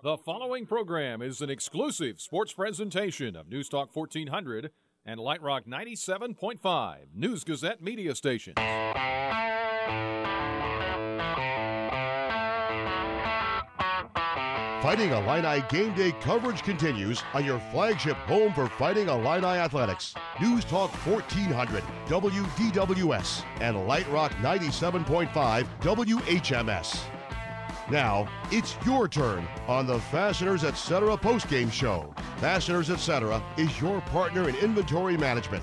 The 0.00 0.16
following 0.16 0.64
program 0.66 1.20
is 1.22 1.42
an 1.42 1.50
exclusive 1.50 2.20
sports 2.20 2.52
presentation 2.52 3.36
of 3.36 3.48
News 3.48 3.68
Talk 3.68 3.94
1400 3.94 4.70
and 5.04 5.20
Light 5.20 5.42
Rock 5.42 5.64
97.5 5.66 6.96
News 7.14 7.44
Gazette 7.44 7.82
media 7.82 8.14
stations. 8.14 8.54
Fighting 14.82 15.10
Illini 15.10 15.64
game 15.68 15.94
day 15.94 16.12
coverage 16.20 16.62
continues 16.62 17.22
on 17.34 17.44
your 17.44 17.60
flagship 17.70 18.16
home 18.16 18.52
for 18.52 18.68
Fighting 18.68 19.08
Illini 19.08 19.46
athletics. 19.46 20.14
News 20.40 20.64
Talk 20.64 20.90
1400 21.06 21.82
WDWS 22.06 23.44
and 23.60 23.86
Light 23.86 24.10
Rock 24.10 24.32
97.5 24.40 25.66
WHMS. 25.80 27.21
Now, 27.92 28.26
it's 28.50 28.74
your 28.86 29.06
turn 29.06 29.46
on 29.68 29.86
the 29.86 30.00
Fasteners 30.00 30.64
Etc. 30.64 31.14
postgame 31.18 31.70
show. 31.70 32.14
Fasteners 32.38 32.88
Etc. 32.88 33.42
is 33.58 33.82
your 33.82 34.00
partner 34.00 34.48
in 34.48 34.54
inventory 34.56 35.18
management. 35.18 35.62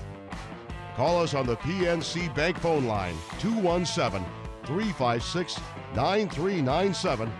Call 0.94 1.20
us 1.20 1.34
on 1.34 1.44
the 1.44 1.56
PNC 1.56 2.32
Bank 2.36 2.56
phone 2.60 2.86
line 2.86 3.16
217 3.40 4.24
356 4.62 5.58
9397 5.96 7.32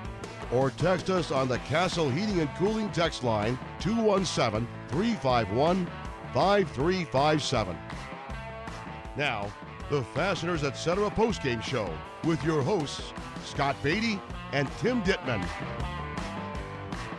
or 0.52 0.70
text 0.70 1.09
us 1.09 1.30
on 1.30 1.47
the 1.47 1.59
Castle 1.61 2.11
Heating 2.11 2.41
and 2.41 2.52
Cooling 2.56 2.91
text 2.91 3.22
line 3.22 3.56
217 3.78 4.66
351 4.88 5.86
5357. 6.34 7.78
Now, 9.16 9.52
the 9.88 10.02
Fasteners 10.02 10.64
Etc. 10.64 11.11
postgame 11.11 11.62
show 11.62 11.88
with 12.25 12.42
your 12.42 12.61
hosts, 12.62 13.12
Scott 13.44 13.76
Beatty 13.82 14.20
and 14.52 14.70
Tim 14.78 15.02
Ditman. 15.02 15.42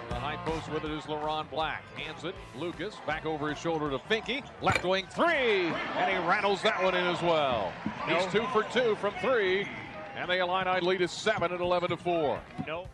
The 0.10 0.16
high 0.16 0.38
post 0.46 0.72
with 0.72 0.84
it 0.84 0.92
is 0.92 1.04
Leron 1.04 1.50
Black. 1.50 1.84
Hands 1.98 2.24
it. 2.24 2.36
Lucas 2.56 2.96
back 3.08 3.26
over 3.26 3.50
his 3.50 3.58
shoulder 3.58 3.90
to 3.90 3.98
Finke. 3.98 4.44
Left 4.62 4.84
wing 4.84 5.06
three. 5.12 5.68
And 5.98 6.12
he 6.12 6.28
rattles 6.28 6.62
that 6.64 6.82
one 6.84 6.96
in 6.96 7.06
as 7.06 7.22
well. 7.22 7.72
He's 8.08 8.26
two 8.32 8.46
for 8.54 8.64
two 8.72 8.96
from 8.96 9.14
three. 9.22 9.68
And 10.16 10.30
the 10.30 10.40
Illini 10.40 10.82
lead 10.82 11.02
is 11.02 11.12
7 11.12 11.52
and 11.52 11.62
11 11.62 11.90
to 11.90 11.98
4. 11.98 12.42
No. 12.68 12.88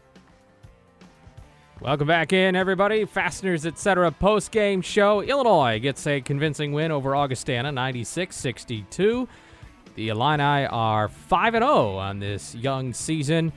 Welcome 1.81 2.07
back 2.07 2.33
in, 2.33 2.55
everybody. 2.55 3.05
Fasteners, 3.05 3.65
etc. 3.65 4.11
post 4.11 4.51
game 4.51 4.81
show. 4.81 5.21
Illinois 5.21 5.79
gets 5.79 6.07
a 6.07 6.21
convincing 6.21 6.73
win 6.73 6.91
over 6.91 7.15
Augustana, 7.15 7.71
96 7.71 8.35
62. 8.35 9.27
The 9.97 10.09
Illini 10.09 10.67
are 10.67 11.07
5 11.07 11.53
0 11.53 11.65
on 11.97 12.19
this 12.19 12.53
young 12.53 12.93
season. 12.93 13.51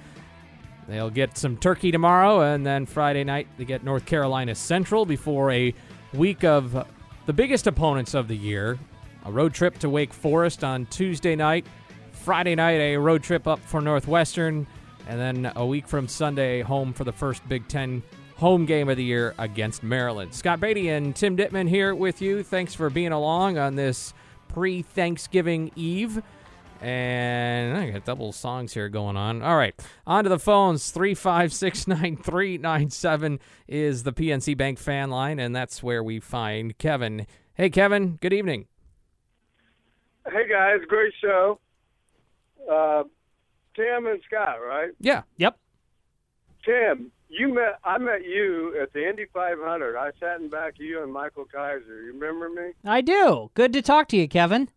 They'll 0.89 1.11
get 1.11 1.37
some 1.37 1.59
turkey 1.59 1.93
tomorrow, 1.93 2.41
and 2.41 2.65
then 2.65 2.87
Friday 2.87 3.25
night 3.25 3.47
they 3.59 3.67
get 3.67 3.85
North 3.85 4.07
Carolina 4.07 4.55
Central 4.55 5.05
before 5.05 5.53
a 5.53 5.75
week 6.15 6.43
of 6.43 6.87
the 7.27 7.33
biggest 7.35 7.67
opponents 7.67 8.15
of 8.15 8.27
the 8.27 8.37
year. 8.37 8.79
A 9.27 9.31
road 9.31 9.53
trip 9.53 9.79
to 9.81 9.91
Wake 9.91 10.15
Forest 10.15 10.65
on 10.65 10.87
Tuesday 10.87 11.37
night. 11.37 11.67
Friday 12.11 12.55
night, 12.55 12.81
a 12.81 12.97
road 12.97 13.23
trip 13.23 13.47
up 13.47 13.61
for 13.61 13.83
Northwestern. 13.83 14.67
And 15.09 15.21
then 15.21 15.53
a 15.57 15.67
week 15.67 15.87
from 15.87 16.09
Sunday, 16.09 16.63
home 16.63 16.95
for 16.95 17.05
the 17.05 17.13
first 17.13 17.47
Big 17.51 17.69
Ten 17.69 18.03
home 18.37 18.65
game 18.65 18.89
of 18.89 18.97
the 18.97 19.05
year 19.05 19.35
against 19.37 19.83
Maryland. 19.83 20.35
Scott 20.35 20.59
Beatty 20.59 20.89
and 20.89 21.15
Tim 21.15 21.37
Ditman 21.37 21.69
here 21.69 21.95
with 21.95 22.23
you. 22.23 22.43
Thanks 22.43 22.75
for 22.75 22.89
being 22.89 23.13
along 23.13 23.59
on 23.59 23.77
this 23.77 24.15
pre 24.53 24.83
Thanksgiving 24.83 25.71
Eve. 25.77 26.21
And 26.81 27.77
I 27.77 27.91
got 27.91 28.05
double 28.07 28.33
songs 28.33 28.73
here 28.73 28.89
going 28.89 29.17
on. 29.17 29.43
All 29.43 29.57
right. 29.57 29.75
On 30.07 30.25
to 30.25 30.31
the 30.31 30.39
phones. 30.39 30.91
3569397 30.93 33.39
is 33.69 34.03
the 34.03 34.13
PNC 34.13 34.57
Bank 34.57 34.79
fan 34.79 35.11
line, 35.11 35.39
and 35.39 35.55
that's 35.55 35.83
where 35.83 36.03
we 36.03 36.21
find 36.21 36.79
Kevin. 36.79 37.27
Hey, 37.53 37.69
Kevin. 37.69 38.17
Good 38.17 38.33
evening. 38.33 38.67
Hey 40.31 40.49
guys, 40.49 40.79
great 40.87 41.13
show. 41.21 41.59
Uh, 42.71 43.03
Tim 43.75 44.07
and 44.07 44.21
Scott, 44.27 44.59
right? 44.65 44.91
Yeah. 45.01 45.23
Yep. 45.39 45.59
Tim, 46.65 47.11
you 47.31 47.55
met 47.55 47.79
I 47.85 47.99
met 47.99 48.25
you 48.25 48.79
at 48.81 48.93
the 48.93 49.09
Indy 49.09 49.27
500. 49.33 49.97
I 49.97 50.11
sat 50.21 50.41
in 50.41 50.49
back 50.51 50.75
of 50.75 50.81
you 50.81 51.03
and 51.03 51.13
Michael 51.13 51.45
Kaiser. 51.45 52.03
You 52.03 52.13
remember 52.13 52.49
me? 52.51 52.73
I 52.85 53.01
do. 53.01 53.51
Good 53.55 53.73
to 53.73 53.83
talk 53.83 54.09
to 54.09 54.17
you, 54.17 54.29
Kevin. 54.29 54.69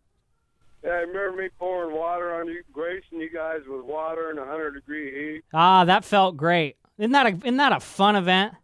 Yeah, 0.82 0.90
I 0.90 0.94
remember 1.00 1.42
me 1.42 1.48
pouring 1.58 1.96
water 1.96 2.34
on 2.34 2.46
you, 2.48 2.62
gracing 2.72 3.18
you 3.20 3.30
guys 3.30 3.60
with 3.66 3.84
water 3.84 4.30
in 4.30 4.36
100 4.36 4.72
degree 4.72 5.34
heat. 5.34 5.42
Ah, 5.52 5.84
that 5.84 6.04
felt 6.04 6.36
great. 6.36 6.76
Isn't 6.98 7.12
that 7.12 7.26
a 7.26 7.30
isn't 7.30 7.56
that 7.56 7.72
a 7.72 7.80
fun 7.80 8.16
event? 8.16 8.54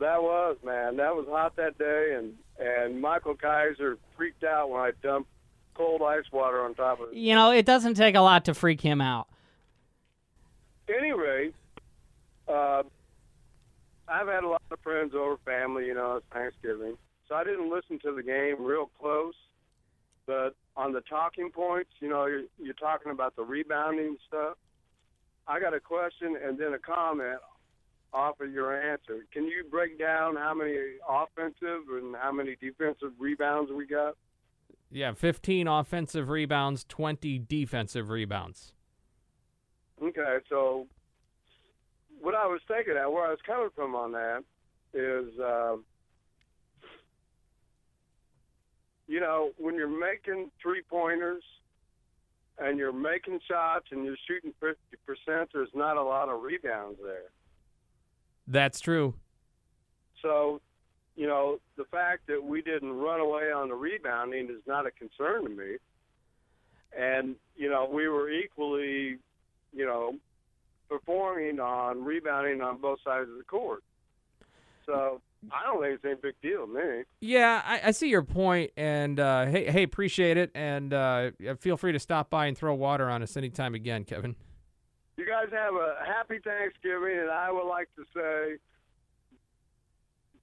That 0.00 0.22
was 0.22 0.56
man. 0.64 0.96
That 0.96 1.14
was 1.14 1.26
hot 1.28 1.56
that 1.56 1.78
day, 1.78 2.16
and 2.18 2.34
and 2.58 3.00
Michael 3.00 3.34
Kaiser 3.34 3.96
freaked 4.16 4.44
out 4.44 4.70
when 4.70 4.80
I 4.80 4.90
dumped 5.02 5.30
cold 5.74 6.02
ice 6.02 6.24
water 6.32 6.64
on 6.64 6.74
top 6.74 7.00
of 7.00 7.10
it. 7.10 7.14
You 7.16 7.34
know, 7.34 7.50
it 7.50 7.64
doesn't 7.64 7.94
take 7.94 8.14
a 8.14 8.20
lot 8.20 8.44
to 8.46 8.54
freak 8.54 8.80
him 8.80 9.00
out. 9.00 9.28
any 10.88 11.12
rate, 11.12 11.54
uh, 12.48 12.82
I've 14.08 14.28
had 14.28 14.44
a 14.44 14.48
lot 14.48 14.62
of 14.70 14.78
friends 14.80 15.12
over, 15.14 15.36
family, 15.44 15.86
you 15.86 15.94
know, 15.94 16.16
it's 16.16 16.26
Thanksgiving. 16.32 16.96
So 17.28 17.34
I 17.34 17.44
didn't 17.44 17.70
listen 17.70 17.98
to 18.00 18.14
the 18.14 18.22
game 18.22 18.64
real 18.64 18.90
close. 19.00 19.34
But 20.26 20.54
on 20.76 20.92
the 20.92 21.02
talking 21.02 21.50
points, 21.50 21.90
you 22.00 22.08
know, 22.08 22.26
you're, 22.26 22.44
you're 22.58 22.74
talking 22.74 23.12
about 23.12 23.36
the 23.36 23.42
rebounding 23.42 24.16
stuff. 24.26 24.56
I 25.46 25.60
got 25.60 25.74
a 25.74 25.80
question 25.80 26.36
and 26.42 26.58
then 26.58 26.72
a 26.72 26.78
comment 26.78 27.38
off 28.12 28.40
of 28.40 28.50
your 28.50 28.80
answer. 28.92 29.26
Can 29.32 29.44
you 29.44 29.64
break 29.70 29.98
down 29.98 30.36
how 30.36 30.54
many 30.54 30.76
offensive 31.08 31.82
and 31.90 32.14
how 32.16 32.32
many 32.32 32.56
defensive 32.60 33.12
rebounds 33.18 33.70
we 33.72 33.86
got? 33.86 34.14
Yeah, 34.90 35.12
15 35.12 35.66
offensive 35.66 36.28
rebounds, 36.28 36.84
20 36.84 37.40
defensive 37.40 38.10
rebounds. 38.10 38.72
Okay, 40.02 40.38
so 40.48 40.86
what 42.24 42.34
I 42.34 42.46
was 42.46 42.60
thinking 42.66 42.96
at, 42.96 43.12
where 43.12 43.26
I 43.26 43.30
was 43.30 43.38
coming 43.46 43.68
from 43.74 43.94
on 43.94 44.12
that, 44.12 44.42
is, 44.94 45.38
uh, 45.38 45.76
you 49.06 49.20
know, 49.20 49.50
when 49.58 49.74
you're 49.74 49.88
making 49.88 50.50
three 50.62 50.80
pointers 50.88 51.42
and 52.58 52.78
you're 52.78 52.92
making 52.92 53.40
shots 53.46 53.86
and 53.90 54.04
you're 54.04 54.16
shooting 54.26 54.54
50%, 54.62 55.48
there's 55.52 55.68
not 55.74 55.98
a 55.98 56.02
lot 56.02 56.30
of 56.30 56.42
rebounds 56.42 56.98
there. 57.04 57.30
That's 58.46 58.80
true. 58.80 59.14
So, 60.22 60.62
you 61.16 61.26
know, 61.26 61.58
the 61.76 61.84
fact 61.84 62.26
that 62.28 62.42
we 62.42 62.62
didn't 62.62 62.92
run 62.92 63.20
away 63.20 63.52
on 63.52 63.68
the 63.68 63.74
rebounding 63.74 64.46
is 64.46 64.62
not 64.66 64.86
a 64.86 64.90
concern 64.90 65.44
to 65.44 65.50
me. 65.50 65.76
And, 66.96 67.36
you 67.54 67.68
know, 67.68 67.86
we 67.92 68.08
were 68.08 68.30
equally, 68.30 69.18
you 69.74 69.84
know, 69.84 70.14
performing 70.88 71.60
on 71.60 72.04
rebounding 72.04 72.60
on 72.60 72.78
both 72.80 72.98
sides 73.04 73.28
of 73.30 73.36
the 73.38 73.44
court. 73.44 73.82
So 74.86 75.20
I 75.50 75.64
don't 75.64 75.80
think 75.82 75.94
it's 75.94 76.04
any 76.04 76.14
big 76.22 76.34
deal 76.42 76.66
to 76.66 76.72
me. 76.72 77.02
Yeah, 77.20 77.62
I, 77.64 77.80
I 77.84 77.90
see 77.92 78.08
your 78.08 78.22
point, 78.22 78.70
and 78.76 79.18
uh, 79.18 79.46
hey, 79.46 79.70
hey, 79.70 79.82
appreciate 79.82 80.36
it, 80.36 80.50
and 80.54 80.92
uh, 80.92 81.30
feel 81.60 81.76
free 81.76 81.92
to 81.92 81.98
stop 81.98 82.28
by 82.30 82.46
and 82.46 82.56
throw 82.56 82.74
water 82.74 83.08
on 83.10 83.22
us 83.22 83.36
anytime 83.36 83.74
again, 83.74 84.04
Kevin. 84.04 84.36
You 85.16 85.26
guys 85.26 85.46
have 85.52 85.74
a 85.74 85.96
happy 86.06 86.38
Thanksgiving, 86.44 87.18
and 87.20 87.30
I 87.30 87.50
would 87.50 87.66
like 87.68 87.88
to 87.96 88.04
say, 88.14 88.56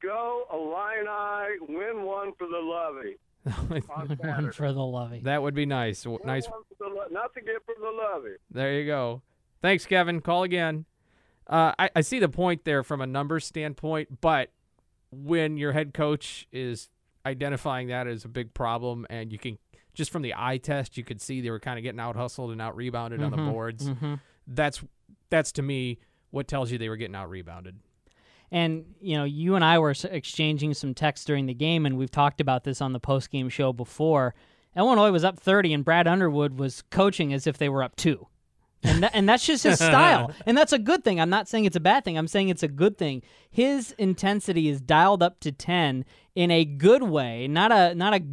go 0.02 0.46
Illini, 0.52 1.58
win 1.78 2.04
one 2.04 2.32
for 2.38 2.48
the 2.48 2.58
Lovie. 2.60 3.18
On 3.90 4.08
One 4.20 4.52
for 4.52 4.72
the 4.72 4.80
Lovie. 4.84 5.20
that 5.24 5.42
would 5.42 5.56
be 5.56 5.66
nice. 5.66 6.06
Win 6.06 6.20
Nice. 6.24 6.48
one 6.48 6.62
for 6.70 6.88
the 6.88 6.94
Lo- 6.96 7.08
not 7.12 7.34
to 7.34 7.42
get 7.42 7.56
for 7.66 7.74
the 7.80 7.90
Lovie. 7.90 8.36
There 8.52 8.74
you 8.80 8.86
go. 8.86 9.24
Thanks, 9.62 9.86
Kevin. 9.86 10.22
Call 10.22 10.44
again. 10.44 10.86
Uh, 11.48 11.74
I, 11.78 11.90
I 11.98 12.02
see 12.02 12.20
the 12.20 12.30
point 12.30 12.64
there 12.66 12.84
from 12.84 13.02
a 13.02 13.08
numbers 13.08 13.46
standpoint, 13.46 14.22
but 14.22 14.52
when 15.12 15.58
your 15.58 15.72
head 15.74 15.94
coach 15.94 16.48
is 16.52 16.90
identifying 17.26 17.88
that 17.90 18.08
as 18.08 18.24
a 18.26 18.30
big 18.30 18.54
problem, 18.54 19.06
and 19.10 19.32
you 19.32 19.38
can 19.38 19.58
just 19.94 20.12
from 20.12 20.22
the 20.22 20.34
eye 20.38 20.58
test, 20.58 20.98
you 20.98 21.04
could 21.04 21.22
see 21.22 21.42
they 21.42 21.50
were 21.52 21.60
kind 21.60 21.78
of 21.78 21.84
getting 21.84 22.00
out 22.00 22.16
hustled 22.16 22.52
and 22.52 22.62
out 22.62 22.76
rebounded 22.76 23.22
on 23.22 23.32
the 23.32 23.38
boards. 23.52 23.88
hmm 23.90 24.16
That's 24.48 24.82
that's 25.30 25.52
to 25.54 25.62
me 25.62 26.00
what 26.32 26.48
tells 26.48 26.72
you 26.72 26.78
they 26.78 26.90
were 26.90 26.96
getting 26.98 27.16
out 27.16 27.30
rebounded. 27.30 27.78
And 28.52 28.86
you 29.02 29.18
know, 29.18 29.24
you 29.26 29.56
and 29.56 29.64
I 29.66 29.80
were 29.80 29.94
exchanging 30.10 30.74
some 30.74 30.94
texts 30.94 31.26
during 31.26 31.46
the 31.46 31.54
game, 31.54 31.86
and 31.86 31.98
we've 31.98 32.12
talked 32.12 32.40
about 32.42 32.64
this 32.64 32.82
on 32.82 32.94
the 32.94 33.00
post 33.00 33.30
game 33.30 33.50
show 33.50 33.74
before. 33.74 34.34
Illinois 34.76 35.12
was 35.12 35.26
up 35.26 35.38
30, 35.38 35.74
and 35.74 35.84
Brad 35.86 36.08
Underwood 36.08 36.58
was 36.58 36.82
coaching 36.90 37.34
as 37.34 37.46
if 37.46 37.58
they 37.58 37.68
were 37.68 37.84
up 37.84 37.96
two. 37.98 38.28
And, 38.84 39.04
that, 39.04 39.12
and 39.14 39.30
that's 39.30 39.46
just 39.46 39.64
his 39.64 39.76
style. 39.78 40.32
And 40.46 40.58
that's 40.58 40.74
a 40.74 40.80
good 40.80 41.04
thing. 41.04 41.20
I'm 41.20 41.30
not 41.30 41.48
saying 41.48 41.66
it's 41.66 41.76
a 41.76 41.82
bad 41.82 42.04
thing. 42.04 42.18
I'm 42.18 42.28
saying 42.28 42.50
it's 42.50 42.64
a 42.64 42.68
good 42.68 42.98
thing. 42.98 43.22
His 43.50 43.94
intensity 43.98 44.70
is 44.70 44.82
dialed 44.82 45.22
up 45.22 45.40
to 45.42 45.52
10 45.52 46.06
in 46.36 46.52
a 46.52 46.66
good 46.66 47.04
way, 47.04 47.48
not 47.48 47.72
a 47.72 47.94
not 47.94 48.14
a, 48.14 48.24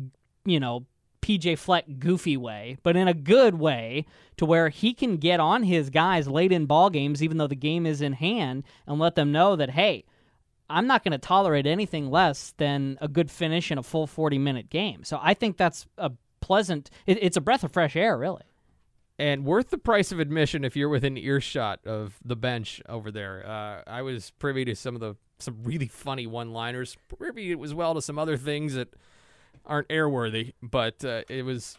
you 0.45 0.61
know, 0.61 0.87
PJ 1.21 1.59
Fleck 1.59 1.85
goofy 1.99 2.37
way, 2.37 2.79
but 2.83 2.97
in 2.97 3.09
a 3.09 3.15
good 3.15 3.56
way 3.56 4.06
to 4.37 4.47
where 4.47 4.69
he 4.69 4.95
can 4.95 5.17
get 5.17 5.41
on 5.41 5.65
his 5.65 5.91
guys 5.91 6.29
late 6.29 6.53
in 6.53 6.67
ball 6.67 6.91
games, 6.91 7.23
even 7.23 7.37
though 7.39 7.47
the 7.47 7.55
game 7.55 7.87
is 7.87 8.01
in 8.01 8.15
hand, 8.15 8.65
and 8.87 8.99
let 8.99 9.15
them 9.15 9.33
know 9.33 9.56
that, 9.56 9.71
hey, 9.71 10.05
I'm 10.71 10.87
not 10.87 11.03
going 11.03 11.12
to 11.12 11.19
tolerate 11.19 11.67
anything 11.67 12.11
less 12.11 12.55
than 12.56 12.99
a 13.01 13.09
good 13.09 13.31
finish 13.31 13.71
in 13.71 13.79
a 13.79 13.83
full 13.83 14.06
40 14.06 14.39
minute 14.39 14.71
game. 14.71 15.05
So 15.05 15.19
I 15.21 15.35
think 15.35 15.56
that's 15.56 15.87
a 15.97 16.12
pleasant, 16.41 16.91
it, 17.06 17.19
it's 17.23 17.37
a 17.37 17.43
breath 17.43 17.65
of 17.65 17.73
fresh 17.73 17.97
air, 17.97 18.17
really. 18.17 18.43
And 19.19 19.44
worth 19.44 19.70
the 19.70 19.79
price 19.79 20.12
of 20.12 20.20
admission 20.20 20.65
if 20.65 20.76
you're 20.76 20.88
within 20.88 21.17
earshot 21.17 21.85
of 21.85 22.19
the 22.25 22.37
bench 22.37 22.81
over 22.88 23.11
there. 23.11 23.44
Uh, 23.44 23.82
I 23.85 24.03
was 24.03 24.31
privy 24.38 24.65
to 24.67 24.76
some 24.76 24.94
of 24.94 25.00
the 25.00 25.17
some 25.41 25.62
really 25.62 25.87
funny 25.88 26.26
one-liners. 26.26 26.97
Privy 27.17 27.53
as 27.62 27.75
well 27.75 27.94
to 27.94 28.03
some 28.03 28.19
other 28.19 28.37
things 28.37 28.75
that 28.75 28.88
aren't 29.67 29.88
airworthy, 29.88 30.53
but 30.62 31.05
uh, 31.05 31.23
it 31.29 31.44
was 31.44 31.79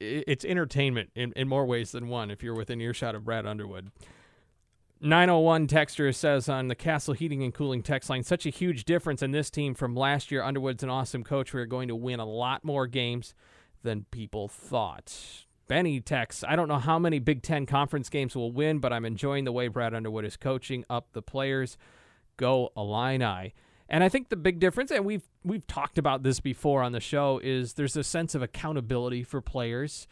it's 0.00 0.44
entertainment 0.44 1.10
in, 1.14 1.32
in 1.34 1.48
more 1.48 1.64
ways 1.64 1.92
than 1.92 2.08
one 2.08 2.30
if 2.30 2.42
you're 2.42 2.54
within 2.54 2.80
earshot 2.80 3.14
of 3.14 3.24
Brad 3.24 3.46
Underwood. 3.46 3.90
901 5.00 5.66
Texter 5.66 6.14
says 6.14 6.48
on 6.48 6.68
the 6.68 6.74
Castle 6.74 7.14
Heating 7.14 7.42
and 7.42 7.52
Cooling 7.52 7.82
text 7.82 8.08
line, 8.08 8.22
such 8.22 8.46
a 8.46 8.50
huge 8.50 8.84
difference 8.84 9.22
in 9.22 9.32
this 9.32 9.50
team 9.50 9.74
from 9.74 9.94
last 9.94 10.30
year. 10.30 10.42
Underwood's 10.42 10.82
an 10.82 10.88
awesome 10.88 11.22
coach. 11.22 11.52
We're 11.52 11.66
going 11.66 11.88
to 11.88 11.96
win 11.96 12.20
a 12.20 12.24
lot 12.24 12.64
more 12.64 12.86
games 12.86 13.34
than 13.82 14.06
people 14.10 14.48
thought. 14.48 15.43
Benny 15.66 16.00
texts, 16.00 16.44
I 16.46 16.56
don't 16.56 16.68
know 16.68 16.78
how 16.78 16.98
many 16.98 17.18
Big 17.18 17.42
Ten 17.42 17.66
conference 17.66 18.08
games 18.08 18.36
we'll 18.36 18.52
win, 18.52 18.78
but 18.78 18.92
I'm 18.92 19.04
enjoying 19.04 19.44
the 19.44 19.52
way 19.52 19.68
Brad 19.68 19.94
Underwood 19.94 20.24
is 20.24 20.36
coaching 20.36 20.84
up 20.90 21.12
the 21.12 21.22
players. 21.22 21.76
Go 22.36 22.70
Illini. 22.76 23.54
And 23.88 24.02
I 24.02 24.08
think 24.08 24.28
the 24.28 24.36
big 24.36 24.60
difference, 24.60 24.90
and 24.90 25.04
we've 25.04 25.28
we've 25.44 25.66
talked 25.66 25.98
about 25.98 26.22
this 26.22 26.40
before 26.40 26.82
on 26.82 26.92
the 26.92 27.00
show, 27.00 27.40
is 27.42 27.74
there's 27.74 27.96
a 27.96 28.04
sense 28.04 28.34
of 28.34 28.42
accountability 28.42 29.22
for 29.22 29.40
players. 29.40 30.06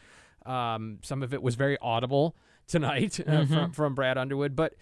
Um, 0.44 0.98
some 1.02 1.22
of 1.22 1.32
it 1.32 1.42
was 1.42 1.54
very 1.54 1.78
audible 1.80 2.36
tonight 2.66 3.18
uh, 3.20 3.30
Mm-hmm. 3.30 3.54
from, 3.54 3.72
from 3.72 3.94
Brad 3.94 4.18
Underwood, 4.18 4.54
but 4.54 4.74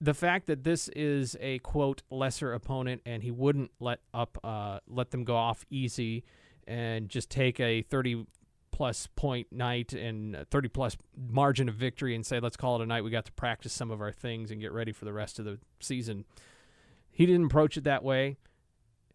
the 0.00 0.14
fact 0.14 0.46
that 0.46 0.64
this 0.64 0.88
is 0.88 1.36
a 1.40 1.58
quote 1.58 2.02
lesser 2.10 2.54
opponent 2.54 3.02
and 3.04 3.22
he 3.22 3.30
wouldn't 3.30 3.70
let 3.80 4.00
up 4.14 4.38
uh, 4.42 4.78
let 4.88 5.10
them 5.10 5.24
go 5.24 5.36
off 5.36 5.64
easy 5.70 6.24
and 6.66 7.08
just 7.08 7.28
take 7.30 7.60
a 7.60 7.82
30 7.82 8.26
plus 8.80 9.08
point 9.14 9.46
night 9.52 9.92
and 9.92 10.34
a 10.34 10.46
30 10.46 10.68
plus 10.70 10.96
margin 11.14 11.68
of 11.68 11.74
victory 11.74 12.14
and 12.14 12.24
say 12.24 12.40
let's 12.40 12.56
call 12.56 12.76
it 12.76 12.82
a 12.82 12.86
night. 12.86 13.04
We 13.04 13.10
got 13.10 13.26
to 13.26 13.32
practice 13.32 13.74
some 13.74 13.90
of 13.90 14.00
our 14.00 14.10
things 14.10 14.50
and 14.50 14.58
get 14.58 14.72
ready 14.72 14.90
for 14.90 15.04
the 15.04 15.12
rest 15.12 15.38
of 15.38 15.44
the 15.44 15.58
season. 15.80 16.24
He 17.10 17.26
didn't 17.26 17.44
approach 17.44 17.76
it 17.76 17.84
that 17.84 18.02
way. 18.02 18.38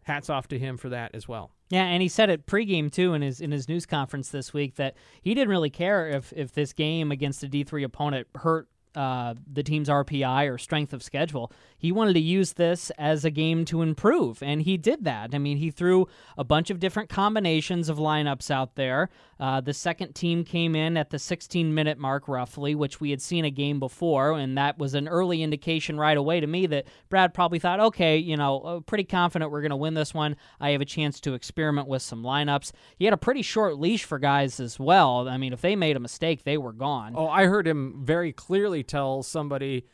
Hats 0.03 0.29
off 0.29 0.47
to 0.49 0.59
him 0.59 0.77
for 0.77 0.89
that 0.89 1.15
as 1.15 1.27
well. 1.27 1.49
Yeah, 1.71 1.85
and 1.85 2.03
he 2.03 2.09
said 2.09 2.29
it 2.29 2.45
pregame 2.45 2.91
too 2.91 3.15
in 3.15 3.23
his 3.23 3.41
in 3.41 3.51
his 3.51 3.67
news 3.67 3.87
conference 3.87 4.29
this 4.29 4.53
week 4.53 4.75
that 4.75 4.97
he 5.23 5.33
didn't 5.33 5.49
really 5.49 5.71
care 5.71 6.09
if 6.09 6.31
if 6.33 6.53
this 6.53 6.71
game 6.71 7.11
against 7.11 7.41
a 7.41 7.47
D 7.47 7.63
three 7.63 7.81
opponent 7.81 8.27
hurt 8.35 8.67
uh, 8.95 9.35
the 9.51 9.63
team's 9.63 9.89
RPI 9.89 10.51
or 10.51 10.57
strength 10.57 10.93
of 10.93 11.03
schedule. 11.03 11.51
He 11.77 11.91
wanted 11.91 12.13
to 12.13 12.19
use 12.19 12.53
this 12.53 12.89
as 12.97 13.25
a 13.25 13.29
game 13.29 13.65
to 13.65 13.81
improve, 13.81 14.41
and 14.41 14.61
he 14.61 14.77
did 14.77 15.03
that. 15.03 15.35
I 15.35 15.37
mean, 15.37 15.57
he 15.57 15.69
threw 15.69 16.07
a 16.37 16.43
bunch 16.43 16.69
of 16.69 16.79
different 16.79 17.09
combinations 17.09 17.89
of 17.89 17.97
lineups 17.97 18.49
out 18.49 18.75
there. 18.75 19.09
Uh, 19.39 19.59
the 19.61 19.73
second 19.73 20.13
team 20.15 20.43
came 20.43 20.75
in 20.75 20.95
at 20.97 21.09
the 21.09 21.19
16 21.19 21.73
minute 21.73 21.97
mark, 21.97 22.27
roughly, 22.27 22.73
which 22.73 22.99
we 23.01 23.11
had 23.11 23.21
seen 23.21 23.45
a 23.45 23.51
game 23.51 23.79
before, 23.79 24.31
and 24.37 24.57
that 24.57 24.77
was 24.77 24.93
an 24.95 25.07
early 25.07 25.43
indication 25.43 25.97
right 25.99 26.17
away 26.17 26.39
to 26.39 26.47
me 26.47 26.65
that 26.67 26.85
Brad 27.09 27.33
probably 27.33 27.59
thought, 27.59 27.79
okay, 27.79 28.17
you 28.17 28.37
know, 28.37 28.59
uh, 28.61 28.79
pretty 28.79 29.03
confident 29.03 29.51
we're 29.51 29.61
going 29.61 29.69
to 29.71 29.75
win 29.75 29.93
this 29.93 30.13
one. 30.13 30.37
I 30.59 30.71
have 30.71 30.81
a 30.81 30.85
chance 30.85 31.19
to 31.21 31.33
experiment 31.33 31.87
with 31.87 32.01
some 32.01 32.23
lineups. 32.23 32.71
He 32.97 33.05
had 33.05 33.13
a 33.13 33.17
pretty 33.17 33.41
short 33.41 33.77
leash 33.77 34.05
for 34.05 34.17
guys 34.17 34.59
as 34.59 34.79
well. 34.79 35.27
I 35.27 35.37
mean, 35.37 35.51
if 35.53 35.61
they 35.61 35.75
made 35.75 35.97
a 35.97 35.99
mistake, 35.99 36.43
they 36.43 36.57
were 36.57 36.73
gone. 36.73 37.13
oh 37.15 37.27
i 37.27 37.45
heard 37.45 37.67
him 37.67 38.01
very 38.03 38.31
clearly 38.31 38.83
tell 38.87 39.23
somebody 39.23 39.85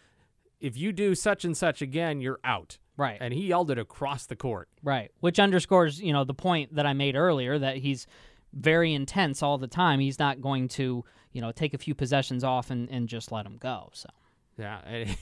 if 0.60 0.78
you 0.78 0.92
do 0.92 1.16
such 1.16 1.44
and 1.46 1.56
such 1.58 1.82
again 1.82 2.22
you're 2.22 2.40
out 2.44 2.78
Right. 2.98 3.18
and 3.20 3.34
he 3.34 3.48
yelled 3.48 3.72
it 3.72 3.80
across 3.80 4.26
the 4.28 4.36
court 4.36 4.70
Right. 4.84 5.12
Which 5.22 5.40
underscores, 5.40 6.00
you 6.02 6.14
know, 6.14 6.24
the 6.24 6.34
point 6.34 6.76
that 6.76 6.86
I 6.86 6.94
made 6.94 7.16
earlier 7.16 7.58
that 7.58 7.78
he's 7.78 8.06
very 8.54 8.94
intense 8.94 9.42
all 9.42 9.58
the 9.58 9.68
time. 9.68 10.00
He's 10.02 10.20
not 10.20 10.42
going 10.42 10.68
to, 10.70 11.04
you 11.32 11.42
know, 11.42 11.52
take 11.52 11.74
a 11.74 11.78
few 11.78 11.96
possessions 11.96 12.44
off 12.44 12.70
and, 12.70 12.90
and 12.90 13.08
just 13.08 13.32
let 13.32 13.46
him 13.46 13.58
go. 13.58 13.90
So 13.94 14.10
Yeah, 14.58 14.80
and 14.86 15.16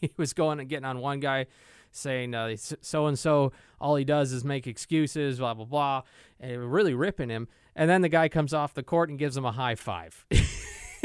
he 0.00 0.10
was 0.16 0.32
going 0.34 0.58
and 0.60 0.68
getting 0.68 0.84
on 0.84 0.98
one 0.98 1.20
guy, 1.20 1.46
saying 1.92 2.34
so 2.80 3.06
and 3.06 3.18
so. 3.18 3.52
All 3.80 3.94
he 3.96 4.04
does 4.04 4.32
is 4.32 4.44
make 4.44 4.66
excuses, 4.66 5.38
blah 5.38 5.54
blah 5.54 5.64
blah, 5.66 6.02
and 6.40 6.72
really 6.72 6.94
ripping 6.94 7.30
him. 7.30 7.46
And 7.76 7.88
then 7.88 8.02
the 8.02 8.08
guy 8.08 8.28
comes 8.28 8.52
off 8.52 8.74
the 8.74 8.82
court 8.82 9.08
and 9.08 9.18
gives 9.18 9.36
him 9.36 9.44
a 9.44 9.52
high 9.52 9.76
five. 9.76 10.26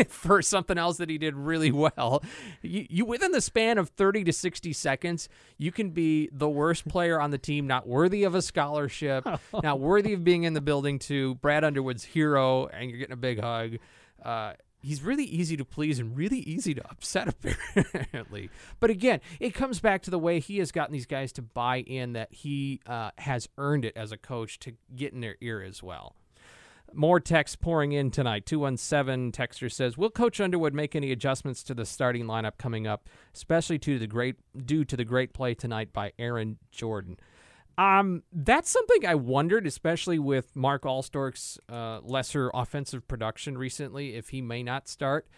For 0.10 0.42
something 0.42 0.78
else 0.78 0.98
that 0.98 1.10
he 1.10 1.18
did 1.18 1.36
really 1.36 1.72
well, 1.72 2.24
you, 2.62 2.86
you 2.90 3.06
within 3.06 3.32
the 3.32 3.42
span 3.42 3.78
of 3.78 3.90
thirty 3.90 4.24
to 4.24 4.34
sixty 4.34 4.74
seconds, 4.74 5.30
you 5.58 5.72
can 5.72 5.92
be 5.92 6.30
the 6.32 6.50
worst 6.50 6.88
player 6.88 7.20
on 7.20 7.32
the 7.32 7.38
team, 7.38 7.68
not 7.68 7.88
worthy 7.88 8.24
of 8.24 8.36
a 8.36 8.42
scholarship, 8.42 9.28
not 9.64 9.80
worthy 9.80 10.14
of 10.14 10.24
being 10.24 10.44
in 10.44 10.54
the 10.54 10.62
building. 10.62 11.00
To 11.00 11.36
Brad 11.36 11.64
Underwood's 11.64 12.04
hero, 12.04 12.68
and 12.68 12.90
you're 12.90 13.00
getting 13.00 13.14
a 13.14 13.18
big 13.18 13.42
hug. 13.42 13.78
Uh, 14.24 14.54
he's 14.82 15.02
really 15.02 15.26
easy 15.26 15.58
to 15.58 15.66
please 15.66 16.00
and 16.00 16.16
really 16.16 16.40
easy 16.40 16.74
to 16.74 16.90
upset 16.90 17.28
apparently 17.76 18.50
but 18.80 18.90
again 18.90 19.20
it 19.40 19.54
comes 19.54 19.80
back 19.80 20.02
to 20.02 20.10
the 20.10 20.20
way 20.20 20.40
he 20.40 20.58
has 20.58 20.72
gotten 20.72 20.94
these 20.94 21.06
guys 21.06 21.32
to 21.32 21.42
buy 21.42 21.78
in 21.82 22.14
that 22.14 22.32
he 22.32 22.80
uh, 22.88 23.12
has 23.18 23.48
earned 23.58 23.86
it 23.86 23.94
as 23.96 24.12
a 24.12 24.18
coach 24.18 24.60
to 24.60 24.74
get 24.96 25.14
in 25.14 25.22
their 25.22 25.36
ear 25.42 25.62
as 25.62 25.84
well 25.84 26.16
more 26.94 27.20
text 27.20 27.62
pouring 27.62 27.92
in 27.92 28.12
tonight 28.12 28.46
217 28.46 29.32
texter 29.32 29.72
says 29.72 29.98
will 29.98 30.10
coach 30.10 30.40
underwood 30.40 30.74
make 30.74 30.96
any 30.96 31.12
adjustments 31.12 31.64
to 31.64 31.74
the 31.74 31.86
starting 31.86 32.26
lineup 32.26 32.58
coming 32.58 32.88
up 32.88 33.08
especially 33.34 33.80
to 33.80 34.00
the 34.00 34.08
great 34.08 34.36
due 34.66 34.84
to 34.84 34.96
the 34.98 35.06
great 35.06 35.34
play 35.34 35.54
tonight 35.54 35.92
by 35.94 36.12
aaron 36.20 36.58
jordan 36.72 37.18
um, 37.80 38.24
that's 38.34 38.70
something 38.70 39.06
I 39.08 39.16
wondered, 39.16 39.66
especially 39.66 40.20
with 40.20 40.54
Mark 40.54 40.84
Alstork's 40.84 41.58
uh, 41.70 42.02
lesser 42.04 42.52
offensive 42.54 43.08
production 43.08 43.58
recently, 43.58 44.16
if 44.16 44.30
he 44.30 44.42
may 44.42 44.64
not 44.64 44.90
start. 44.90 45.30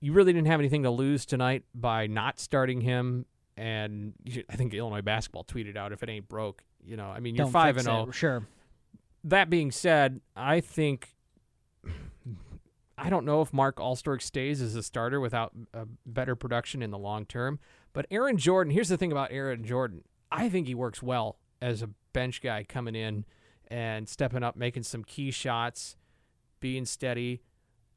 You 0.00 0.14
really 0.14 0.32
didn't 0.32 0.46
have 0.46 0.60
anything 0.60 0.84
to 0.84 0.90
lose 0.90 1.26
tonight 1.26 1.64
by 1.74 2.06
not 2.06 2.40
starting 2.40 2.80
him. 2.80 3.26
And 3.58 4.14
I 4.48 4.56
think 4.56 4.72
Illinois 4.72 5.02
basketball 5.02 5.44
tweeted 5.44 5.76
out, 5.76 5.92
"If 5.92 6.02
it 6.02 6.08
ain't 6.08 6.26
broke, 6.26 6.64
you 6.82 6.96
know, 6.96 7.08
I 7.08 7.20
mean, 7.20 7.34
you're 7.34 7.44
don't 7.44 7.52
5 7.52 7.76
and 7.76 7.84
0. 7.84 8.10
Sure. 8.12 8.46
That 9.24 9.48
being 9.48 9.72
said, 9.72 10.20
I 10.36 10.60
think 10.60 11.14
I 12.96 13.10
don't 13.10 13.24
know 13.24 13.42
if 13.42 13.52
Mark 13.52 13.76
Alstork 13.76 14.22
stays 14.22 14.60
as 14.60 14.76
a 14.76 14.82
starter 14.82 15.20
without 15.20 15.52
a 15.72 15.86
better 16.06 16.36
production 16.36 16.82
in 16.82 16.90
the 16.90 16.98
long 16.98 17.26
term. 17.26 17.58
But 17.92 18.06
Aaron 18.10 18.38
Jordan, 18.38 18.72
here's 18.72 18.88
the 18.88 18.96
thing 18.96 19.12
about 19.12 19.32
Aaron 19.32 19.64
Jordan. 19.64 20.02
I 20.30 20.48
think 20.48 20.66
he 20.66 20.74
works 20.74 21.02
well 21.02 21.38
as 21.60 21.82
a 21.82 21.90
bench 22.12 22.40
guy 22.42 22.64
coming 22.64 22.94
in 22.94 23.24
and 23.68 24.08
stepping 24.08 24.42
up, 24.42 24.56
making 24.56 24.84
some 24.84 25.02
key 25.02 25.30
shots, 25.30 25.96
being 26.60 26.84
steady. 26.84 27.42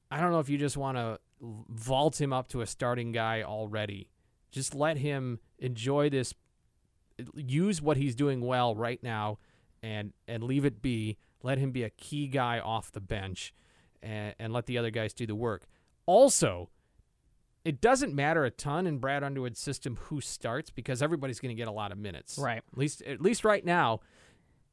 I 0.09 0.19
don't 0.19 0.31
know 0.31 0.39
if 0.39 0.49
you 0.49 0.57
just 0.57 0.77
want 0.77 0.97
to 0.97 1.19
vault 1.39 2.19
him 2.19 2.33
up 2.33 2.47
to 2.49 2.61
a 2.61 2.65
starting 2.65 3.11
guy 3.11 3.43
already. 3.43 4.09
Just 4.51 4.73
let 4.73 4.97
him 4.97 5.39
enjoy 5.59 6.09
this, 6.09 6.33
use 7.35 7.81
what 7.81 7.97
he's 7.97 8.15
doing 8.15 8.41
well 8.41 8.75
right 8.75 9.01
now, 9.03 9.39
and 9.83 10.13
and 10.27 10.43
leave 10.43 10.65
it 10.65 10.81
be. 10.81 11.17
Let 11.43 11.57
him 11.57 11.71
be 11.71 11.83
a 11.83 11.89
key 11.89 12.27
guy 12.27 12.59
off 12.59 12.91
the 12.91 13.01
bench, 13.01 13.53
and, 14.01 14.35
and 14.39 14.53
let 14.53 14.65
the 14.65 14.77
other 14.77 14.91
guys 14.91 15.13
do 15.13 15.25
the 15.25 15.35
work. 15.35 15.67
Also, 16.05 16.69
it 17.67 17.81
doesn't 17.81 18.13
matter 18.13 18.45
a 18.45 18.49
ton 18.49 18.87
in 18.87 18.97
Brad 18.97 19.23
Underwood's 19.23 19.59
system 19.59 19.97
who 20.03 20.21
starts 20.21 20.69
because 20.69 21.01
everybody's 21.01 21.39
going 21.39 21.49
to 21.49 21.59
get 21.59 21.67
a 21.67 21.71
lot 21.71 21.91
of 21.91 21.97
minutes. 21.97 22.37
Right. 22.37 22.63
At 22.71 22.77
least 22.77 23.01
at 23.01 23.21
least 23.21 23.43
right 23.43 23.65
now, 23.65 23.99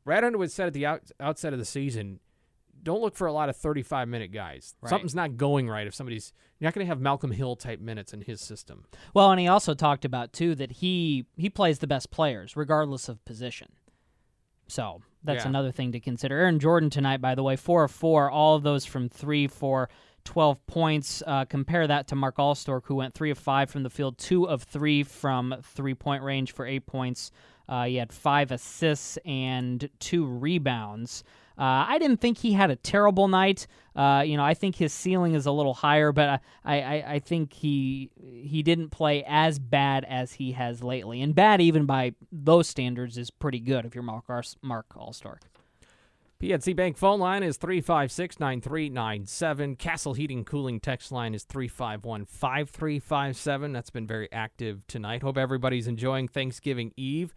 Brad 0.04 0.22
Underwood 0.22 0.52
said 0.52 0.68
at 0.68 0.74
the 0.74 0.86
out, 0.86 1.10
outset 1.18 1.52
of 1.52 1.58
the 1.58 1.64
season, 1.64 2.20
don't 2.84 3.00
look 3.00 3.16
for 3.16 3.26
a 3.26 3.32
lot 3.32 3.48
of 3.48 3.56
35 3.56 4.06
minute 4.06 4.30
guys. 4.30 4.76
Right. 4.80 4.90
Something's 4.90 5.14
not 5.14 5.36
going 5.36 5.68
right 5.68 5.86
if 5.86 5.94
somebody's 5.94 6.32
you're 6.60 6.68
not 6.68 6.74
going 6.74 6.86
to 6.86 6.88
have 6.88 7.00
Malcolm 7.00 7.32
Hill 7.32 7.56
type 7.56 7.80
minutes 7.80 8.12
in 8.12 8.20
his 8.20 8.40
system. 8.40 8.84
Well, 9.12 9.30
and 9.30 9.40
he 9.40 9.48
also 9.48 9.74
talked 9.74 10.04
about 10.04 10.32
too 10.32 10.54
that 10.54 10.72
he 10.72 11.26
he 11.36 11.50
plays 11.50 11.80
the 11.80 11.88
best 11.88 12.10
players 12.12 12.56
regardless 12.56 13.08
of 13.08 13.24
position. 13.24 13.72
So 14.68 15.02
that's 15.24 15.44
Yeah. 15.44 15.48
another 15.48 15.72
thing 15.72 15.92
to 15.92 16.00
consider. 16.00 16.36
Aaron 16.38 16.58
Jordan 16.60 16.90
tonight, 16.90 17.20
by 17.20 17.34
the 17.34 17.42
way, 17.42 17.56
four 17.56 17.84
of 17.84 17.90
four, 17.90 18.30
all 18.30 18.54
of 18.56 18.62
those 18.62 18.84
from 18.84 19.08
three 19.08 19.46
for 19.46 19.88
12 20.24 20.64
points. 20.66 21.22
Uh, 21.26 21.44
compare 21.44 21.86
that 21.86 22.06
to 22.08 22.14
Mark 22.14 22.36
Alstork, 22.36 22.82
who 22.84 22.94
went 22.94 23.14
three 23.14 23.30
of 23.30 23.38
five 23.38 23.70
from 23.70 23.82
the 23.82 23.90
field, 23.90 24.16
two 24.18 24.48
of 24.48 24.62
three 24.62 25.02
from 25.02 25.54
three 25.62 25.94
point 25.94 26.22
range 26.22 26.52
for 26.52 26.66
eight 26.66 26.86
points. 26.86 27.30
Uh, 27.68 27.84
he 27.84 27.96
had 27.96 28.12
five 28.12 28.50
assists 28.52 29.18
and 29.24 29.88
two 29.98 30.26
rebounds. 30.26 31.24
Uh, 31.56 31.86
I 31.88 31.98
didn't 31.98 32.20
think 32.20 32.38
he 32.38 32.52
had 32.52 32.70
a 32.70 32.76
terrible 32.76 33.28
night. 33.28 33.66
Uh, 33.94 34.24
you 34.26 34.36
know, 34.36 34.44
I 34.44 34.54
think 34.54 34.74
his 34.76 34.92
ceiling 34.92 35.34
is 35.34 35.46
a 35.46 35.52
little 35.52 35.74
higher, 35.74 36.10
but 36.10 36.40
I, 36.64 36.80
I, 36.80 37.04
I 37.14 37.18
think 37.20 37.52
he 37.52 38.10
he 38.18 38.62
didn't 38.62 38.90
play 38.90 39.24
as 39.26 39.58
bad 39.60 40.04
as 40.04 40.32
he 40.32 40.52
has 40.52 40.82
lately. 40.82 41.22
And 41.22 41.34
bad, 41.34 41.60
even 41.60 41.86
by 41.86 42.14
those 42.32 42.68
standards, 42.68 43.16
is 43.16 43.30
pretty 43.30 43.60
good 43.60 43.84
if 43.84 43.94
you're 43.94 44.02
Mark 44.02 44.24
Ars- 44.28 44.56
Mark 44.62 44.88
Alstork. 44.96 45.42
PNC 46.40 46.74
Bank 46.74 46.96
phone 46.98 47.20
line 47.20 47.42
is 47.42 47.56
356 47.56 48.40
9397. 48.40 49.76
Castle 49.76 50.14
Heating 50.14 50.44
Cooling 50.44 50.80
text 50.80 51.12
line 51.12 51.32
is 51.32 51.44
351 51.44 52.24
5357. 52.26 53.72
That's 53.72 53.90
been 53.90 54.06
very 54.06 54.30
active 54.32 54.86
tonight. 54.88 55.22
Hope 55.22 55.38
everybody's 55.38 55.86
enjoying 55.86 56.26
Thanksgiving 56.26 56.92
Eve. 56.96 57.34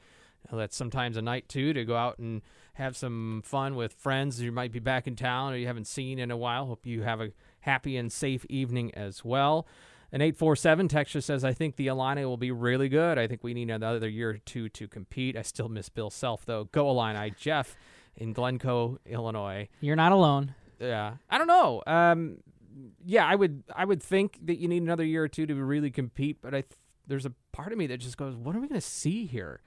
That's 0.51 0.75
sometimes 0.75 1.17
a 1.17 1.21
night, 1.21 1.47
too, 1.47 1.73
to 1.73 1.85
go 1.85 1.95
out 1.95 2.19
and 2.19 2.41
have 2.77 2.95
some 2.95 3.41
fun 3.43 3.75
with 3.75 3.93
friends 3.93 4.39
you 4.39 4.51
might 4.51 4.71
be 4.71 4.79
back 4.79 5.07
in 5.07 5.15
town 5.15 5.53
or 5.53 5.57
you 5.57 5.65
haven't 5.65 5.87
seen 5.87 6.19
in 6.19 6.29
a 6.29 6.37
while. 6.37 6.67
Hope 6.67 6.85
you 6.85 7.01
have 7.01 7.19
a 7.19 7.31
happy 7.61 7.97
and 7.97 8.11
safe 8.11 8.45
evening 8.49 8.93
as 8.93 9.25
well. 9.25 9.67
An 10.11 10.21
847 10.21 10.87
texture 10.87 11.19
says, 11.19 11.43
I 11.43 11.53
think 11.53 11.75
the 11.75 11.87
Illini 11.87 12.23
will 12.23 12.37
be 12.37 12.51
really 12.51 12.87
good. 12.87 13.17
I 13.17 13.27
think 13.27 13.43
we 13.43 13.53
need 13.53 13.69
another 13.69 14.07
year 14.07 14.29
or 14.29 14.37
two 14.37 14.69
to 14.69 14.87
compete. 14.87 15.35
I 15.35 15.41
still 15.41 15.67
miss 15.67 15.89
Bill 15.89 16.09
Self, 16.09 16.45
though. 16.45 16.65
Go 16.65 16.89
Illini. 16.89 17.33
Jeff 17.37 17.75
in 18.15 18.31
Glencoe, 18.31 18.99
Illinois. 19.05 19.67
You're 19.81 19.95
not 19.95 20.11
alone. 20.11 20.53
Yeah. 20.79 21.15
I 21.29 21.37
don't 21.37 21.47
know. 21.47 21.83
Um, 21.85 22.37
yeah, 23.03 23.25
I 23.25 23.35
would 23.35 23.63
I 23.75 23.85
would 23.85 24.03
think 24.03 24.39
that 24.45 24.59
you 24.59 24.67
need 24.67 24.83
another 24.83 25.03
year 25.03 25.23
or 25.23 25.27
two 25.27 25.47
to 25.47 25.55
really 25.55 25.89
compete, 25.89 26.37
but 26.41 26.53
I 26.53 26.61
th- 26.61 26.79
there's 27.07 27.25
a 27.25 27.33
part 27.51 27.71
of 27.71 27.77
me 27.77 27.87
that 27.87 27.97
just 27.97 28.17
goes, 28.17 28.35
what 28.35 28.55
are 28.55 28.59
we 28.59 28.67
going 28.67 28.79
to 28.79 28.87
see 28.87 29.25
here? 29.25 29.61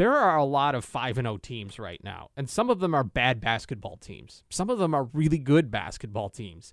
There 0.00 0.16
are 0.16 0.38
a 0.38 0.46
lot 0.46 0.74
of 0.74 0.82
5 0.82 1.18
and 1.18 1.26
0 1.26 1.36
teams 1.36 1.78
right 1.78 2.02
now, 2.02 2.30
and 2.34 2.48
some 2.48 2.70
of 2.70 2.80
them 2.80 2.94
are 2.94 3.04
bad 3.04 3.38
basketball 3.38 3.98
teams. 3.98 4.44
Some 4.48 4.70
of 4.70 4.78
them 4.78 4.94
are 4.94 5.10
really 5.12 5.36
good 5.36 5.70
basketball 5.70 6.30
teams. 6.30 6.72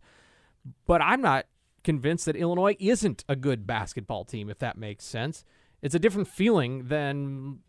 But 0.85 1.01
I'm 1.01 1.21
not 1.21 1.45
convinced 1.83 2.25
that 2.27 2.37
Illinois 2.37 2.77
isn't 2.79 3.25
a 3.27 3.35
good 3.35 3.67
basketball 3.67 4.23
team, 4.23 4.49
if 4.49 4.59
that 4.59 4.77
makes 4.77 5.03
sense. 5.03 5.43
It's 5.81 5.93
a 5.93 5.99
different 5.99 6.29
feeling 6.29 6.87
than 6.87 7.59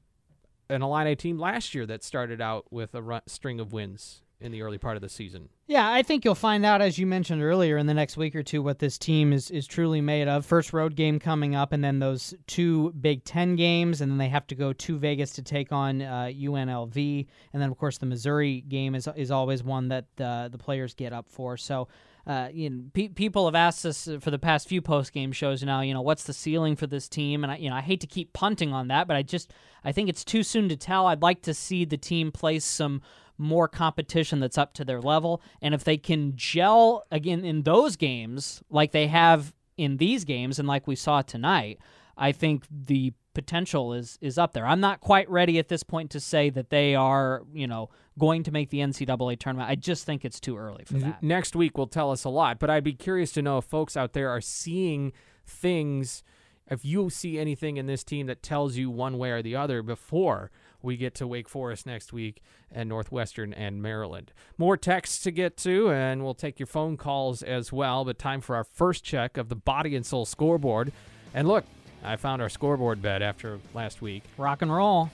an 0.71 0.81
Illini 0.83 1.17
team 1.17 1.41
last 1.41 1.75
year 1.75 1.87
that 1.87 2.05
started 2.05 2.41
out 2.41 2.73
with 2.73 2.95
a 2.95 3.03
run, 3.03 3.23
string 3.27 3.59
of 3.59 3.73
wins 3.73 4.23
in 4.41 4.53
the 4.53 4.63
early 4.63 4.79
part 4.79 4.97
of 4.97 5.03
the 5.03 5.09
season. 5.09 5.49
Yeah, 5.67 5.91
I 5.91 6.03
think 6.03 6.25
you'll 6.25 6.35
find 6.35 6.65
out, 6.65 6.81
as 6.81 6.99
you 6.99 7.07
mentioned 7.07 7.43
earlier, 7.43 7.77
in 7.77 7.87
the 7.87 7.95
next 7.95 8.17
week 8.17 8.37
or 8.37 8.43
two, 8.43 8.63
what 8.63 8.79
this 8.79 8.97
team 8.97 9.33
is, 9.33 9.51
is 9.51 9.67
truly 9.67 10.01
made 10.01 10.29
of. 10.29 10.47
First 10.47 10.73
road 10.73 10.95
game 10.95 11.19
coming 11.19 11.55
up, 11.55 11.73
and 11.73 11.83
then 11.83 11.99
those 11.99 12.35
two 12.47 12.93
Big 12.93 13.25
Ten 13.25 13.57
games, 13.57 14.01
and 14.01 14.11
then 14.11 14.19
they 14.19 14.29
have 14.29 14.47
to 14.49 14.55
go 14.55 14.73
to 14.73 14.99
Vegas 14.99 15.33
to 15.33 15.43
take 15.43 15.73
on 15.73 16.03
uh, 16.03 16.31
UNLV, 16.33 17.27
and 17.53 17.63
then 17.63 17.71
of 17.71 17.77
course 17.77 17.99
the 17.99 18.07
Missouri 18.07 18.61
game 18.63 18.95
is 18.95 19.09
is 19.17 19.31
always 19.31 19.63
one 19.63 19.89
that 19.89 20.07
uh, 20.21 20.49
the 20.49 20.59
players 20.59 20.95
get 20.95 21.13
up 21.13 21.29
for. 21.29 21.57
So 21.57 21.89
uh, 22.29 22.51
you 22.53 22.69
know, 22.69 22.83
pe- 22.93 23.09
people 23.09 23.47
have 23.47 23.55
asked 23.55 23.87
us 23.87 24.07
for 24.21 24.31
the 24.31 24.39
past 24.39 24.69
few 24.69 24.83
post 24.83 25.15
game 25.15 25.33
shows 25.33 25.63
now. 25.63 25.81
You 25.81 25.95
know, 25.95 26.03
what's 26.03 26.25
the 26.25 26.35
ceiling 26.35 26.77
for 26.77 26.87
this 26.87 27.09
team? 27.09 27.43
And 27.43 27.51
I, 27.51 27.57
you 27.57 27.71
know, 27.71 27.77
I 27.77 27.81
hate 27.81 28.03
to 28.03 28.07
keep 28.07 28.35
punting 28.35 28.71
on 28.73 28.89
that, 28.89 29.09
but 29.09 29.17
I 29.17 29.23
just 29.23 29.51
I 29.83 29.93
think 29.93 30.11
it's 30.11 30.25
too 30.25 30.43
soon 30.43 30.69
to 30.69 30.77
tell. 30.77 31.07
I'd 31.07 31.23
like 31.23 31.41
to 31.43 31.55
see 31.55 31.87
the 31.87 31.97
team 31.97 32.31
place 32.31 32.67
some 32.67 33.01
more 33.39 33.69
competition 33.69 34.41
that's 34.41 34.59
up 34.59 34.75
to 34.75 34.85
their 34.85 35.01
level, 35.01 35.41
and 35.63 35.75
if 35.75 35.85
they 35.85 35.97
can 35.97 36.33
gel 36.37 37.05
again 37.11 37.45
in 37.45 37.63
those 37.63 37.97
games 37.97 38.63
like 38.69 38.93
they 38.93 39.07
have 39.07 39.55
in 39.77 39.97
these 39.97 40.25
games 40.25 40.59
and 40.59 40.67
like 40.67 40.87
we 40.87 40.97
saw 40.97 41.23
tonight, 41.23 41.79
I 42.17 42.33
think 42.33 42.65
the 42.71 43.13
potential 43.35 43.95
is 43.95 44.19
is 44.21 44.37
up 44.37 44.53
there. 44.53 44.67
I'm 44.67 44.81
not 44.81 45.01
quite 45.01 45.31
ready 45.31 45.59
at 45.59 45.69
this 45.69 45.85
point 45.85 46.11
to 46.11 46.21
say 46.21 46.51
that 46.51 46.71
they 46.71 46.97
are, 46.97 47.45
you 47.55 47.69
know, 47.69 47.91
going 48.19 48.43
to 48.43 48.51
make 48.51 48.71
the 48.71 48.79
NCAA 48.79 49.39
tournament. 49.39 49.71
I 49.71 49.77
just 49.77 50.05
think 50.05 50.25
it's 50.25 50.41
too 50.41 50.57
early 50.57 50.85
for 50.85 50.95
that. 50.95 51.23
Next 51.23 51.55
week 51.55 51.79
will 51.79 51.87
tell 51.87 52.11
us 52.11 52.25
a 52.25 52.29
lot, 52.29 52.59
but 52.59 52.69
I'd 52.69 52.83
be 52.83 52.95
curious 52.95 53.31
to 53.33 53.43
know 53.43 53.59
if 53.59 53.65
folks 53.65 53.97
out 53.97 54.13
there 54.13 54.29
are 54.31 54.41
seeing 54.41 55.13
things 55.47 56.25
if 56.71 56.85
you 56.85 57.09
see 57.11 57.39
anything 57.39 57.77
in 57.77 57.87
this 57.87 58.05
team 58.05 58.27
that 58.27 58.43
tells 58.43 58.77
you 58.77 58.91
one 58.91 59.17
way 59.19 59.31
or 59.31 59.41
the 59.43 59.57
other 59.57 59.83
before 59.83 60.51
we 60.83 60.97
get 60.97 61.15
to 61.17 61.27
Wake 61.27 61.49
Forest 61.49 61.87
next 61.87 62.13
week 62.13 62.43
and 62.71 62.89
Northwestern 62.89 63.53
and 63.53 63.83
Maryland. 63.83 64.33
More 64.57 64.77
texts 64.77 65.23
to 65.25 65.31
get 65.31 65.57
to, 65.59 65.91
and 65.91 66.23
we'll 66.23 66.35
take 66.35 66.59
your 66.59 66.67
phone 66.67 66.97
calls 66.97 67.43
as 67.43 67.73
well. 67.73 68.05
But 68.05 68.19
time 68.19 68.41
for 68.41 68.57
our 68.57 68.65
first 68.65 69.05
check 69.05 69.37
of 69.37 69.49
the 69.49 69.57
Body 69.57 69.97
and 69.97 70.07
Soul 70.07 70.25
scoreboard. 70.25 70.93
And 71.35 71.49
look, 71.49 71.65
I 72.05 72.17
found 72.17 72.43
our 72.43 72.49
scoreboard 72.49 73.03
bet 73.03 73.23
after 73.23 73.59
last 73.75 74.01
week. 74.01 74.23
Rock 74.37 74.63
and 74.63 74.73
roll. 74.73 75.11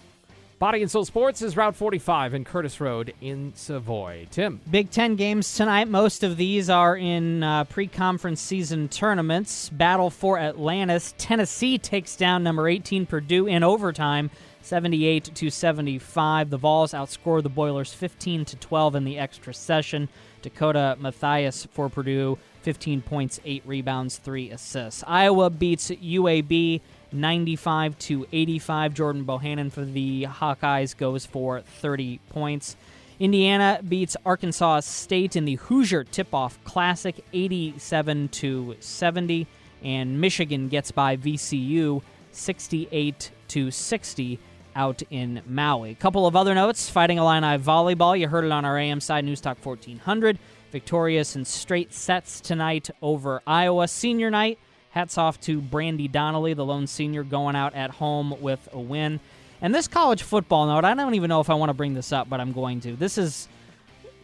Body 0.59 0.83
and 0.83 0.91
Soul 0.91 1.05
Sports 1.05 1.43
is 1.43 1.57
Route 1.57 1.75
45 1.75 2.33
in 2.33 2.45
Curtis 2.45 2.81
Road 2.81 3.13
in 3.21 3.53
Savoy. 3.57 4.29
Tim. 4.31 4.61
Big 4.71 4.91
Ten 4.91 5.17
games 5.17 5.55
tonight. 5.57 5.89
Most 5.89 6.23
of 6.23 6.37
these 6.37 6.71
are 6.71 6.97
in 6.97 7.43
uh, 7.43 7.65
pre 7.65 7.89
conference 7.89 8.41
season 8.41 8.89
tournaments. 8.89 9.69
Battle 9.69 10.11
for 10.11 10.39
Atlantis. 10.39 11.13
Tennessee 11.19 11.77
takes 11.77 12.17
down 12.17 12.45
number 12.45 12.69
18 12.69 13.05
Purdue 13.05 13.47
in 13.47 13.63
overtime. 13.65 14.31
78 14.65 15.35
to 15.35 15.51
75. 15.51 16.49
The 16.49 16.57
Vols 16.57 16.93
outscore 16.93 17.43
the 17.43 17.51
Boilers 17.51 17.93
15 17.93 18.47
to 18.47 18.57
12 18.57 18.95
in 18.95 19.05
the 19.05 19.19
extra 19.19 19.53
session. 19.53 20.09
Dakota 20.41 20.97
Mathias 20.99 21.67
for 21.71 21.91
Purdue 21.91 22.39
15 22.63 23.03
points, 23.03 23.39
8 23.45 23.63
rebounds, 23.67 24.17
3 24.17 24.51
assists. 24.51 25.05
Iowa 25.07 25.51
beats 25.51 25.91
UAB 25.91 26.81
95 27.13 27.99
to 27.99 28.27
85. 28.33 28.95
Jordan 28.95 29.25
Bohannon 29.27 29.71
for 29.71 29.85
the 29.85 30.23
Hawkeyes 30.23 30.97
goes 30.97 31.27
for 31.27 31.61
30 31.61 32.21
points. 32.31 32.77
Indiana 33.21 33.81
beats 33.87 34.17
Arkansas 34.25 34.81
State 34.81 35.37
in 35.37 35.45
the 35.45 35.57
Hoosier 35.57 36.05
Tip-Off 36.05 36.59
Classic 36.65 37.23
87 37.35 38.29
to 38.31 38.77
70 38.81 39.47
and 39.83 40.19
Michigan 40.19 40.69
gets 40.69 40.91
by 40.91 41.19
VCU 41.19 42.01
68 42.33 43.31
to 43.49 43.71
60 43.71 44.39
out 44.75 45.03
in 45.11 45.43
Maui. 45.47 45.91
A 45.91 45.95
couple 45.95 46.27
of 46.27 46.37
other 46.37 46.55
notes, 46.55 46.89
Fighting 46.89 47.19
Illini 47.19 47.59
volleyball, 47.59 48.19
you 48.19 48.29
heard 48.29 48.45
it 48.45 48.53
on 48.53 48.65
our 48.65 48.79
AM 48.79 49.01
side 49.01 49.25
News 49.25 49.41
Talk 49.41 49.65
1400 49.65 50.39
victorious 50.75 51.37
in 51.37 51.45
straight 51.45 51.95
sets 51.95 52.41
tonight 52.41 52.91
over 53.01 53.41
Iowa. 53.47 53.87
Senior 53.87 54.29
night, 54.29 54.59
hats 54.91 55.17
off 55.17 55.41
to 55.43 55.61
Brandy 55.61 56.09
Donnelly, 56.09 56.53
the 56.53 56.65
lone 56.65 56.89
senior, 56.89 57.23
going 57.23 57.55
out 57.55 57.75
at 57.75 57.91
home 57.91 58.35
with 58.41 58.69
a 58.73 58.81
win. 58.81 59.21
And 59.61 59.73
this 59.73 59.87
college 59.87 60.25
football 60.25 60.67
note, 60.67 60.85
I 60.85 60.95
don't 60.95 61.15
even 61.15 61.29
know 61.29 61.41
if 61.41 61.49
I 61.49 61.55
want 61.55 61.71
to 61.71 61.75
bring 61.75 61.95
this 61.95 62.13
up, 62.13 62.29
but 62.29 62.41
I'm 62.41 62.53
going 62.53 62.81
to. 62.81 62.97
This 62.97 63.19
is 63.19 63.47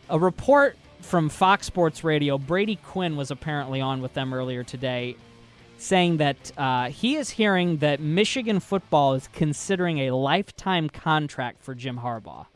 a 0.09 0.19
report 0.19 0.77
from 1.03 1.29
Fox 1.29 1.69
Sports 1.69 2.03
Radio. 2.03 2.37
Brady 2.37 2.75
Quinn 2.75 3.17
was 3.17 3.31
apparently 3.31 3.81
on 3.81 4.03
with 4.03 4.15
them 4.15 4.35
earlier 4.35 4.65
today, 4.65 5.17
saying 5.81 6.19
that 6.19 6.53
uh, 6.59 6.91
he 6.91 7.17
is 7.17 7.31
hearing 7.31 7.79
that 7.79 8.01
Michigan 8.01 8.61
football 8.61 9.15
is 9.15 9.29
considering 9.33 9.99
a 10.01 10.11
lifetime 10.11 10.89
contract 10.91 11.63
for 11.63 11.75
Jim 11.75 11.99
Harbaugh. 11.99 12.47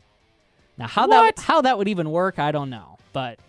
Now, 0.77 0.87
how 0.87 1.07
What? 1.07 1.35
that 1.35 1.43
how 1.43 1.61
that 1.61 1.77
would 1.77 1.87
even 1.87 2.11
work, 2.11 2.37
I 2.37 2.51
don't 2.51 2.69
know, 2.69 2.97
but 3.13 3.39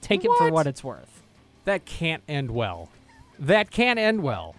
take 0.00 0.24
it 0.24 0.30
for 0.38 0.44
What? 0.44 0.52
what 0.52 0.66
it's 0.66 0.84
worth. 0.84 1.22
That 1.64 1.84
can't 1.86 2.22
end 2.28 2.50
well. 2.50 2.90
That 3.38 3.70
can't 3.70 3.98
end 3.98 4.22
well. 4.22 4.54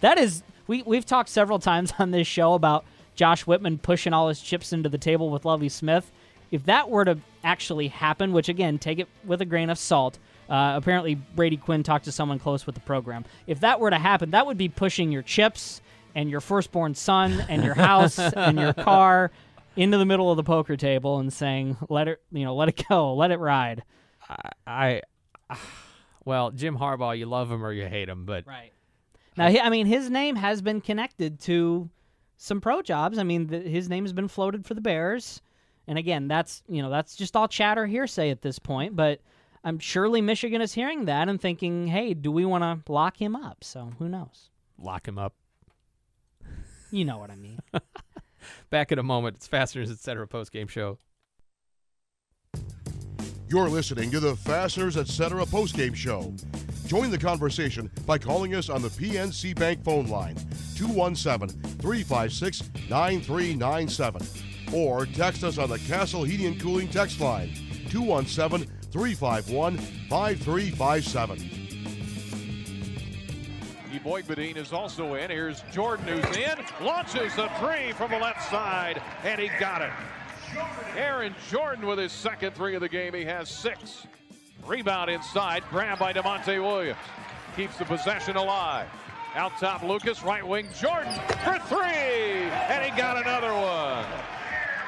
That 0.00 0.18
is, 0.18 0.42
we 0.66 0.82
we've 0.82 1.04
talked 1.06 1.28
several 1.28 1.58
times 1.58 1.92
on 1.98 2.10
this 2.12 2.26
show 2.26 2.54
about 2.54 2.84
Josh 3.14 3.46
Whitman 3.46 3.78
pushing 3.78 4.12
all 4.12 4.28
his 4.28 4.40
chips 4.40 4.72
into 4.72 4.88
the 4.88 4.98
table 4.98 5.28
with 5.30 5.44
Lovie 5.44 5.68
Smith. 5.68 6.10
If 6.50 6.64
that 6.66 6.88
were 6.90 7.04
to 7.04 7.18
actually 7.44 7.88
happen, 7.88 8.32
which 8.32 8.48
again, 8.48 8.78
take 8.78 8.98
it 8.98 9.08
with 9.24 9.40
a 9.40 9.44
grain 9.44 9.68
of 9.70 9.78
salt. 9.78 10.18
Uh, 10.48 10.74
apparently, 10.76 11.14
Brady 11.14 11.56
Quinn 11.56 11.82
talked 11.82 12.04
to 12.06 12.12
someone 12.12 12.38
close 12.38 12.66
with 12.66 12.74
the 12.74 12.80
program. 12.80 13.24
If 13.46 13.60
that 13.60 13.80
were 13.80 13.90
to 13.90 13.98
happen, 13.98 14.30
that 14.32 14.46
would 14.46 14.58
be 14.58 14.68
pushing 14.68 15.12
your 15.12 15.22
chips 15.22 15.80
and 16.14 16.30
your 16.30 16.40
firstborn 16.40 16.94
son 16.94 17.44
and 17.48 17.64
your 17.64 17.74
house 17.74 18.18
and 18.36 18.58
your 18.58 18.72
car 18.72 19.30
into 19.76 19.98
the 19.98 20.04
middle 20.04 20.30
of 20.30 20.36
the 20.36 20.42
poker 20.42 20.76
table 20.76 21.18
and 21.18 21.32
saying, 21.32 21.76
"Let 21.88 22.08
it, 22.08 22.22
you 22.32 22.44
know, 22.44 22.54
let 22.54 22.68
it 22.68 22.84
go, 22.88 23.14
let 23.14 23.30
it 23.30 23.38
ride." 23.38 23.82
I, 24.66 25.02
I 25.50 25.56
well, 26.24 26.50
Jim 26.50 26.76
Harbaugh, 26.76 27.16
you 27.16 27.26
love 27.26 27.50
him 27.50 27.64
or 27.64 27.72
you 27.72 27.86
hate 27.86 28.08
him, 28.08 28.24
but 28.26 28.46
Right. 28.46 28.72
Now, 29.36 29.48
he, 29.48 29.58
I 29.58 29.70
mean, 29.70 29.86
his 29.86 30.10
name 30.10 30.36
has 30.36 30.60
been 30.60 30.80
connected 30.80 31.40
to 31.40 31.88
some 32.36 32.60
pro 32.60 32.82
jobs. 32.82 33.18
I 33.18 33.22
mean, 33.22 33.46
the, 33.46 33.60
his 33.60 33.88
name 33.88 34.04
has 34.04 34.12
been 34.12 34.28
floated 34.28 34.66
for 34.66 34.74
the 34.74 34.80
Bears, 34.80 35.40
and 35.86 35.98
again, 35.98 36.28
that's 36.28 36.62
you 36.68 36.82
know 36.82 36.90
that's 36.90 37.16
just 37.16 37.34
all 37.36 37.48
chatter 37.48 37.86
hearsay 37.86 38.30
at 38.30 38.42
this 38.42 38.58
point. 38.58 38.94
But 38.94 39.20
I'm 39.64 39.78
surely 39.78 40.20
Michigan 40.20 40.60
is 40.60 40.74
hearing 40.74 41.04
that 41.04 41.28
and 41.28 41.40
thinking, 41.40 41.86
hey, 41.86 42.14
do 42.14 42.32
we 42.32 42.44
want 42.44 42.62
to 42.64 42.92
lock 42.92 43.20
him 43.20 43.36
up? 43.36 43.62
So 43.62 43.92
who 43.98 44.08
knows? 44.08 44.50
lock 44.82 45.06
him 45.06 45.18
up. 45.18 45.34
You 46.90 47.04
know 47.04 47.18
what 47.18 47.30
I 47.30 47.36
mean. 47.36 47.60
Back 48.70 48.92
in 48.92 48.98
a 48.98 49.02
moment. 49.02 49.36
It's 49.36 49.46
Fasteners 49.46 49.90
Etc. 49.90 50.26
post 50.26 50.52
game 50.52 50.66
show. 50.66 50.98
You're 53.48 53.68
listening 53.68 54.10
to 54.12 54.20
the 54.20 54.34
Fasteners 54.34 54.96
Etc. 54.96 55.44
postgame 55.46 55.94
show. 55.94 56.34
Join 56.86 57.10
the 57.10 57.18
conversation 57.18 57.90
by 58.06 58.18
calling 58.18 58.54
us 58.54 58.68
on 58.70 58.82
the 58.82 58.88
PNC 58.88 59.58
Bank 59.58 59.84
phone 59.84 60.08
line 60.08 60.36
217 60.74 61.60
356 61.78 62.70
9397 62.88 64.74
or 64.74 65.06
text 65.06 65.44
us 65.44 65.58
on 65.58 65.68
the 65.68 65.78
Castle 65.80 66.24
Heating 66.24 66.46
and 66.46 66.60
Cooling 66.60 66.88
text 66.88 67.20
line 67.20 67.52
217 67.90 68.66
351 68.92 69.78
5357. 69.78 71.62
Boyd 74.02 74.28
is 74.38 74.72
also 74.72 75.14
in. 75.14 75.30
Here's 75.30 75.62
Jordan 75.72 76.06
who's 76.08 76.36
in, 76.36 76.58
launches 76.84 77.38
a 77.38 77.48
three 77.60 77.92
from 77.92 78.10
the 78.10 78.18
left 78.18 78.50
side, 78.50 79.00
and 79.24 79.40
he 79.40 79.48
got 79.60 79.80
it. 79.80 79.90
Aaron 80.96 81.34
Jordan 81.50 81.86
with 81.86 81.98
his 81.98 82.10
second 82.10 82.54
three 82.54 82.74
of 82.74 82.80
the 82.80 82.88
game. 82.88 83.14
He 83.14 83.24
has 83.24 83.48
six. 83.48 84.06
Rebound 84.66 85.10
inside, 85.10 85.62
grab 85.70 85.98
by 85.98 86.12
Da'Monte 86.12 86.60
Williams. 86.62 86.98
Keeps 87.56 87.78
the 87.78 87.84
possession 87.84 88.36
alive. 88.36 88.88
Out 89.34 89.52
top, 89.58 89.82
Lucas, 89.82 90.22
right 90.22 90.46
wing, 90.46 90.68
Jordan 90.78 91.14
for 91.44 91.58
three, 91.66 91.80
and 91.80 92.84
he 92.84 92.96
got 92.96 93.16
another 93.16 93.52
one. 93.54 94.04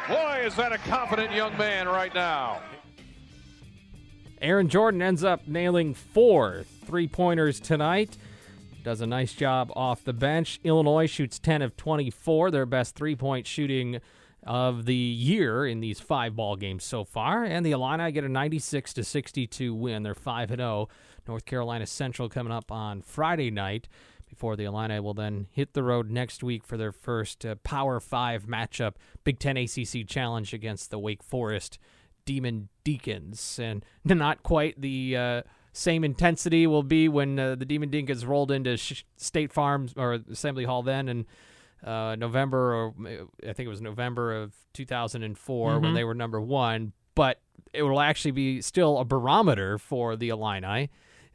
Boy, 0.09 0.43
is 0.45 0.55
that 0.57 0.73
a 0.73 0.79
confident 0.79 1.33
young 1.33 1.57
man 1.57 1.89
right 1.89 2.15
now. 2.15 2.61
Aaron 4.41 4.69
Jordan 4.69 5.03
ends 5.03 5.25
up 5.25 5.47
nailing 5.47 5.95
four 5.95 6.65
three 6.85 7.09
pointers 7.09 7.61
tonight. 7.61 8.17
Does 8.83 9.01
a 9.01 9.07
nice 9.07 9.33
job 9.33 9.73
off 9.75 10.05
the 10.05 10.13
bench. 10.13 10.61
Illinois 10.63 11.07
shoots 11.07 11.39
10 11.39 11.63
of 11.63 11.77
24, 11.77 12.51
their 12.51 12.67
best 12.67 12.95
three 12.95 13.17
point 13.17 13.47
shooting 13.47 14.01
of 14.43 14.85
the 14.85 14.95
year 14.95 15.67
in 15.67 15.81
these 15.81 16.01
five 16.01 16.37
ball 16.37 16.57
games 16.57 16.85
so 16.85 17.03
far. 17.03 17.45
And 17.45 17.65
the 17.65 17.73
Illini 17.73 18.13
get 18.13 18.25
a 18.25 18.29
96 18.29 18.93
to 18.95 19.05
62 19.05 19.75
win. 19.75 20.03
They're 20.03 20.15
5 20.15 20.51
0. 20.51 20.89
North 21.27 21.47
Carolina 21.47 21.87
Central 21.87 22.29
coming 22.29 22.53
up 22.53 22.71
on 22.71 23.01
Friday 23.01 23.51
night 23.51 23.89
before 24.29 24.57
the 24.57 24.65
Illini 24.65 25.01
will 25.01 25.15
then 25.15 25.47
hit 25.51 25.73
the 25.73 25.83
road 25.83 26.11
next 26.11 26.43
week 26.43 26.65
for 26.65 26.77
their 26.77 26.93
first 26.93 27.47
uh, 27.47 27.55
Power 27.63 28.01
5 28.01 28.47
matchup, 28.47 28.95
Big 29.23 29.39
Ten 29.39 29.57
ACC 29.57 30.07
Challenge 30.07 30.53
against 30.53 30.91
the 30.91 30.99
Wake 30.99 31.23
Forest 31.23 31.79
Demon 32.25 32.69
Deacons. 32.85 33.59
And 33.63 33.85
not 34.05 34.43
quite 34.43 34.81
the 34.81 35.17
uh, 35.17 35.43
same 35.73 36.05
intensity 36.05 36.67
will 36.67 36.83
be 36.83 37.09
when 37.09 37.39
uh, 37.39 37.55
the 37.57 37.65
Demon 37.65 37.91
Deacons 37.91 38.25
rolled 38.25 38.51
into 38.51 38.77
Sh- 38.77 39.05
State 39.17 39.53
Farms 39.53 39.95
or 39.97 40.21
Assembly 40.31 40.65
Hall 40.65 40.83
then 40.83 41.09
and 41.09 41.25
uh, 41.85 42.17
November, 42.17 42.75
or 42.75 42.95
I 43.47 43.53
think 43.53 43.67
it 43.67 43.69
was 43.69 43.81
November 43.83 44.35
of 44.35 44.55
2004 44.73 45.71
Mm-hmm. 45.71 45.85
when 45.85 45.95
they 45.95 46.05
were 46.05 46.15
number 46.15 46.41
one. 46.41 46.93
But 47.15 47.41
it 47.73 47.83
will 47.83 48.01
actually 48.01 48.31
be 48.33 48.61
still 48.63 48.99
a 48.99 49.05
barometer 49.05 49.79
for 49.79 50.17
the 50.17 50.31
Illini 50.31 50.91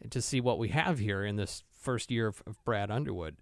to 0.10 0.22
see 0.22 0.42
what 0.42 0.58
we 0.60 0.70
have 0.70 1.00
here 1.00 1.24
in 1.24 1.36
this 1.36 1.64
first 1.80 2.10
year 2.12 2.28
of, 2.28 2.42
of 2.48 2.64
Brad 2.66 2.90
Underwood. 2.92 3.36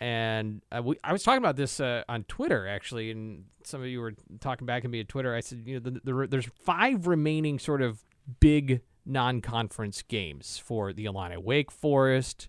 And 0.00 0.62
uh, 0.72 0.82
we, 0.82 0.96
I 1.04 1.12
was 1.12 1.22
talking 1.22 1.38
about 1.42 1.56
this 1.56 1.78
uh, 1.78 2.04
on 2.08 2.24
Twitter 2.24 2.66
actually, 2.66 3.10
and 3.10 3.44
some 3.64 3.82
of 3.82 3.86
you 3.86 4.00
were 4.00 4.14
talking 4.40 4.66
back 4.66 4.84
at 4.84 4.90
me 4.90 5.00
at 5.00 5.08
Twitter. 5.08 5.34
I 5.34 5.40
said, 5.40 5.62
you 5.66 5.74
know, 5.74 5.90
the, 5.90 6.00
the, 6.02 6.26
there's 6.26 6.48
five 6.64 7.06
remaining 7.06 7.58
sort 7.58 7.82
of 7.82 8.02
big 8.40 8.80
non-conference 9.04 10.02
games 10.02 10.56
for 10.56 10.94
the 10.94 11.04
Illini: 11.04 11.36
Wake 11.36 11.70
Forest, 11.70 12.48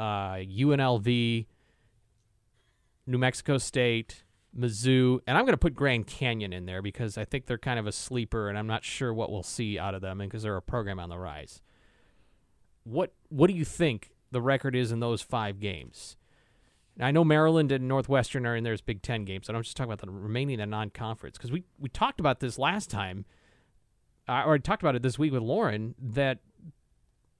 uh, 0.00 0.34
UNLV, 0.34 1.46
New 3.06 3.18
Mexico 3.18 3.58
State, 3.58 4.24
Mizzou, 4.58 5.20
and 5.28 5.38
I'm 5.38 5.44
going 5.44 5.54
to 5.54 5.58
put 5.58 5.74
Grand 5.74 6.08
Canyon 6.08 6.52
in 6.52 6.66
there 6.66 6.82
because 6.82 7.16
I 7.16 7.24
think 7.24 7.46
they're 7.46 7.58
kind 7.58 7.78
of 7.78 7.86
a 7.86 7.92
sleeper, 7.92 8.48
and 8.48 8.58
I'm 8.58 8.66
not 8.66 8.82
sure 8.82 9.14
what 9.14 9.30
we'll 9.30 9.44
see 9.44 9.78
out 9.78 9.94
of 9.94 10.00
them 10.00 10.20
and 10.20 10.28
because 10.28 10.42
they're 10.42 10.56
a 10.56 10.62
program 10.62 10.98
on 10.98 11.10
the 11.10 11.18
rise. 11.18 11.62
What 12.82 13.12
What 13.28 13.46
do 13.46 13.54
you 13.54 13.64
think 13.64 14.10
the 14.32 14.42
record 14.42 14.74
is 14.74 14.90
in 14.90 14.98
those 14.98 15.22
five 15.22 15.60
games? 15.60 16.16
Now, 16.96 17.06
I 17.06 17.10
know 17.10 17.24
Maryland 17.24 17.72
and 17.72 17.88
Northwestern 17.88 18.46
are 18.46 18.54
in 18.54 18.64
there 18.64 18.72
as 18.72 18.82
Big 18.82 19.02
Ten 19.02 19.24
games, 19.24 19.48
and 19.48 19.56
I'm 19.56 19.62
just 19.62 19.76
talking 19.76 19.92
about 19.92 20.04
the 20.04 20.10
remaining 20.10 20.54
in 20.54 20.60
the 20.60 20.66
non-conference 20.66 21.38
because 21.38 21.50
we 21.50 21.64
we 21.78 21.88
talked 21.88 22.20
about 22.20 22.40
this 22.40 22.58
last 22.58 22.90
time, 22.90 23.24
uh, 24.28 24.42
or 24.44 24.54
I 24.54 24.58
talked 24.58 24.82
about 24.82 24.94
it 24.94 25.02
this 25.02 25.18
week 25.18 25.32
with 25.32 25.42
Lauren 25.42 25.94
that 25.98 26.40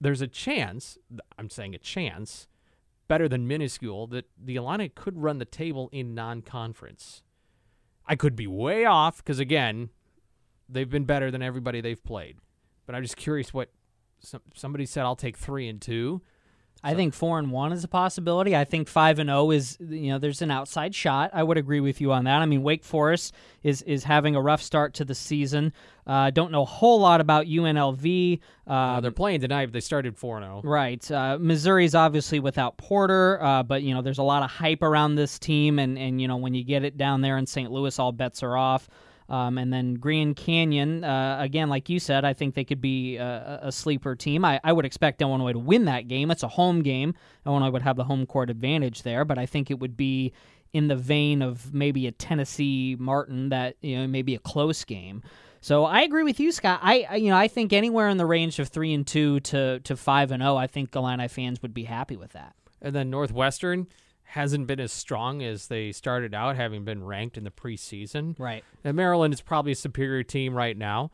there's 0.01 0.21
a 0.21 0.27
chance. 0.27 0.97
I'm 1.37 1.49
saying 1.49 1.75
a 1.75 1.79
chance 1.79 2.47
better 3.07 3.27
than 3.27 3.47
minuscule 3.47 4.07
that 4.07 4.25
the 4.41 4.55
Illini 4.55 4.89
could 4.89 5.21
run 5.21 5.37
the 5.37 5.45
table 5.45 5.89
in 5.91 6.15
non-conference. 6.15 7.21
I 8.07 8.15
could 8.15 8.35
be 8.35 8.47
way 8.47 8.85
off 8.85 9.17
because 9.17 9.39
again, 9.39 9.89
they've 10.67 10.89
been 10.89 11.05
better 11.05 11.29
than 11.29 11.41
everybody 11.41 11.79
they've 11.79 12.03
played. 12.03 12.37
But 12.85 12.95
I'm 12.95 13.03
just 13.03 13.17
curious 13.17 13.53
what 13.53 13.69
some, 14.19 14.41
somebody 14.55 14.85
said. 14.85 15.03
I'll 15.03 15.15
take 15.15 15.37
three 15.37 15.67
and 15.67 15.81
two. 15.81 16.21
I 16.83 16.95
think 16.95 17.13
four 17.13 17.39
and 17.39 17.51
one 17.51 17.71
is 17.71 17.83
a 17.83 17.87
possibility. 17.87 18.55
I 18.55 18.65
think 18.65 18.89
five 18.89 19.17
and 19.19 19.29
zero 19.29 19.51
is 19.51 19.77
you 19.79 20.11
know 20.11 20.19
there's 20.19 20.41
an 20.41 20.51
outside 20.51 20.93
shot. 20.93 21.31
I 21.33 21.41
would 21.41 21.57
agree 21.57 21.79
with 21.79 22.01
you 22.01 22.11
on 22.11 22.25
that. 22.25 22.41
I 22.41 22.45
mean 22.45 22.61
Wake 22.61 22.83
Forest 22.83 23.33
is 23.63 23.81
is 23.83 24.03
having 24.03 24.35
a 24.35 24.41
rough 24.41 24.61
start 24.61 24.93
to 24.95 25.05
the 25.05 25.15
season. 25.15 25.71
Uh, 26.05 26.29
don't 26.31 26.51
know 26.51 26.63
a 26.63 26.65
whole 26.65 26.99
lot 26.99 27.21
about 27.21 27.45
UNLV. 27.45 28.39
Uh, 28.67 28.71
Uh, 28.73 28.99
they're 28.99 29.11
playing 29.11 29.39
tonight, 29.39 29.67
but 29.67 29.73
they 29.73 29.79
started 29.79 30.17
four 30.17 30.37
and 30.37 30.45
oh. 30.45 30.61
zero. 30.61 30.73
Right. 30.73 31.11
Uh, 31.11 31.37
Missouri's 31.39 31.95
obviously 31.95 32.39
without 32.41 32.75
Porter, 32.77 33.41
uh, 33.41 33.63
but 33.63 33.83
you 33.83 33.93
know 33.93 34.01
there's 34.01 34.17
a 34.17 34.23
lot 34.23 34.43
of 34.43 34.51
hype 34.51 34.83
around 34.83 35.15
this 35.15 35.39
team, 35.39 35.79
and 35.79 35.97
and 35.97 36.21
you 36.21 36.27
know 36.27 36.37
when 36.37 36.53
you 36.53 36.63
get 36.63 36.83
it 36.83 36.97
down 36.97 37.21
there 37.21 37.37
in 37.37 37.45
St. 37.45 37.71
Louis, 37.71 37.97
all 37.97 38.11
bets 38.11 38.43
are 38.43 38.57
off. 38.57 38.89
Um, 39.33 39.57
and 39.57 39.73
then 39.73 39.95
Grand 39.95 40.35
Canyon, 40.35 41.03
uh, 41.03 41.37
again, 41.39 41.67
like 41.67 41.89
you 41.89 41.99
said, 41.99 42.23
I 42.23 42.33
think 42.33 42.53
they 42.53 42.63
could 42.63 42.81
be 42.81 43.17
a, 43.17 43.61
a 43.63 43.71
sleeper 43.71 44.15
team. 44.15 44.45
I, 44.45 44.59
I 44.63 44.71
would 44.71 44.85
expect 44.85 45.23
Illinois 45.23 45.53
to 45.53 45.59
win 45.59 45.85
that 45.85 46.07
game. 46.07 46.29
It's 46.29 46.43
a 46.43 46.47
home 46.47 46.83
game. 46.83 47.15
Illinois 47.43 47.71
would 47.71 47.81
have 47.81 47.95
the 47.95 48.03
home 48.03 48.27
court 48.27 48.51
advantage 48.51 49.01
there, 49.01 49.25
but 49.25 49.39
I 49.39 49.47
think 49.47 49.71
it 49.71 49.79
would 49.79 49.97
be 49.97 50.33
in 50.71 50.87
the 50.87 50.95
vein 50.95 51.41
of 51.41 51.73
maybe 51.73 52.05
a 52.05 52.11
Tennessee 52.11 52.95
Martin 52.99 53.49
that 53.49 53.75
you 53.81 53.97
know 53.97 54.05
maybe 54.05 54.35
a 54.35 54.39
close 54.39 54.83
game. 54.83 55.23
So 55.61 55.83
I 55.83 56.01
agree 56.01 56.23
with 56.23 56.39
you, 56.39 56.51
Scott. 56.51 56.81
I, 56.83 57.15
you 57.15 57.31
know 57.31 57.37
I 57.37 57.47
think 57.47 57.73
anywhere 57.73 58.09
in 58.09 58.17
the 58.17 58.27
range 58.27 58.59
of 58.59 58.67
three 58.67 58.93
and 58.93 59.05
two 59.05 59.39
to 59.39 59.79
to 59.79 59.97
five 59.97 60.29
and 60.29 60.43
zero, 60.43 60.57
I 60.57 60.67
think 60.67 60.95
Illini 60.95 61.27
fans 61.27 61.59
would 61.63 61.73
be 61.73 61.85
happy 61.85 62.17
with 62.17 62.33
that. 62.33 62.53
And 62.83 62.95
then 62.95 63.09
Northwestern 63.09 63.87
hasn't 64.23 64.67
been 64.67 64.79
as 64.79 64.91
strong 64.91 65.43
as 65.43 65.67
they 65.67 65.91
started 65.91 66.33
out, 66.33 66.55
having 66.55 66.83
been 66.83 67.03
ranked 67.03 67.37
in 67.37 67.43
the 67.43 67.51
preseason. 67.51 68.37
Right. 68.39 68.63
And 68.83 68.95
Maryland 68.95 69.33
is 69.33 69.41
probably 69.41 69.73
a 69.73 69.75
superior 69.75 70.23
team 70.23 70.55
right 70.55 70.77
now, 70.77 71.11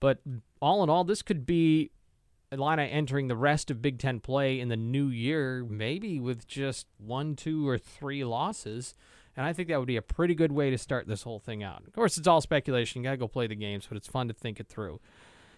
but 0.00 0.18
all 0.60 0.82
in 0.82 0.90
all, 0.90 1.04
this 1.04 1.22
could 1.22 1.44
be 1.44 1.90
Atlanta 2.50 2.82
entering 2.82 3.28
the 3.28 3.36
rest 3.36 3.70
of 3.70 3.82
Big 3.82 3.98
Ten 3.98 4.20
play 4.20 4.60
in 4.60 4.68
the 4.68 4.76
new 4.76 5.08
year, 5.08 5.64
maybe 5.68 6.20
with 6.20 6.46
just 6.46 6.86
one, 6.98 7.34
two, 7.34 7.68
or 7.68 7.78
three 7.78 8.24
losses. 8.24 8.94
And 9.36 9.46
I 9.46 9.52
think 9.52 9.68
that 9.68 9.78
would 9.78 9.86
be 9.86 9.96
a 9.96 10.02
pretty 10.02 10.34
good 10.34 10.52
way 10.52 10.70
to 10.70 10.76
start 10.76 11.06
this 11.06 11.22
whole 11.22 11.38
thing 11.38 11.62
out. 11.62 11.82
Of 11.86 11.94
course, 11.94 12.18
it's 12.18 12.28
all 12.28 12.40
speculation. 12.42 13.00
You 13.00 13.08
got 13.08 13.12
to 13.12 13.16
go 13.16 13.28
play 13.28 13.46
the 13.46 13.54
games, 13.54 13.86
but 13.88 13.96
it's 13.96 14.06
fun 14.08 14.28
to 14.28 14.34
think 14.34 14.60
it 14.60 14.68
through. 14.68 15.00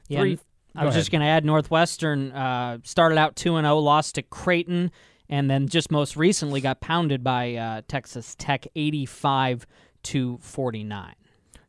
Yeah, 0.08 0.20
Three- 0.20 0.38
I 0.76 0.84
was 0.84 0.94
just 0.94 1.12
going 1.12 1.20
to 1.20 1.26
add 1.28 1.44
Northwestern 1.44 2.32
uh, 2.32 2.78
started 2.82 3.16
out 3.16 3.36
2 3.36 3.56
and 3.56 3.64
0, 3.64 3.78
lost 3.78 4.16
to 4.16 4.22
Creighton, 4.22 4.90
and 5.28 5.50
then 5.50 5.68
just 5.68 5.90
most 5.90 6.16
recently 6.16 6.60
got 6.60 6.80
pounded 6.80 7.24
by 7.24 7.54
uh, 7.54 7.82
Texas 7.88 8.34
Tech 8.38 8.66
85 8.74 9.66
to 10.04 10.38
49. 10.38 11.14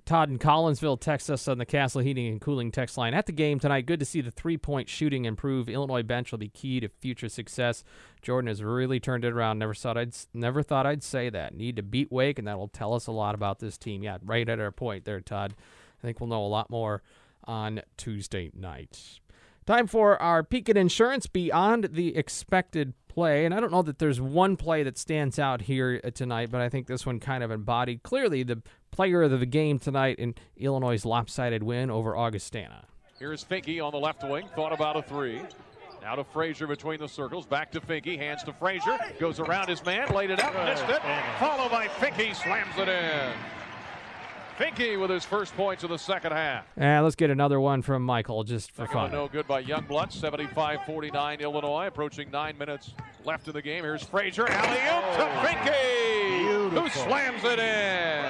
Todd 0.06 0.30
in 0.30 0.38
Collinsville 0.38 1.00
Texas, 1.02 1.48
on 1.48 1.58
the 1.58 1.65
Castle 1.65 2.02
Heating 2.02 2.28
and 2.28 2.39
Cooling 2.39 2.72
text 2.72 2.96
line. 2.96 3.15
At 3.15 3.26
the 3.26 3.32
game 3.32 3.60
tonight, 3.60 3.88
good 3.88 4.00
to 4.00 4.06
see 4.06 4.22
the 4.22 4.30
three 4.30 4.58
point 4.58 4.88
shooting 4.88 5.26
improve. 5.26 5.68
Illinois 5.68 6.04
bench 6.04 6.32
will 6.32 6.38
be 6.38 6.50
key 6.50 6.80
to 6.80 6.89
future 6.89 7.28
success. 7.28 7.84
Jordan 8.22 8.48
has 8.48 8.62
really 8.62 9.00
turned 9.00 9.26
it 9.26 9.34
around. 9.34 9.58
Never 9.58 9.74
thought 9.74 9.98
I'd 9.98 10.13
never 10.32 10.62
thought 10.62 10.86
I'd 10.86 11.02
say 11.02 11.30
that. 11.32 11.56
Need 11.56 11.76
to 11.78 11.84
beat 11.84 12.12
Wake, 12.12 12.38
and 12.38 12.48
that 12.48 12.60
will 12.60 12.68
tell 12.68 12.94
us 12.94 13.08
a 13.08 13.12
lot 13.12 13.34
about 13.34 13.60
this 13.60 13.80
team. 13.80 14.04
Yeah, 14.04 14.20
right 14.24 14.48
at 14.48 14.60
our 14.60 14.72
point 14.72 15.06
there, 15.06 15.22
Todd. 15.22 15.56
I 16.00 16.02
think 16.06 16.20
we'll 16.20 16.30
know 16.30 16.46
a 16.46 16.48
lot 16.48 16.70
more 16.70 17.02
on 17.46 17.82
Tuesday 17.98 18.52
night. 18.54 19.20
Time 19.65 19.88
for 19.88 20.21
our 20.21 20.43
Pekin 20.43 20.78
Insurance 20.78 21.25
Beyond 21.25 21.89
the 21.93 22.15
Expected 22.15 22.93
Play. 23.08 23.45
And 23.45 23.54
I 23.54 23.60
don't 23.60 23.71
know 23.71 23.82
that 23.82 23.97
there's 23.97 24.21
one 24.21 24.58
play 24.58 24.84
that 24.84 24.95
stands 24.95 25.39
out 25.39 25.62
here 25.62 25.99
uh, 26.04 26.12
tonight, 26.12 26.51
but 26.51 26.62
I 26.62 26.69
think 26.69 26.86
this 26.86 27.04
one 27.04 27.19
kind 27.19 27.43
of 27.43 27.49
embodied 27.49 28.04
clearly 28.04 28.43
the 28.43 28.62
player 28.91 29.23
of 29.23 29.39
the 29.39 29.45
game 29.47 29.80
tonight 29.80 30.19
in 30.19 30.36
Illinois' 30.56 31.04
lopsided 31.04 31.63
win 31.63 31.89
over 31.89 32.15
Augustana. 32.15 32.86
Here's 33.17 33.43
Finke 33.43 33.84
on 33.84 33.91
the 33.91 33.97
left 33.97 34.23
wing. 34.23 34.47
Thought 34.56 34.71
about 34.71 34.97
a 34.97 35.01
three. 35.01 35.41
Now 35.99 36.13
to 36.13 36.23
Frazier 36.23 36.67
between 36.67 36.99
the 36.99 37.08
circles. 37.08 37.47
Back 37.47 37.71
to 37.71 37.82
Finke. 37.82 38.19
Hands 38.19 38.43
to 38.43 38.54
Frazier. 38.54 38.99
Goes 39.19 39.39
around 39.39 39.67
his 39.67 39.84
man. 39.84 40.10
Laid 40.10 40.30
it 40.30 40.43
up. 40.43 40.54
Missed 40.54 40.84
it. 40.89 41.01
Followed 41.39 41.71
by 41.71 41.88
Finke. 41.88 42.36
Slams 42.36 42.78
it 42.78 42.88
in. 42.88 43.34
Finke 44.58 45.00
with 45.00 45.10
his 45.10 45.26
first 45.26 45.56
points 45.58 45.84
of 45.84 45.89
the 45.89 45.98
second 45.98 46.32
half. 46.32 46.65
And 46.78 47.04
let's 47.04 47.15
get 47.15 47.30
another 47.30 47.60
one 47.60 47.82
from 47.82 48.04
Michael 48.04 48.44
just 48.46 48.72
for 48.72 48.84
Second 48.84 48.96
one 48.96 49.10
fun. 49.10 49.20
no 49.20 49.28
good 49.28 49.48
by 49.48 49.62
Youngblood. 49.63 50.13
75-49 50.18 51.41
Illinois. 51.41 51.88
Approaching 51.88 52.32
nine 52.32 52.58
minutes 52.58 52.94
left 53.26 53.48
in 53.48 53.54
the 53.54 53.62
game. 53.62 53.84
Here's 53.84 54.04
Frazier. 54.04 54.48
Alley-oop 54.48 55.15
to 55.18 55.24
oh, 55.24 55.46
Finke. 55.46 56.70
Who 56.72 56.89
slams 56.89 57.44
it 57.44 57.60
in. 57.60 58.26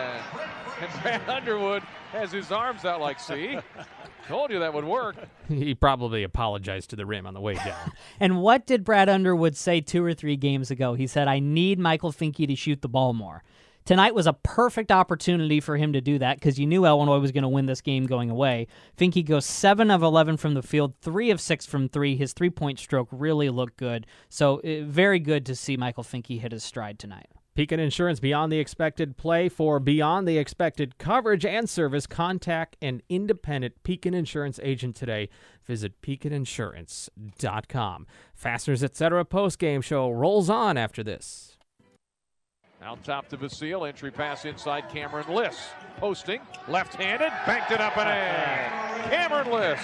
And 0.81 1.01
Brad 1.01 1.29
Underwood 1.29 1.83
has 2.11 2.31
his 2.31 2.51
arms 2.51 2.85
out 2.85 2.99
like, 3.01 3.19
see? 3.19 3.59
Told 4.27 4.49
you 4.49 4.57
that 4.59 4.73
would 4.73 4.83
work. 4.83 5.15
He 5.47 5.75
probably 5.75 6.23
apologized 6.23 6.89
to 6.89 6.95
the 6.95 7.05
rim 7.05 7.27
on 7.27 7.35
the 7.35 7.39
way 7.41 7.53
down. 7.53 7.91
And 8.19 8.41
what 8.41 8.65
did 8.65 8.83
Brad 8.83 9.09
Underwood 9.09 9.55
say 9.55 9.81
two 9.81 10.03
or 10.03 10.13
three 10.13 10.37
games 10.37 10.71
ago? 10.71 10.95
He 10.95 11.05
said, 11.05 11.27
I 11.27 11.39
need 11.39 11.77
Michael 11.77 12.11
Finke 12.11 12.47
to 12.47 12.55
shoot 12.55 12.81
the 12.81 12.87
ball 12.87 13.13
more. 13.13 13.43
Tonight 13.85 14.15
was 14.15 14.25
a 14.25 14.33
perfect 14.33 14.91
opportunity 14.91 15.59
for 15.59 15.77
him 15.77 15.93
to 15.93 16.01
do 16.01 16.17
that 16.17 16.37
because 16.37 16.57
you 16.57 16.65
knew 16.65 16.85
Illinois 16.85 17.19
was 17.19 17.31
going 17.31 17.43
to 17.43 17.47
win 17.47 17.67
this 17.67 17.81
game 17.81 18.07
going 18.07 18.31
away. 18.31 18.65
Finke 18.97 19.23
goes 19.23 19.45
7 19.45 19.91
of 19.91 20.01
11 20.01 20.37
from 20.37 20.55
the 20.55 20.63
field, 20.63 20.95
3 21.01 21.29
of 21.29 21.39
6 21.39 21.67
from 21.67 21.87
3. 21.87 22.15
His 22.15 22.33
three 22.33 22.49
point 22.49 22.79
stroke 22.79 23.07
really 23.11 23.51
looked 23.51 23.77
good. 23.77 24.07
So, 24.27 24.59
uh, 24.61 24.81
very 24.85 25.19
good 25.19 25.45
to 25.45 25.55
see 25.55 25.77
Michael 25.77 26.03
Finke 26.03 26.39
hit 26.39 26.51
his 26.51 26.63
stride 26.63 26.97
tonight. 26.97 27.27
Pekin 27.53 27.79
Insurance 27.79 28.19
Beyond 28.19 28.51
the 28.51 28.57
Expected 28.57 29.17
Play 29.17 29.49
for 29.49 29.79
Beyond 29.79 30.27
the 30.27 30.39
Expected 30.39 30.97
Coverage 30.97 31.45
and 31.45 31.69
Service. 31.69 32.07
Contact 32.07 32.75
an 32.81 33.03
independent 33.07 33.83
Pekin 33.83 34.15
Insurance 34.15 34.59
agent 34.63 34.95
today. 34.95 35.29
Visit 35.63 36.01
pekininsurance.com. 36.01 38.07
Fasteners 38.33 38.83
Etc. 38.83 39.25
post 39.25 39.59
game 39.59 39.81
show 39.81 40.09
rolls 40.09 40.49
on 40.49 40.75
after 40.75 41.03
this. 41.03 41.54
Out 42.85 43.03
top 43.03 43.27
to 43.29 43.37
Vasile. 43.37 43.85
Entry 43.85 44.11
pass 44.11 44.45
inside 44.45 44.89
Cameron 44.89 45.27
Liss. 45.33 45.57
Posting. 45.97 46.39
Left 46.67 46.93
handed. 46.93 47.31
Banked 47.47 47.71
it 47.71 47.81
up 47.81 47.97
and 47.97 48.07
in. 48.07 49.09
Cameron 49.09 49.51
Liss. 49.51 49.79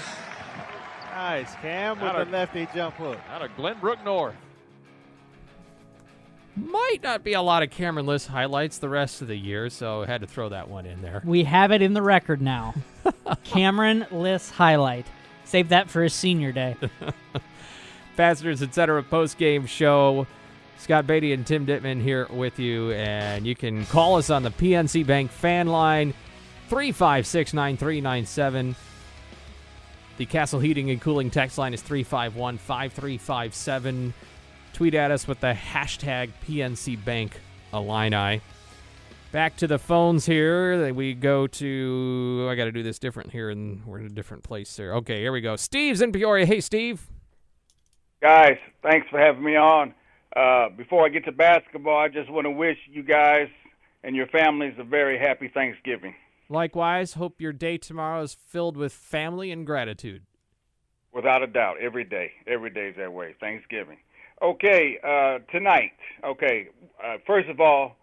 Nice. 1.09 1.55
Cam 1.55 1.99
with 1.99 2.11
Out 2.11 2.25
the 2.25 2.31
lefty 2.31 2.67
jump 2.75 2.93
hook. 2.95 3.17
Out 3.31 3.41
of 3.41 3.49
Glenbrook 3.57 4.03
North. 4.05 4.35
Might 6.55 6.99
not 7.01 7.23
be 7.23 7.33
a 7.33 7.41
lot 7.41 7.63
of 7.63 7.71
Cameron 7.71 8.05
Liss 8.05 8.27
highlights 8.27 8.77
the 8.77 8.89
rest 8.89 9.23
of 9.23 9.27
the 9.27 9.35
year, 9.35 9.69
so 9.71 10.03
I 10.03 10.05
had 10.05 10.21
to 10.21 10.27
throw 10.27 10.49
that 10.49 10.69
one 10.69 10.85
in 10.85 11.01
there. 11.01 11.23
We 11.25 11.45
have 11.45 11.71
it 11.71 11.81
in 11.81 11.93
the 11.93 12.03
record 12.03 12.39
now. 12.39 12.75
Cameron 13.43 14.05
Liss 14.11 14.51
highlight. 14.51 15.07
Save 15.45 15.69
that 15.69 15.89
for 15.89 16.03
his 16.03 16.13
senior 16.13 16.51
day. 16.51 16.75
Fasteners 18.15 18.61
Etc. 18.61 19.01
post 19.01 19.39
game 19.39 19.65
show. 19.65 20.27
Scott 20.81 21.05
Beatty 21.05 21.31
and 21.31 21.45
Tim 21.45 21.67
Ditman 21.67 22.01
here 22.01 22.25
with 22.31 22.57
you, 22.57 22.91
and 22.93 23.45
you 23.45 23.55
can 23.55 23.85
call 23.85 24.15
us 24.15 24.31
on 24.31 24.41
the 24.41 24.49
PNC 24.49 25.05
Bank 25.05 25.29
fan 25.29 25.67
line 25.67 26.11
356 26.69 27.53
9397. 27.53 28.75
The 30.17 30.25
Castle 30.25 30.59
Heating 30.59 30.89
and 30.89 30.99
Cooling 30.99 31.29
text 31.29 31.59
line 31.59 31.75
is 31.75 31.83
351 31.83 32.57
5357. 32.57 34.13
Tweet 34.73 34.95
at 34.95 35.11
us 35.11 35.27
with 35.27 35.39
the 35.39 35.53
hashtag 35.53 36.31
PNC 36.47 37.05
Bank 37.05 37.39
Illini. 37.71 38.41
Back 39.31 39.57
to 39.57 39.67
the 39.67 39.77
phones 39.77 40.25
here. 40.25 40.91
We 40.95 41.13
go 41.13 41.45
to. 41.45 42.47
I 42.51 42.55
got 42.55 42.65
to 42.65 42.71
do 42.71 42.81
this 42.81 42.97
different 42.97 43.29
here, 43.31 43.51
and 43.51 43.85
we're 43.85 43.99
in 43.99 44.07
a 44.07 44.09
different 44.09 44.41
place 44.41 44.75
here. 44.75 44.95
Okay, 44.95 45.21
here 45.21 45.31
we 45.31 45.41
go. 45.41 45.55
Steve's 45.57 46.01
in 46.01 46.11
Peoria. 46.11 46.47
Hey, 46.47 46.59
Steve. 46.59 47.07
Guys, 48.19 48.57
thanks 48.81 49.07
for 49.11 49.19
having 49.19 49.43
me 49.43 49.55
on. 49.55 49.93
Uh, 50.35 50.69
before 50.69 51.05
I 51.05 51.09
get 51.09 51.25
to 51.25 51.31
basketball, 51.31 51.97
I 51.97 52.07
just 52.07 52.29
want 52.29 52.45
to 52.45 52.51
wish 52.51 52.77
you 52.89 53.03
guys 53.03 53.49
and 54.03 54.15
your 54.15 54.27
families 54.27 54.73
a 54.79 54.83
very 54.83 55.19
happy 55.19 55.49
Thanksgiving. 55.53 56.15
Likewise, 56.49 57.13
hope 57.13 57.39
your 57.39 57.53
day 57.53 57.77
tomorrow 57.77 58.21
is 58.23 58.33
filled 58.33 58.77
with 58.77 58.93
family 58.93 59.51
and 59.51 59.65
gratitude. 59.65 60.23
Without 61.13 61.43
a 61.43 61.47
doubt, 61.47 61.77
every 61.81 62.03
day. 62.03 62.31
Every 62.47 62.69
day 62.69 62.89
is 62.89 62.95
that 62.97 63.11
way. 63.11 63.35
Thanksgiving. 63.39 63.97
Okay, 64.41 64.97
uh, 65.03 65.39
tonight. 65.51 65.91
Okay, 66.23 66.69
uh, 67.03 67.17
first 67.27 67.49
of 67.49 67.59
all, 67.59 67.97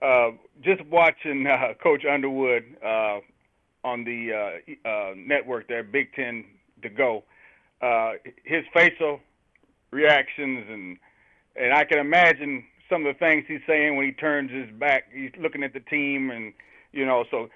uh, 0.00 0.30
just 0.62 0.84
watching 0.86 1.46
uh, 1.46 1.74
Coach 1.82 2.04
Underwood 2.04 2.64
uh, 2.84 3.18
on 3.84 4.04
the 4.04 4.32
uh, 4.32 4.88
uh, 4.88 5.14
network 5.16 5.68
there, 5.68 5.82
Big 5.82 6.12
Ten 6.14 6.44
to 6.82 6.88
go. 6.88 7.24
Uh, 7.80 8.12
his 8.44 8.64
facial 8.74 9.20
reactions 9.90 10.64
and 10.70 10.98
and 11.56 11.72
I 11.72 11.84
can 11.84 11.98
imagine 11.98 12.64
some 12.88 13.06
of 13.06 13.14
the 13.14 13.18
things 13.18 13.44
he's 13.48 13.60
saying 13.66 13.96
when 13.96 14.04
he 14.06 14.12
turns 14.12 14.50
his 14.50 14.70
back. 14.78 15.04
He's 15.12 15.30
looking 15.40 15.62
at 15.62 15.72
the 15.72 15.80
team, 15.80 16.30
and 16.30 16.52
you 16.92 17.06
know, 17.06 17.24
so 17.30 17.48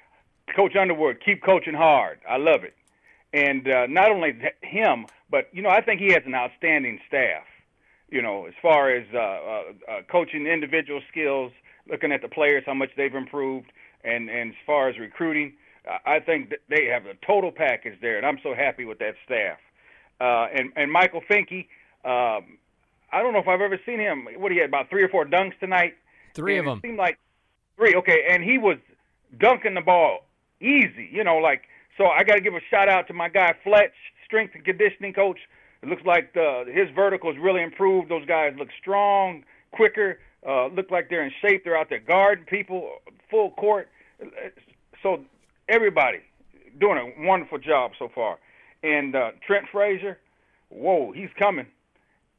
Coach 0.55 0.77
Underwood, 0.77 1.19
keep 1.25 1.43
coaching 1.43 1.75
hard. 1.75 2.19
I 2.29 2.37
love 2.37 2.65
it, 2.65 2.75
and 3.33 3.69
uh, 3.69 3.87
not 3.87 4.11
only 4.11 4.39
him, 4.63 5.07
but 5.31 5.49
you 5.53 5.63
know, 5.63 5.71
I 5.71 5.83
think 5.83 6.01
he 6.01 6.13
has 6.13 6.23
an 6.27 6.35
outstanding 6.35 6.99
staff. 7.07 7.45
You 8.11 8.23
know, 8.23 8.47
as 8.47 8.55
far 8.63 8.91
as 8.91 9.05
uh, 9.13 9.19
uh, 9.19 9.63
uh, 9.91 10.03
coaching 10.11 10.47
individual 10.47 11.01
skills, 11.11 11.53
looking 11.91 12.13
at 12.13 12.23
the 12.23 12.29
players, 12.29 12.63
how 12.65 12.75
much 12.75 12.91
they've 12.97 13.15
improved, 13.15 13.73
and 14.05 14.31
and 14.31 14.51
as 14.51 14.57
far 14.65 14.89
as 14.89 14.99
recruiting, 14.99 15.55
I 16.05 16.21
think 16.21 16.51
that 16.51 16.61
they 16.69 16.87
have 16.87 17.07
a 17.07 17.15
total 17.27 17.51
package 17.51 17.99
there, 18.01 18.17
and 18.17 18.25
I'm 18.25 18.39
so 18.43 18.55
happy 18.55 18.85
with 18.85 18.99
that 19.01 19.15
staff. 19.25 19.59
Uh, 20.21 20.47
and 20.55 20.73
and 20.77 20.91
Michael 20.91 21.23
Finke. 21.29 21.67
Um, 22.05 22.59
I 23.13 23.23
don't 23.23 23.33
know 23.33 23.39
if 23.39 23.49
I've 23.49 23.61
ever 23.61 23.79
seen 23.87 23.99
him. 23.99 24.27
What 24.37 24.53
he 24.53 24.59
had 24.59 24.69
about 24.69 24.91
three 24.91 25.03
or 25.03 25.09
four 25.09 25.25
dunks 25.25 25.59
tonight. 25.61 25.95
Three 26.35 26.59
And 26.59 26.67
of 26.67 26.73
them. 26.73 26.79
It 26.79 26.89
seemed 26.89 26.99
like 26.99 27.19
three. 27.77 27.95
Okay, 27.95 28.27
and 28.31 28.43
he 28.43 28.59
was 28.59 28.79
dunking 29.39 29.75
the 29.75 29.81
ball 29.81 30.21
easy. 30.61 31.09
You 31.11 31.25
know, 31.25 31.37
like 31.37 31.63
so. 31.97 32.07
I 32.07 32.25
got 32.25 32.35
to 32.35 32.41
give 32.41 32.55
a 32.55 32.61
shout 32.71 32.89
out 32.89 33.07
to 33.09 33.15
my 33.15 33.29
guy 33.29 33.55
Fletch, 33.65 33.95
strength 34.25 34.55
and 34.55 34.65
conditioning 34.65 35.13
coach. 35.13 35.39
It 35.83 35.89
looks 35.89 36.03
like 36.05 36.33
the, 36.35 36.65
his 36.67 36.89
verticals 36.95 37.37
really 37.41 37.63
improved. 37.63 38.11
Those 38.11 38.27
guys 38.27 38.55
look 38.59 38.69
strong, 38.81 39.45
quicker. 39.73 40.19
Uh, 40.47 40.69
look 40.69 40.91
like 40.91 41.11
they're 41.11 41.25
in 41.25 41.33
shape. 41.43 41.65
They're 41.65 41.77
out 41.77 41.89
there 41.89 42.01
guarding 42.01 42.45
people 42.45 42.91
full 43.31 43.51
court. 43.53 43.89
So 45.03 45.25
everybody 45.69 46.19
doing 46.81 46.99
a 46.99 47.27
wonderful 47.27 47.59
job 47.59 47.93
so 47.99 48.09
far. 48.15 48.39
And 48.83 49.15
uh, 49.15 49.33
Trent 49.47 49.67
Frazier, 49.73 50.19
whoa, 50.69 51.13
he's 51.13 51.31
coming. 51.39 51.67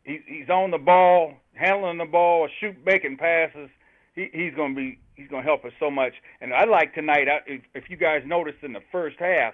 He's 0.07 0.21
he's 0.25 0.49
on 0.49 0.71
the 0.71 0.77
ball, 0.77 1.33
handling 1.53 1.97
the 1.97 2.05
ball, 2.05 2.47
shoot 2.59 2.75
making 2.85 3.17
passes. 3.17 3.69
He, 4.15 4.29
he's 4.33 4.55
going 4.55 4.73
to 4.73 4.75
be 4.75 4.99
he's 5.15 5.27
going 5.27 5.43
to 5.43 5.47
help 5.47 5.65
us 5.65 5.73
so 5.79 5.91
much. 5.91 6.13
And 6.39 6.53
I 6.53 6.63
like 6.63 6.95
tonight. 6.95 7.27
If, 7.45 7.61
if 7.75 7.89
you 7.89 7.97
guys 7.97 8.23
noticed 8.25 8.59
in 8.63 8.71
the 8.71 8.79
first 8.89 9.17
half, 9.19 9.53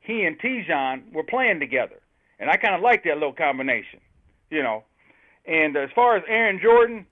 he 0.00 0.24
and 0.24 0.38
Te'Jon 0.40 1.12
were 1.12 1.22
playing 1.22 1.60
together, 1.60 2.00
and 2.40 2.50
I 2.50 2.56
kind 2.56 2.74
of 2.74 2.80
like 2.80 3.04
that 3.04 3.14
little 3.14 3.32
combination, 3.32 4.00
you 4.50 4.62
know. 4.62 4.82
And 5.46 5.76
as 5.76 5.90
far 5.94 6.16
as 6.16 6.24
Aaron 6.28 6.58
Jordan, 6.60 7.06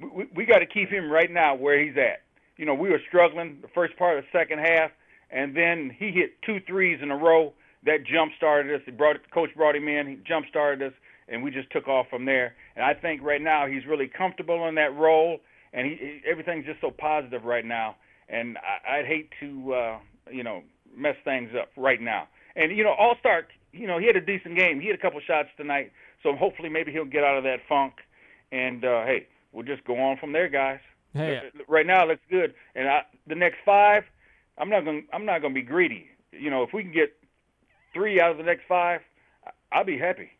we, 0.00 0.26
we, 0.34 0.46
got 0.46 0.58
to 0.58 0.66
keep 0.66 0.88
him 0.88 1.10
right 1.10 1.30
now 1.30 1.56
where 1.56 1.82
he's 1.82 1.96
at. 1.96 2.22
You 2.56 2.66
know, 2.66 2.74
we 2.74 2.88
were 2.88 3.00
struggling 3.08 3.58
the 3.62 3.68
first 3.74 3.96
part 3.96 4.18
of 4.18 4.24
the 4.24 4.38
second 4.38 4.60
half, 4.60 4.90
and 5.30 5.56
then 5.56 5.94
he 5.96 6.12
hit 6.12 6.40
two 6.42 6.60
threes 6.68 7.00
in 7.02 7.10
a 7.10 7.16
row 7.16 7.52
that 7.84 8.04
jump 8.04 8.32
started 8.36 8.74
us. 8.74 8.82
He 8.84 8.92
brought 8.92 9.16
coach 9.32 9.50
brought 9.56 9.74
him 9.74 9.88
in, 9.88 10.06
he 10.06 10.18
jump 10.26 10.46
started 10.48 10.86
us, 10.86 10.92
and 11.28 11.42
we 11.42 11.50
just 11.50 11.70
took 11.70 11.88
off 11.88 12.06
from 12.08 12.24
there. 12.24 12.54
And 12.74 12.84
I 12.84 12.94
think 12.94 13.22
right 13.22 13.42
now 13.42 13.66
he's 13.66 13.86
really 13.86 14.08
comfortable 14.08 14.66
in 14.68 14.74
that 14.76 14.94
role, 14.96 15.40
and 15.72 15.86
he, 15.86 15.96
he 15.96 16.20
everything's 16.30 16.66
just 16.66 16.80
so 16.80 16.90
positive 16.90 17.44
right 17.44 17.64
now. 17.64 17.96
And 18.28 18.58
I, 18.58 18.98
I'd 18.98 19.06
hate 19.06 19.30
to, 19.40 19.74
uh, 19.74 19.98
you 20.30 20.42
know, 20.42 20.62
mess 20.94 21.16
things 21.24 21.50
up 21.60 21.70
right 21.76 22.00
now. 22.00 22.28
And 22.54 22.76
you 22.76 22.84
know, 22.84 22.92
All 22.92 23.16
Star, 23.20 23.46
you 23.72 23.86
know, 23.86 23.98
he 23.98 24.06
had 24.06 24.16
a 24.16 24.20
decent 24.20 24.56
game. 24.56 24.80
He 24.80 24.86
had 24.88 24.96
a 24.96 25.02
couple 25.02 25.20
shots 25.20 25.48
tonight, 25.56 25.92
so 26.22 26.34
hopefully 26.34 26.68
maybe 26.68 26.92
he'll 26.92 27.04
get 27.04 27.24
out 27.24 27.36
of 27.36 27.44
that 27.44 27.60
funk. 27.68 27.94
And 28.52 28.84
uh, 28.84 29.04
hey, 29.04 29.26
we'll 29.52 29.64
just 29.66 29.84
go 29.84 29.98
on 29.98 30.16
from 30.16 30.32
there, 30.32 30.48
guys. 30.48 30.80
Hey, 31.12 31.36
Uh, 31.38 31.62
right 31.68 31.86
now, 31.86 32.04
it 32.04 32.08
looks 32.08 32.22
good. 32.30 32.54
And 32.74 32.88
I, 32.88 33.02
the 33.26 33.34
next 33.34 33.58
five, 33.64 34.04
I'm 34.58 34.68
not 34.70 34.84
going. 34.84 35.06
I'm 35.12 35.24
not 35.24 35.40
going 35.40 35.54
to 35.54 35.60
be 35.60 35.66
greedy. 35.66 36.06
You 36.32 36.50
know, 36.50 36.62
if 36.62 36.72
we 36.72 36.82
can 36.82 36.92
get 36.92 37.14
three 37.92 38.20
out 38.20 38.30
of 38.30 38.36
the 38.36 38.42
next 38.42 38.62
five, 38.68 39.00
I'll 39.72 39.84
be 39.84 39.98
happy. 39.98 40.30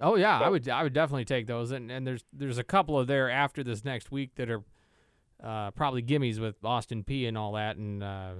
Oh 0.00 0.16
yeah, 0.16 0.38
I 0.40 0.48
would 0.48 0.68
I 0.68 0.82
would 0.82 0.92
definitely 0.92 1.24
take 1.24 1.46
those, 1.46 1.70
and 1.70 1.90
and 1.90 2.06
there's 2.06 2.24
there's 2.32 2.58
a 2.58 2.64
couple 2.64 2.98
of 2.98 3.06
there 3.06 3.30
after 3.30 3.62
this 3.62 3.84
next 3.84 4.10
week 4.10 4.34
that 4.36 4.50
are 4.50 4.62
uh, 5.42 5.70
probably 5.72 6.02
gimmies 6.02 6.38
with 6.40 6.56
Austin 6.64 7.04
Peay 7.04 7.28
and 7.28 7.38
all 7.38 7.52
that, 7.52 7.76
and 7.76 8.02
uh, 8.02 8.32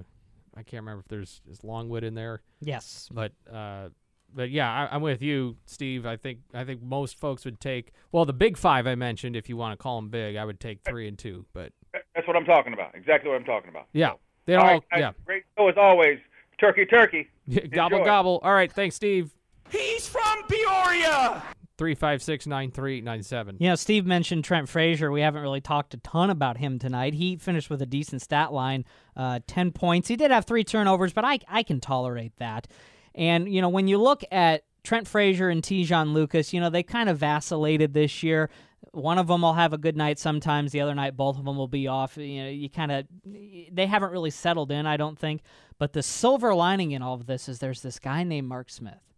I 0.56 0.62
can't 0.62 0.82
remember 0.82 1.00
if 1.00 1.08
there's 1.08 1.42
is 1.50 1.62
Longwood 1.64 2.02
in 2.04 2.14
there, 2.14 2.42
Yes. 2.60 3.08
but 3.12 3.32
uh, 3.52 3.88
but 4.34 4.50
yeah, 4.50 4.68
I, 4.70 4.94
I'm 4.94 5.02
with 5.02 5.22
you, 5.22 5.56
Steve. 5.66 6.06
I 6.06 6.16
think 6.16 6.40
I 6.52 6.64
think 6.64 6.82
most 6.82 7.18
folks 7.18 7.44
would 7.44 7.60
take 7.60 7.92
well 8.10 8.24
the 8.24 8.32
big 8.32 8.56
five 8.56 8.86
I 8.86 8.94
mentioned. 8.96 9.36
If 9.36 9.48
you 9.48 9.56
want 9.56 9.78
to 9.78 9.82
call 9.82 9.96
them 10.00 10.08
big, 10.10 10.36
I 10.36 10.44
would 10.44 10.58
take 10.60 10.80
three 10.82 11.06
and 11.06 11.16
two, 11.18 11.46
but 11.52 11.72
That's 12.14 12.26
what 12.26 12.36
I'm 12.36 12.44
talking 12.44 12.72
about. 12.72 12.94
Exactly 12.96 13.30
what 13.30 13.36
I'm 13.36 13.44
talking 13.44 13.70
about. 13.70 13.86
yeah, 13.92 14.12
they 14.46 14.56
All 14.56 14.62
all, 14.64 14.70
right, 14.72 14.82
yeah 14.96 15.12
Great 15.24 15.44
show 15.56 15.68
as 15.68 15.76
always. 15.78 16.18
Turkey, 16.58 16.84
turkey. 16.86 17.28
gobble 17.70 17.98
Enjoy. 17.98 18.04
gobble. 18.04 18.40
All 18.42 18.52
right, 18.54 18.72
thanks, 18.72 18.96
Steve. 18.96 19.32
He's 19.70 20.08
from 20.08 20.22
Peoria. 20.48 21.42
Three 21.76 21.94
five 21.96 22.22
six 22.22 22.46
nine 22.46 22.70
three 22.70 23.00
nine 23.00 23.22
seven. 23.24 23.56
You 23.58 23.68
know, 23.68 23.74
Steve 23.74 24.06
mentioned 24.06 24.44
Trent 24.44 24.68
Frazier. 24.68 25.10
We 25.10 25.22
haven't 25.22 25.42
really 25.42 25.60
talked 25.60 25.92
a 25.94 25.96
ton 25.98 26.30
about 26.30 26.58
him 26.58 26.78
tonight. 26.78 27.14
He 27.14 27.36
finished 27.36 27.68
with 27.68 27.82
a 27.82 27.86
decent 27.86 28.22
stat 28.22 28.52
line, 28.52 28.84
uh, 29.16 29.40
10 29.48 29.72
points. 29.72 30.06
He 30.06 30.14
did 30.14 30.30
have 30.30 30.44
three 30.44 30.62
turnovers, 30.62 31.12
but 31.12 31.24
I, 31.24 31.40
I 31.48 31.64
can 31.64 31.80
tolerate 31.80 32.36
that. 32.36 32.68
And, 33.14 33.52
you 33.52 33.60
know, 33.60 33.68
when 33.68 33.88
you 33.88 33.98
look 33.98 34.22
at 34.30 34.62
Trent 34.84 35.08
Frazier 35.08 35.48
and 35.48 35.62
Te'Jon 35.62 36.12
Lucas, 36.12 36.52
you 36.52 36.60
know, 36.60 36.70
they 36.70 36.84
kind 36.84 37.08
of 37.08 37.18
vacillated 37.18 37.92
this 37.92 38.22
year. 38.22 38.50
One 38.92 39.18
of 39.18 39.26
them 39.26 39.42
will 39.42 39.54
have 39.54 39.72
a 39.72 39.78
good 39.78 39.96
night 39.96 40.20
sometimes. 40.20 40.70
The 40.70 40.80
other 40.80 40.94
night, 40.94 41.16
both 41.16 41.38
of 41.38 41.44
them 41.44 41.56
will 41.56 41.66
be 41.68 41.88
off. 41.88 42.16
You 42.16 42.44
know, 42.44 42.50
you 42.50 42.70
kind 42.70 42.92
of, 42.92 43.06
they 43.24 43.86
haven't 43.86 44.12
really 44.12 44.30
settled 44.30 44.70
in, 44.70 44.86
I 44.86 44.96
don't 44.96 45.18
think. 45.18 45.42
But 45.78 45.92
the 45.92 46.02
silver 46.04 46.54
lining 46.54 46.92
in 46.92 47.02
all 47.02 47.14
of 47.14 47.26
this 47.26 47.48
is 47.48 47.58
there's 47.58 47.82
this 47.82 47.98
guy 47.98 48.22
named 48.22 48.46
Mark 48.46 48.70
Smith 48.70 49.13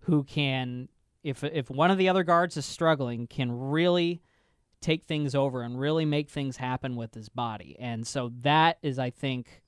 who 0.00 0.24
can 0.24 0.88
if 1.22 1.44
if 1.44 1.70
one 1.70 1.90
of 1.90 1.98
the 1.98 2.08
other 2.08 2.22
guards 2.22 2.56
is 2.56 2.66
struggling, 2.66 3.26
can 3.26 3.52
really 3.52 4.22
take 4.80 5.04
things 5.04 5.34
over 5.34 5.62
and 5.62 5.78
really 5.78 6.04
make 6.04 6.28
things 6.28 6.56
happen 6.56 6.96
with 6.96 7.14
his 7.14 7.28
body. 7.28 7.76
And 7.78 8.06
so 8.06 8.32
that 8.40 8.78
is, 8.82 8.98
I 8.98 9.10
think, 9.10 9.62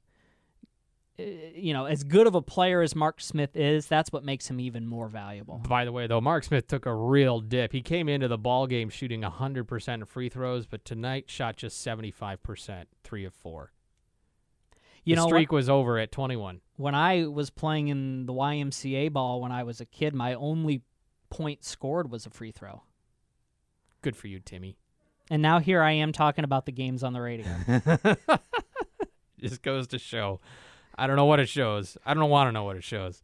eh, 1.19 1.51
you 1.55 1.75
know, 1.75 1.85
as 1.85 2.03
good 2.03 2.27
of 2.27 2.35
a 2.35 2.43
player 2.43 2.81
as 2.81 2.97
Mark 2.97 3.21
Smith 3.21 3.55
is, 3.55 3.87
that's 3.87 4.11
what 4.11 4.25
makes 4.25 4.49
him 4.49 4.59
even 4.59 4.87
more 4.87 5.09
valuable. 5.09 5.59
By 5.69 5.85
the 5.85 5.93
way, 5.93 6.07
though, 6.07 6.21
Mark 6.21 6.45
Smith 6.45 6.67
took 6.67 6.87
a 6.87 6.95
real 6.95 7.41
dip. 7.41 7.73
He 7.73 7.83
came 7.83 8.09
into 8.09 8.29
the 8.29 8.39
ball 8.39 8.67
game 8.67 8.89
shooting 8.89 9.23
100% 9.23 10.03
of 10.03 10.09
free 10.09 10.31
throws, 10.31 10.67
but 10.67 10.85
tonight 10.85 11.29
shot 11.29 11.57
just 11.57 11.87
75%, 11.87 12.85
three 13.05 13.25
of 13.25 13.35
four. 13.35 13.73
You 15.05 15.15
the 15.17 15.23
know, 15.23 15.27
streak 15.29 15.51
what- 15.53 15.57
was 15.57 15.69
over 15.69 15.99
at 15.99 16.13
21. 16.13 16.61
when 16.77 16.95
I 16.95 17.27
was 17.27 17.51
playing 17.51 17.89
in 17.89 18.27
the 18.27 18.33
YMCA 18.33 19.13
ball 19.13 19.41
when 19.41 19.51
I 19.53 19.63
was 19.65 19.81
a 19.81 19.85
kid, 19.87 20.15
my 20.15 20.35
only 20.35 20.83
point 21.31 21.65
scored 21.65 22.11
was 22.11 22.27
a 22.27 22.31
free 22.31 22.51
throw. 22.53 22.83
Good 24.03 24.17
for 24.17 24.29
you, 24.29 24.39
Timmy. 24.41 24.77
And 25.31 25.41
now 25.43 25.59
here 25.61 25.83
I 25.83 25.93
am 25.93 26.13
talking 26.13 26.45
about 26.45 26.67
the 26.67 26.73
games 26.73 27.03
on 27.03 27.13
the 27.13 27.21
radio. 27.21 27.47
Just 29.41 29.63
goes 29.63 29.87
to 29.89 29.99
show. 29.99 30.41
I 30.97 31.07
don't 31.07 31.17
know 31.17 31.25
what 31.25 31.41
it 31.41 31.49
shows. 31.49 31.97
I 32.05 32.15
don't 32.15 32.29
want 32.31 32.49
to 32.49 32.53
know 32.53 32.65
what 32.65 32.77
it 32.77 32.85
shows. 32.85 33.23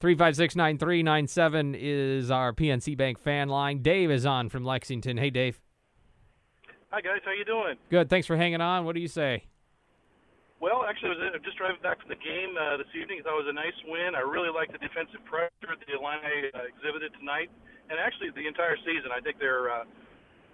3569397 0.00 1.74
is 1.78 2.30
our 2.30 2.52
PNC 2.52 2.96
Bank 2.96 3.18
fan 3.18 3.48
line. 3.48 3.82
Dave 3.82 4.10
is 4.10 4.26
on 4.26 4.48
from 4.48 4.64
Lexington. 4.64 5.16
Hey, 5.16 5.30
Dave. 5.30 5.60
Hi 6.90 7.00
guys, 7.00 7.20
how 7.24 7.32
you 7.32 7.44
doing? 7.44 7.76
Good. 7.90 8.08
Thanks 8.08 8.26
for 8.26 8.36
hanging 8.36 8.60
on. 8.60 8.84
What 8.84 8.94
do 8.94 9.00
you 9.00 9.08
say? 9.08 9.44
Well, 10.56 10.88
actually, 10.88 11.20
I 11.20 11.36
was 11.36 11.44
just 11.44 11.60
driving 11.60 11.84
back 11.84 12.00
from 12.00 12.08
the 12.08 12.16
game 12.16 12.56
uh, 12.56 12.80
this 12.80 12.88
evening. 12.96 13.20
Thought 13.20 13.44
it 13.44 13.44
was 13.44 13.52
a 13.52 13.60
nice 13.60 13.76
win. 13.84 14.16
I 14.16 14.24
really 14.24 14.48
like 14.48 14.72
the 14.72 14.80
defensive 14.80 15.20
pressure 15.28 15.52
the 15.68 15.92
Illini 15.92 16.48
uh, 16.48 16.64
exhibited 16.64 17.12
tonight, 17.20 17.52
and 17.92 18.00
actually 18.00 18.32
the 18.32 18.48
entire 18.48 18.80
season. 18.80 19.12
I 19.12 19.20
think 19.20 19.36
their 19.36 19.68
uh, 19.68 19.84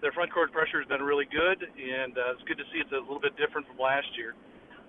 their 0.02 0.10
front 0.10 0.34
court 0.34 0.50
pressure 0.50 0.82
has 0.82 0.90
been 0.90 1.06
really 1.06 1.30
good, 1.30 1.62
and 1.62 2.18
uh, 2.18 2.34
it's 2.34 2.42
good 2.50 2.58
to 2.58 2.66
see 2.74 2.82
it's 2.82 2.90
a 2.90 2.98
little 2.98 3.22
bit 3.22 3.38
different 3.38 3.62
from 3.70 3.78
last 3.78 4.10
year. 4.18 4.34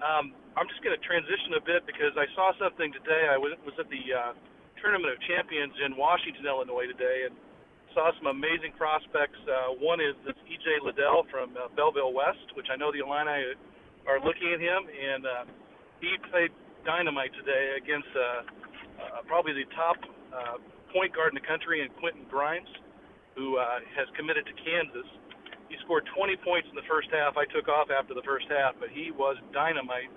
Um, 0.01 0.33
I'm 0.57 0.65
just 0.65 0.81
going 0.81 0.97
to 0.97 1.03
transition 1.05 1.61
a 1.61 1.63
bit 1.63 1.85
because 1.85 2.17
I 2.17 2.25
saw 2.33 2.49
something 2.57 2.89
today. 2.97 3.29
I 3.29 3.37
was, 3.37 3.53
was 3.61 3.77
at 3.77 3.85
the 3.93 4.03
uh, 4.09 4.33
Tournament 4.81 5.13
of 5.13 5.21
Champions 5.29 5.77
in 5.85 5.93
Washington, 5.93 6.49
Illinois 6.49 6.89
today, 6.89 7.29
and 7.29 7.37
saw 7.93 8.09
some 8.17 8.33
amazing 8.33 8.73
prospects. 8.81 9.37
Uh, 9.45 9.77
one 9.77 10.01
is 10.01 10.17
this 10.25 10.35
E.J. 10.49 10.81
Liddell 10.81 11.29
from 11.29 11.53
uh, 11.53 11.69
Belleville 11.77 12.11
West, 12.11 12.49
which 12.57 12.73
I 12.73 12.75
know 12.75 12.89
the 12.89 13.05
Illini 13.05 13.53
are 14.07 14.19
looking 14.19 14.51
at 14.53 14.59
him, 14.59 14.81
and 14.87 15.21
uh, 15.25 15.43
he 16.01 16.15
played 16.31 16.51
dynamite 16.85 17.31
today 17.39 17.79
against 17.79 18.11
uh, 18.11 18.21
uh, 18.99 19.23
probably 19.27 19.53
the 19.53 19.67
top 19.75 19.97
uh, 20.35 20.57
point 20.91 21.15
guard 21.15 21.31
in 21.31 21.37
the 21.39 21.47
country, 21.47 21.81
in 21.81 21.89
Quentin 21.99 22.27
Grimes, 22.29 22.69
who 23.35 23.57
uh, 23.57 23.79
has 23.95 24.05
committed 24.15 24.45
to 24.45 24.53
Kansas. 24.61 25.07
He 25.71 25.79
scored 25.81 26.05
20 26.13 26.37
points 26.45 26.67
in 26.69 26.75
the 26.75 26.85
first 26.85 27.09
half. 27.09 27.33
I 27.33 27.49
took 27.49 27.65
off 27.71 27.89
after 27.89 28.13
the 28.13 28.21
first 28.21 28.45
half, 28.51 28.77
but 28.77 28.93
he 28.93 29.09
was 29.09 29.39
dynamite 29.55 30.11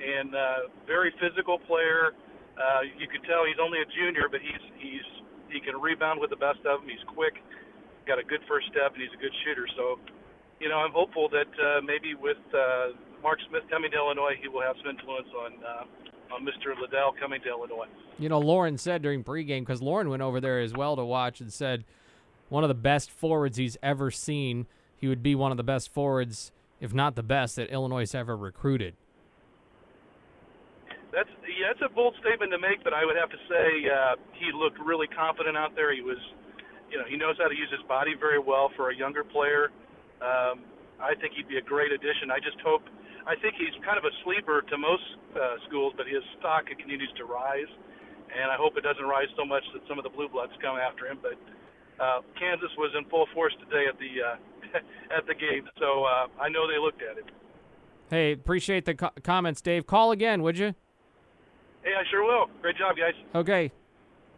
and 0.00 0.34
uh, 0.34 0.70
very 0.86 1.12
physical 1.20 1.58
player. 1.66 2.16
Uh, 2.54 2.86
you 2.98 3.06
could 3.10 3.22
tell 3.26 3.44
he's 3.44 3.60
only 3.60 3.82
a 3.82 3.88
junior, 3.98 4.30
but 4.30 4.40
he's 4.40 4.62
he's 4.78 5.06
he 5.50 5.60
can 5.60 5.78
rebound 5.78 6.18
with 6.18 6.30
the 6.30 6.40
best 6.40 6.62
of 6.66 6.82
them. 6.82 6.88
He's 6.88 7.02
quick, 7.14 7.38
got 8.06 8.18
a 8.18 8.26
good 8.26 8.42
first 8.48 8.70
step, 8.70 8.94
and 8.94 9.02
he's 9.02 9.12
a 9.14 9.20
good 9.20 9.34
shooter. 9.44 9.66
So, 9.76 9.98
you 10.58 10.68
know, 10.68 10.78
I'm 10.82 10.94
hopeful 10.94 11.28
that 11.30 11.50
uh, 11.58 11.82
maybe 11.82 12.14
with 12.14 12.40
uh, 12.50 12.94
Mark 13.24 13.38
Smith 13.48 13.62
coming 13.70 13.90
to 13.90 13.96
Illinois, 13.96 14.34
he 14.40 14.48
will 14.48 14.60
have 14.60 14.76
some 14.84 14.90
influence 14.90 15.28
on 15.34 15.52
uh, 15.64 16.34
on 16.34 16.44
Mr. 16.44 16.78
Liddell 16.78 17.14
coming 17.18 17.40
to 17.40 17.48
Illinois. 17.48 17.88
You 18.18 18.28
know, 18.28 18.38
Lauren 18.38 18.76
said 18.76 19.00
during 19.00 19.24
pregame, 19.24 19.60
because 19.60 19.80
Lauren 19.80 20.10
went 20.10 20.22
over 20.22 20.40
there 20.40 20.60
as 20.60 20.74
well 20.74 20.94
to 20.94 21.04
watch 21.04 21.40
and 21.40 21.50
said 21.50 21.84
one 22.50 22.64
of 22.64 22.68
the 22.68 22.74
best 22.74 23.10
forwards 23.10 23.56
he's 23.56 23.78
ever 23.82 24.10
seen. 24.10 24.66
He 24.96 25.08
would 25.08 25.22
be 25.22 25.34
one 25.34 25.50
of 25.50 25.56
the 25.56 25.64
best 25.64 25.92
forwards, 25.92 26.52
if 26.80 26.92
not 26.92 27.16
the 27.16 27.22
best, 27.22 27.56
that 27.56 27.70
Illinois 27.70 28.00
has 28.00 28.14
ever 28.14 28.36
recruited. 28.36 28.94
That's 31.10 31.30
yeah, 31.48 31.72
that's 31.72 31.90
a 31.90 31.94
bold 31.94 32.14
statement 32.20 32.52
to 32.52 32.58
make, 32.58 32.84
but 32.84 32.92
I 32.92 33.06
would 33.06 33.16
have 33.16 33.30
to 33.30 33.40
say 33.48 33.88
uh, 33.88 34.16
he 34.32 34.52
looked 34.52 34.78
really 34.80 35.06
confident 35.06 35.56
out 35.56 35.74
there. 35.74 35.94
He 35.94 36.02
was, 36.02 36.18
you 36.90 36.98
know, 36.98 37.04
he 37.08 37.16
knows 37.16 37.36
how 37.38 37.48
to 37.48 37.56
use 37.56 37.70
his 37.70 37.86
body 37.88 38.12
very 38.18 38.38
well 38.38 38.70
for 38.76 38.90
a 38.90 38.96
younger 38.96 39.24
player. 39.24 39.70
Um, 40.20 40.60
I 41.00 41.14
think 41.20 41.34
he'd 41.34 41.48
be 41.48 41.56
a 41.56 41.62
great 41.62 41.92
addition. 41.92 42.30
I 42.30 42.38
just 42.38 42.60
hope. 42.60 42.82
I 43.26 43.34
think 43.40 43.54
he's 43.56 43.72
kind 43.84 43.96
of 43.96 44.04
a 44.04 44.12
sleeper 44.24 44.62
to 44.62 44.76
most 44.76 45.04
uh, 45.32 45.56
schools, 45.68 45.94
but 45.96 46.06
his 46.06 46.22
stock 46.38 46.66
continues 46.66 47.08
to 47.16 47.24
rise, 47.24 47.70
and 48.28 48.50
I 48.50 48.56
hope 48.56 48.76
it 48.76 48.82
doesn't 48.84 49.04
rise 49.04 49.28
so 49.36 49.44
much 49.44 49.64
that 49.72 49.82
some 49.88 49.96
of 49.98 50.04
the 50.04 50.10
blue 50.12 50.28
bloods 50.28 50.52
come 50.60 50.76
after 50.76 51.06
him. 51.06 51.18
But 51.22 51.38
uh, 52.02 52.20
Kansas 52.38 52.70
was 52.76 52.92
in 52.96 53.08
full 53.08 53.26
force 53.32 53.54
today 53.64 53.86
at 53.88 53.96
the 53.98 54.12
uh, 54.20 54.36
at 55.16 55.26
the 55.26 55.34
game, 55.34 55.64
so 55.80 56.04
uh, 56.04 56.26
I 56.40 56.48
know 56.48 56.68
they 56.68 56.78
looked 56.78 57.00
at 57.00 57.16
it. 57.16 57.24
Hey, 58.10 58.32
appreciate 58.32 58.84
the 58.84 58.94
co- 58.94 59.16
comments, 59.22 59.60
Dave. 59.62 59.86
Call 59.86 60.12
again, 60.12 60.42
would 60.42 60.58
you? 60.58 60.74
Hey, 61.82 61.92
I 61.98 62.04
sure 62.10 62.24
will. 62.24 62.46
Great 62.60 62.76
job, 62.76 62.96
guys. 62.96 63.14
Okay. 63.34 63.72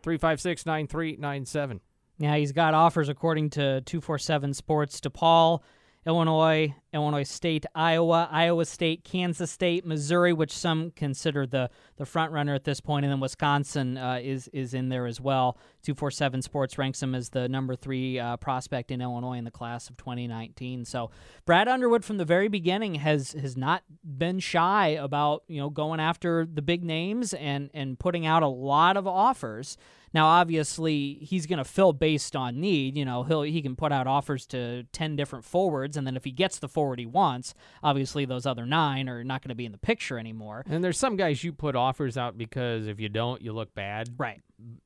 356 0.02 0.66
9397. 0.66 1.80
Yeah, 2.18 2.36
he's 2.36 2.52
got 2.52 2.74
offers 2.74 3.08
according 3.08 3.50
to 3.50 3.80
247 3.82 4.54
Sports 4.54 5.00
DePaul, 5.00 5.60
Illinois, 6.06 6.72
Illinois 6.94 7.24
State, 7.24 7.66
Iowa, 7.74 8.28
Iowa 8.30 8.64
State, 8.64 9.02
Kansas 9.02 9.50
State, 9.50 9.84
Missouri, 9.84 10.32
which 10.32 10.52
some 10.52 10.92
consider 10.92 11.46
the 11.46 11.68
the 11.96 12.06
front 12.06 12.32
runner 12.32 12.54
at 12.54 12.64
this 12.64 12.80
point, 12.80 13.04
and 13.04 13.12
then 13.12 13.18
Wisconsin 13.18 13.98
uh, 13.98 14.20
is 14.22 14.48
is 14.52 14.72
in 14.72 14.88
there 14.88 15.06
as 15.06 15.20
well. 15.20 15.58
247 15.82 16.42
Sports 16.42 16.78
ranks 16.78 17.02
him 17.02 17.14
as 17.14 17.30
the 17.30 17.48
number 17.48 17.74
three 17.74 18.18
uh, 18.18 18.36
prospect 18.36 18.90
in 18.90 19.00
Illinois 19.00 19.36
in 19.38 19.44
the 19.44 19.50
class 19.50 19.90
of 19.90 19.96
2019. 19.96 20.84
So 20.84 21.10
Brad 21.44 21.68
Underwood 21.68 22.04
from 22.04 22.18
the 22.18 22.24
very 22.24 22.48
beginning 22.48 22.96
has 22.96 23.32
has 23.32 23.56
not 23.56 23.82
been 24.04 24.38
shy 24.38 24.88
about 24.88 25.42
you 25.48 25.60
know 25.60 25.70
going 25.70 25.98
after 25.98 26.46
the 26.46 26.62
big 26.62 26.84
names 26.84 27.34
and 27.34 27.68
and 27.74 27.98
putting 27.98 28.24
out 28.26 28.44
a 28.44 28.48
lot 28.48 28.96
of 28.96 29.08
offers. 29.08 29.76
Now, 30.16 30.28
obviously, 30.28 31.18
he's 31.20 31.44
going 31.44 31.58
to 31.58 31.64
fill 31.64 31.92
based 31.92 32.34
on 32.34 32.58
need. 32.58 32.96
You 32.96 33.04
know, 33.04 33.22
he'll 33.24 33.42
he 33.42 33.60
can 33.60 33.76
put 33.76 33.92
out 33.92 34.06
offers 34.06 34.46
to 34.46 34.84
ten 34.84 35.14
different 35.14 35.44
forwards, 35.44 35.94
and 35.94 36.06
then 36.06 36.16
if 36.16 36.24
he 36.24 36.30
gets 36.30 36.58
the 36.58 36.68
forward 36.68 36.98
he 36.98 37.04
wants, 37.04 37.52
obviously 37.82 38.24
those 38.24 38.46
other 38.46 38.64
nine 38.64 39.10
are 39.10 39.22
not 39.22 39.42
going 39.42 39.50
to 39.50 39.54
be 39.54 39.66
in 39.66 39.72
the 39.72 39.78
picture 39.78 40.18
anymore. 40.18 40.64
And 40.70 40.82
there's 40.82 40.98
some 40.98 41.16
guys 41.16 41.44
you 41.44 41.52
put 41.52 41.76
offers 41.76 42.16
out 42.16 42.38
because 42.38 42.86
if 42.86 42.98
you 42.98 43.10
don't, 43.10 43.42
you 43.42 43.52
look 43.52 43.74
bad. 43.74 44.08
Right. 44.16 44.40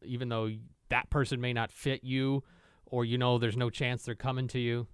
Even 0.05 0.31
though 0.31 0.51
that 0.89 1.11
person 1.11 1.41
may 1.41 1.53
not 1.53 1.71
fit 1.71 2.03
you, 2.03 2.43
or 2.87 3.05
you 3.05 3.17
know 3.17 3.39
there's 3.39 3.57
no 3.57 3.71
chance 3.71 4.03
they're 4.03 4.17
coming 4.17 4.49
to 4.49 4.59
you. 4.59 4.89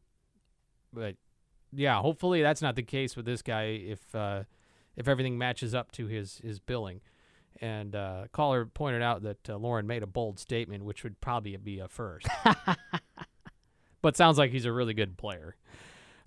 But 0.93 1.17
yeah, 1.73 1.99
hopefully 2.03 2.43
that's 2.43 2.61
not 2.61 2.77
the 2.77 2.83
case 2.83 3.17
with 3.17 3.25
this 3.25 3.41
guy. 3.41 3.69
If 3.69 4.15
uh, 4.15 4.43
if 4.97 5.09
everything 5.09 5.39
matches 5.39 5.75
up 5.75 5.93
to 5.93 6.09
his 6.09 6.43
his 6.45 6.61
billing. 6.61 7.01
And 7.61 7.95
uh, 7.95 8.25
caller 8.33 8.67
pointed 8.67 9.03
out 9.03 9.23
that 9.23 9.51
uh, 9.51 9.57
Lauren 9.57 9.87
made 9.87 10.03
a 10.03 10.07
bold 10.07 10.39
statement, 10.39 10.85
which 10.85 11.05
would 11.05 11.21
probably 11.21 11.57
be 11.57 11.81
a 11.81 11.89
first. 11.89 12.27
but 14.03 14.17
sounds 14.17 14.39
like 14.39 14.51
he's 14.51 14.65
a 14.65 14.73
really 14.73 14.95
good 14.95 15.17
player. 15.17 15.57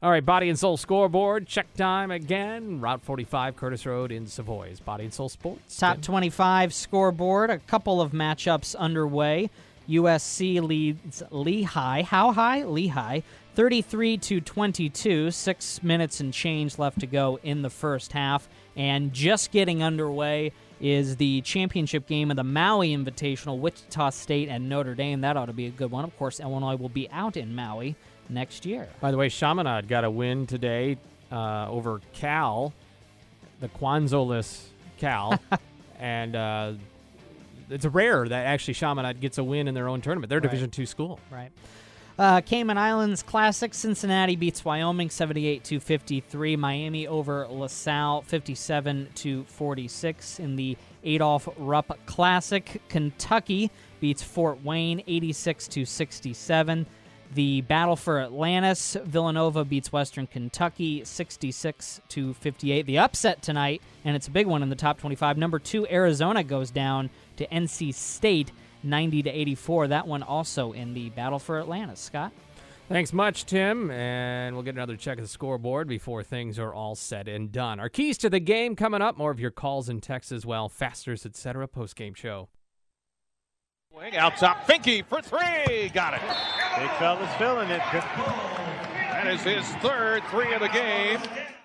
All 0.01 0.09
right, 0.09 0.25
Body 0.25 0.47
and 0.47 0.57
Soul 0.57 0.77
scoreboard. 0.77 1.45
Check 1.45 1.73
time 1.73 2.09
again. 2.09 2.79
Route 2.79 3.01
45, 3.01 3.57
Curtis 3.57 3.85
Road 3.85 4.13
in 4.13 4.27
Savoy. 4.27 4.69
Is 4.69 4.79
Body 4.79 5.03
and 5.03 5.13
Soul 5.13 5.27
Sports. 5.27 5.77
Top 5.77 6.01
25 6.01 6.73
scoreboard. 6.73 7.49
A 7.49 7.57
couple 7.57 7.99
of 7.99 8.13
matchups 8.13 8.77
underway. 8.77 9.49
USC 9.89 10.61
leads 10.61 11.21
Lehigh. 11.31 12.03
How 12.03 12.31
high? 12.31 12.63
Lehigh. 12.63 13.21
33 13.55 14.17
to 14.19 14.39
22. 14.39 15.31
Six 15.31 15.83
minutes 15.83 16.21
and 16.21 16.33
change 16.33 16.79
left 16.79 17.01
to 17.01 17.07
go 17.07 17.37
in 17.43 17.61
the 17.61 17.69
first 17.69 18.13
half. 18.13 18.47
And 18.77 19.11
just 19.11 19.51
getting 19.51 19.83
underway 19.83 20.53
is 20.79 21.17
the 21.17 21.41
championship 21.41 22.07
game 22.07 22.31
of 22.31 22.37
the 22.37 22.43
Maui 22.43 22.95
Invitational, 22.95 23.59
Wichita 23.59 24.11
State 24.11 24.49
and 24.49 24.69
Notre 24.69 24.95
Dame. 24.95 25.21
That 25.21 25.37
ought 25.37 25.45
to 25.47 25.53
be 25.53 25.65
a 25.65 25.71
good 25.71 25.91
one. 25.91 26.03
Of 26.05 26.17
course, 26.17 26.39
Illinois 26.39 26.75
will 26.75 26.89
be 26.89 27.09
out 27.11 27.37
in 27.37 27.53
Maui 27.55 27.95
next 28.29 28.65
year. 28.65 28.87
By 29.01 29.11
the 29.11 29.17
way, 29.17 29.29
Chaminade 29.29 29.87
got 29.87 30.03
a 30.03 30.09
win 30.11 30.47
today 30.47 30.97
uh, 31.31 31.69
over 31.69 32.01
Cal, 32.13 32.73
the 33.59 33.67
Kwanzaa-less 33.69 34.69
Cal. 34.97 35.39
and 35.99 36.35
uh, 36.35 36.73
it's 37.69 37.85
rare 37.85 38.27
that 38.27 38.45
actually 38.45 38.73
Chaminade 38.75 39.19
gets 39.19 39.37
a 39.37 39.43
win 39.43 39.67
in 39.67 39.73
their 39.73 39.87
own 39.87 40.01
tournament. 40.01 40.29
They're 40.29 40.39
a 40.39 40.41
Right. 40.41 40.49
Division 40.49 40.69
two 40.69 40.85
school. 40.85 41.19
Right. 41.31 41.51
Uh, 42.19 42.41
Cayman 42.41 42.77
Islands 42.77 43.23
Classic. 43.23 43.73
Cincinnati 43.73 44.36
beats 44.36 44.65
Wyoming 44.65 45.10
78 45.10 45.63
to 45.63 45.79
53. 45.79 46.58
Miami 46.58 47.08
over 47.08 47.47
LaSalle 47.47 48.23
57 48.23 49.08
to 49.15 49.45
46 49.45 50.38
in 50.39 50.58
the 50.58 50.75
Adolph 51.05 51.47
Rupp 51.55 51.97
Classic. 52.05 52.82
Kentucky 52.89 53.71
beats 54.01 54.21
Fort 54.21 54.62
Wayne 54.65 55.01
86 55.08 55.69
to 55.69 55.86
67. 55.86 56.86
The 57.36 57.62
battle 57.62 57.95
for 57.95 58.19
Atlantis. 58.19 58.97
Villanova 59.01 59.63
beats 59.63 59.93
Western 59.93 60.27
Kentucky 60.27 61.05
66 61.05 62.01
to 62.10 62.34
58. 62.34 62.86
The 62.86 62.97
upset 62.97 63.41
tonight, 63.41 63.82
and 64.03 64.17
it's 64.17 64.27
a 64.27 64.32
big 64.32 64.45
one 64.45 64.62
in 64.62 64.67
the 64.67 64.75
top 64.75 64.99
25. 64.99 65.38
Number 65.38 65.58
two 65.58 65.88
Arizona 65.88 66.43
goes 66.43 66.69
down 66.69 67.12
to 67.38 67.47
NC 67.47 67.93
State 67.93 68.51
90 68.83 69.23
to 69.23 69.29
84. 69.29 69.89
That 69.89 70.07
one 70.07 70.23
also 70.23 70.71
in 70.71 70.93
the 70.93 71.09
battle 71.09 71.39
for 71.39 71.59
Atlantis. 71.59 71.99
Scott. 71.99 72.31
Thanks 72.89 73.13
much, 73.13 73.45
Tim. 73.45 73.91
And 73.91 74.55
we'll 74.55 74.63
get 74.63 74.73
another 74.73 74.95
check 74.95 75.19
of 75.19 75.23
the 75.23 75.27
scoreboard 75.27 75.87
before 75.87 76.23
things 76.23 76.57
are 76.57 76.73
all 76.73 76.95
said 76.95 77.27
and 77.27 77.51
done. 77.51 77.79
Our 77.79 77.89
keys 77.89 78.17
to 78.19 78.31
the 78.31 78.39
game 78.39 78.75
coming 78.75 79.01
up. 79.01 79.15
More 79.15 79.29
of 79.29 79.39
your 79.39 79.51
calls 79.51 79.89
and 79.89 80.01
texts 80.01 80.31
as 80.31 80.43
well. 80.43 80.69
Fasteners, 80.69 81.23
etc. 81.23 81.67
Post 81.67 81.95
game 81.95 82.15
show. 82.15 82.49
Wing 83.91 84.15
out 84.15 84.37
top, 84.37 84.65
Finke 84.67 85.05
for 85.05 85.21
three. 85.21 85.89
Got 85.89 86.15
it. 86.15 86.21
Big 86.79 86.89
fella's 86.97 87.33
feeling 87.35 87.69
it. 87.69 87.81
That 87.91 89.27
is 89.27 89.41
his 89.41 89.67
third 89.77 90.23
three 90.29 90.53
of 90.53 90.61
the 90.61 90.69
game. 90.69 91.19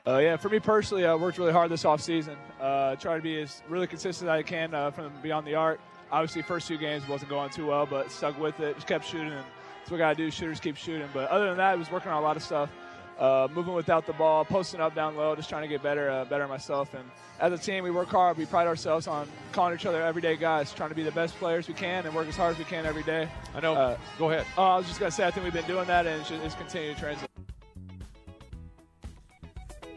Uh, 0.07 0.18
yeah, 0.18 0.37
for 0.37 0.48
me 0.48 0.59
personally, 0.59 1.07
I 1.07 1.14
worked 1.14 1.38
really 1.38 1.53
hard 1.53 1.70
this 1.70 1.85
offseason. 1.85 2.37
Uh, 2.61 2.96
try 2.96 3.16
to 3.16 3.22
be 3.22 3.40
as 3.40 3.62
really 3.68 3.87
consistent 3.87 4.29
as 4.29 4.35
I 4.35 4.42
can 4.42 4.74
uh, 4.74 4.90
from 4.90 5.12
beyond 5.22 5.46
the 5.46 5.55
arc. 5.55 5.81
Obviously, 6.14 6.42
first 6.42 6.68
two 6.68 6.79
games 6.79 7.09
wasn't 7.09 7.29
going 7.29 7.50
too 7.50 7.66
well, 7.66 7.87
but 7.87 8.09
stuck 8.09 8.38
with 8.38 8.61
it. 8.61 8.77
Just 8.77 8.87
kept 8.87 9.05
shooting. 9.05 9.33
And 9.33 9.44
that's 9.81 9.90
what 9.90 9.96
I 9.96 9.98
got 9.98 10.11
to 10.11 10.14
do. 10.14 10.31
Shooters 10.31 10.61
keep 10.61 10.77
shooting. 10.77 11.09
But 11.12 11.29
other 11.29 11.48
than 11.48 11.57
that, 11.57 11.72
I 11.72 11.74
was 11.74 11.90
working 11.90 12.12
on 12.12 12.22
a 12.22 12.24
lot 12.24 12.37
of 12.37 12.42
stuff. 12.44 12.70
Uh, 13.18 13.48
moving 13.53 13.74
without 13.74 14.07
the 14.07 14.12
ball, 14.12 14.44
posting 14.44 14.81
up, 14.81 14.94
down 14.94 15.16
low, 15.16 15.35
just 15.35 15.48
trying 15.48 15.62
to 15.62 15.68
get 15.68 15.83
better, 15.83 16.09
uh, 16.09 16.24
better 16.24 16.46
myself. 16.46 16.94
And 16.94 17.03
as 17.40 17.53
a 17.53 17.59
team, 17.59 17.83
we 17.83 17.90
work 17.90 18.11
hard. 18.11 18.37
We 18.37 18.46
pride 18.46 18.68
ourselves 18.68 19.09
on 19.09 19.27
calling 19.50 19.74
each 19.74 19.87
other 19.87 20.00
everyday 20.03 20.37
guys, 20.37 20.72
trying 20.72 20.90
to 20.90 20.94
be 20.94 21.03
the 21.03 21.11
best 21.11 21.35
players 21.40 21.66
we 21.66 21.74
can 21.74 22.07
and 22.07 22.14
work 22.14 22.29
as 22.29 22.37
hard 22.37 22.53
as 22.53 22.59
we 22.61 22.64
can 22.64 22.87
every 22.87 23.03
day. 23.03 23.29
I 23.53 23.59
know. 23.59 23.74
Uh, 23.74 23.96
Go 24.16 24.31
ahead. 24.31 24.46
Oh, 24.57 24.62
I 24.62 24.77
was 24.77 24.87
just 24.87 25.00
gonna 25.00 25.11
say, 25.11 25.27
I 25.27 25.33
think 25.33 25.42
we've 25.42 25.53
been 25.53 25.66
doing 25.66 25.88
that, 25.88 26.07
and 26.07 26.20
it's, 26.20 26.31
just, 26.31 26.44
it's 26.44 26.55
continuing 26.55 26.94
to 26.94 27.00
translate. 27.00 27.31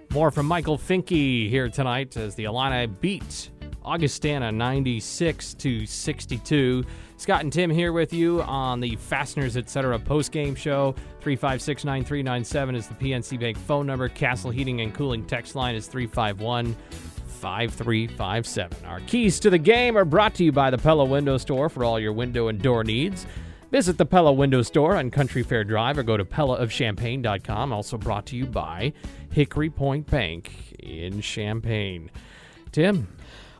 More 0.09 0.31
from 0.31 0.47
Michael 0.47 0.79
Finke 0.79 1.47
here 1.47 1.69
tonight 1.69 2.17
as 2.17 2.33
the 2.33 2.45
Illini 2.45 2.87
beat 2.87 3.51
Augustana 3.87 4.51
96 4.51 5.53
to 5.53 5.85
62. 5.85 6.83
Scott 7.15 7.41
and 7.41 7.53
Tim 7.53 7.69
here 7.69 7.93
with 7.93 8.11
you 8.11 8.41
on 8.41 8.81
the 8.81 8.97
Fasteners 8.97 9.55
Etc. 9.55 9.97
post 9.99 10.33
game 10.33 10.55
show. 10.55 10.91
356 11.21 11.85
9397 11.85 12.75
is 12.75 12.87
the 12.87 12.95
PNC 12.95 13.39
Bank 13.39 13.57
phone 13.57 13.87
number. 13.87 14.09
Castle 14.09 14.51
Heating 14.51 14.81
and 14.81 14.93
Cooling 14.93 15.25
text 15.25 15.55
line 15.55 15.73
is 15.73 15.87
351 15.87 16.75
5357. 17.39 18.85
Our 18.85 18.99
keys 19.01 19.39
to 19.39 19.49
the 19.49 19.57
game 19.57 19.97
are 19.97 20.05
brought 20.05 20.35
to 20.35 20.43
you 20.43 20.51
by 20.51 20.69
the 20.69 20.77
Pella 20.77 21.05
Window 21.05 21.37
Store 21.37 21.69
for 21.69 21.85
all 21.85 21.97
your 21.97 22.11
window 22.11 22.49
and 22.49 22.61
door 22.61 22.83
needs. 22.83 23.25
Visit 23.71 23.97
the 23.97 24.05
Pella 24.05 24.33
Window 24.33 24.61
Store 24.63 24.97
on 24.97 25.11
Country 25.11 25.43
Fair 25.43 25.63
Drive 25.63 25.97
or 25.97 26.03
go 26.03 26.17
to 26.17 26.25
PellaofChampaign.com. 26.25 27.71
Also 27.71 27.97
brought 27.97 28.25
to 28.27 28.35
you 28.35 28.45
by 28.45 28.91
Hickory 29.31 29.69
Point 29.69 30.07
Bank 30.11 30.75
in 30.79 31.21
Champaign. 31.21 32.11
Tim, 32.71 33.07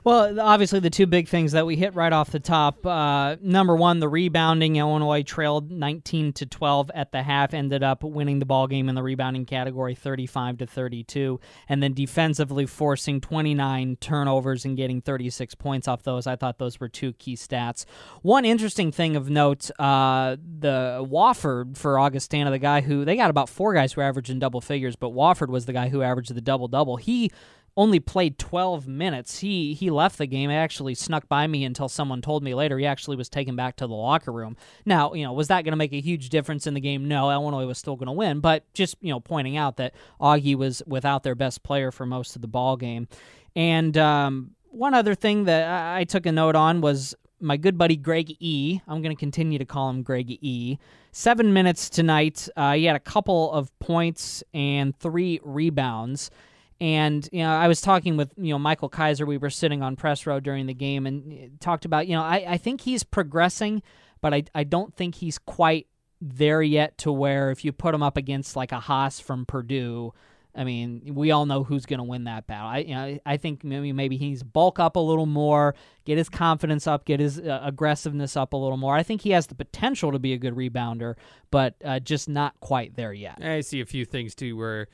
Well, 0.07 0.39
obviously, 0.39 0.79
the 0.79 0.89
two 0.89 1.05
big 1.05 1.27
things 1.27 1.51
that 1.51 1.65
we 1.65 1.75
hit 1.75 1.93
right 1.93 2.13
off 2.13 2.31
the 2.31 2.39
top. 2.39 2.85
Uh, 2.85 3.35
number 3.41 3.75
one, 3.75 3.99
the 3.99 4.07
rebounding. 4.07 4.77
Illinois 4.77 5.21
trailed 5.21 5.69
19 5.69 6.31
to 6.31 6.45
12 6.45 6.89
at 6.95 7.11
the 7.11 7.23
half, 7.23 7.53
ended 7.53 7.83
up 7.83 8.05
winning 8.05 8.39
the 8.39 8.45
ball 8.45 8.67
game 8.67 8.87
in 8.87 8.95
the 8.95 9.03
rebounding 9.03 9.45
category, 9.45 9.95
35 9.95 10.59
to 10.59 10.65
32, 10.65 11.41
and 11.67 11.83
then 11.83 11.91
defensively 11.91 12.65
forcing 12.65 13.19
29 13.19 13.97
turnovers 13.99 14.63
and 14.63 14.77
getting 14.77 15.01
36 15.01 15.55
points 15.55 15.89
off 15.89 16.03
those. 16.03 16.25
I 16.25 16.37
thought 16.37 16.57
those 16.57 16.79
were 16.79 16.87
two 16.87 17.11
key 17.11 17.35
stats. 17.35 17.83
One 18.21 18.45
interesting 18.45 18.93
thing 18.93 19.17
of 19.17 19.29
note: 19.29 19.69
uh, 19.77 20.37
the 20.37 21.05
Wofford 21.05 21.75
for 21.75 21.99
Augustana, 21.99 22.49
the 22.49 22.59
guy 22.59 22.79
who 22.79 23.03
they 23.03 23.17
got 23.17 23.29
about 23.29 23.49
four 23.49 23.73
guys 23.73 23.91
who 23.91 23.99
averaged 23.99 24.29
in 24.29 24.39
double 24.39 24.61
figures, 24.61 24.95
but 24.95 25.09
Wofford 25.09 25.49
was 25.49 25.65
the 25.65 25.73
guy 25.73 25.89
who 25.89 26.01
averaged 26.01 26.33
the 26.33 26.39
double 26.39 26.69
double. 26.69 26.95
He 26.95 27.29
only 27.77 27.99
played 27.99 28.39
12 28.39 28.87
minutes. 28.87 29.39
He 29.39 29.75
he 29.75 29.91
left 29.91 30.17
the 30.17 30.25
game. 30.25 30.49
Actually 30.49 30.95
snuck 30.95 31.29
by 31.29 31.45
me 31.45 31.63
until 31.63 31.87
someone 31.87 32.21
told 32.21 32.43
me 32.43 32.55
later 32.55 32.79
he 32.79 32.85
actually 32.87 33.15
was 33.15 33.29
taken 33.29 33.55
back 33.55 33.75
to 33.77 33.87
the 33.87 33.93
locker 33.93 34.31
room. 34.31 34.57
Now, 34.85 35.13
you 35.13 35.23
know, 35.23 35.31
was 35.31 35.47
that 35.49 35.63
going 35.63 35.73
to 35.73 35.77
make 35.77 35.93
a 35.93 36.01
huge 36.01 36.29
difference 36.29 36.65
in 36.65 36.73
the 36.73 36.81
game? 36.81 37.07
No, 37.07 37.31
Illinois 37.31 37.67
was 37.67 37.77
still 37.77 37.95
going 37.95 38.07
to 38.07 38.13
win, 38.13 38.39
but 38.39 38.63
just, 38.73 38.95
you 38.99 39.11
know, 39.11 39.19
pointing 39.19 39.55
out 39.55 39.77
that 39.77 39.93
Augie 40.19 40.55
was 40.55 40.81
without 40.87 41.21
their 41.21 41.35
best 41.35 41.61
player 41.61 41.91
for 41.91 42.05
most 42.05 42.35
of 42.35 42.41
the 42.41 42.47
ball 42.47 42.75
game. 42.75 43.07
And 43.55 43.95
um, 43.97 44.55
one 44.71 44.95
other 44.95 45.13
thing 45.13 45.45
that 45.45 45.69
I, 45.69 45.99
I 45.99 46.03
took 46.03 46.25
a 46.25 46.31
note 46.31 46.55
on 46.55 46.81
was 46.81 47.15
my 47.39 47.57
good 47.57 47.77
buddy 47.77 47.95
Greg 47.95 48.35
E. 48.39 48.81
I'm 48.87 49.03
going 49.03 49.15
to 49.15 49.19
continue 49.19 49.59
to 49.59 49.65
call 49.65 49.91
him 49.91 50.01
Greg 50.01 50.31
E. 50.41 50.79
Seven 51.11 51.53
minutes 51.53 51.89
tonight. 51.89 52.49
Uh, 52.55 52.73
he 52.73 52.85
had 52.85 52.95
a 52.95 52.99
couple 52.99 53.51
of 53.51 53.77
points 53.79 54.43
and 54.53 54.97
three 54.97 55.39
rebounds. 55.43 56.31
And 56.79 57.27
you 57.31 57.39
know, 57.39 57.51
I 57.51 57.67
was 57.67 57.81
talking 57.81 58.17
with 58.17 58.31
you 58.37 58.53
know 58.53 58.59
Michael 58.59 58.89
Kaiser. 58.89 59.25
We 59.25 59.37
were 59.37 59.49
sitting 59.49 59.81
on 59.81 59.95
press 59.95 60.25
row 60.27 60.39
during 60.39 60.67
the 60.67 60.73
game 60.73 61.07
and 61.07 61.59
talked 61.59 61.85
about 61.85 62.07
you 62.07 62.15
know 62.15 62.21
I, 62.21 62.45
I 62.47 62.57
think 62.57 62.81
he's 62.81 63.03
progressing, 63.03 63.81
but 64.21 64.33
I 64.33 64.43
I 64.53 64.63
don't 64.63 64.93
think 64.95 65.15
he's 65.15 65.39
quite 65.39 65.87
there 66.21 66.61
yet 66.61 66.97
to 66.99 67.11
where 67.11 67.51
if 67.51 67.65
you 67.65 67.71
put 67.71 67.93
him 67.93 68.03
up 68.03 68.17
against 68.17 68.55
like 68.55 68.71
a 68.71 68.79
Haas 68.79 69.19
from 69.19 69.47
Purdue, 69.47 70.13
I 70.53 70.63
mean 70.65 71.15
we 71.15 71.31
all 71.31 71.47
know 71.47 71.63
who's 71.63 71.87
going 71.87 71.97
to 71.97 72.03
win 72.03 72.25
that 72.25 72.45
battle. 72.45 72.67
I 72.67 72.77
you 72.79 72.93
know 72.93 73.19
I 73.25 73.37
think 73.37 73.63
maybe 73.63 73.91
maybe 73.91 74.17
he's 74.17 74.43
bulk 74.43 74.77
up 74.77 74.97
a 74.97 74.99
little 74.99 75.25
more, 75.25 75.73
get 76.05 76.19
his 76.19 76.29
confidence 76.29 76.85
up, 76.85 77.05
get 77.05 77.19
his 77.19 77.39
uh, 77.39 77.59
aggressiveness 77.63 78.37
up 78.37 78.53
a 78.53 78.57
little 78.57 78.77
more. 78.77 78.95
I 78.95 79.01
think 79.01 79.21
he 79.21 79.31
has 79.31 79.47
the 79.47 79.55
potential 79.55 80.11
to 80.11 80.19
be 80.19 80.33
a 80.33 80.37
good 80.37 80.53
rebounder, 80.53 81.15
but 81.49 81.73
uh, 81.83 81.99
just 81.99 82.29
not 82.29 82.53
quite 82.59 82.95
there 82.95 83.13
yet. 83.13 83.43
I 83.43 83.61
see 83.61 83.81
a 83.81 83.85
few 83.87 84.05
things 84.05 84.35
too 84.35 84.55
where 84.55 84.89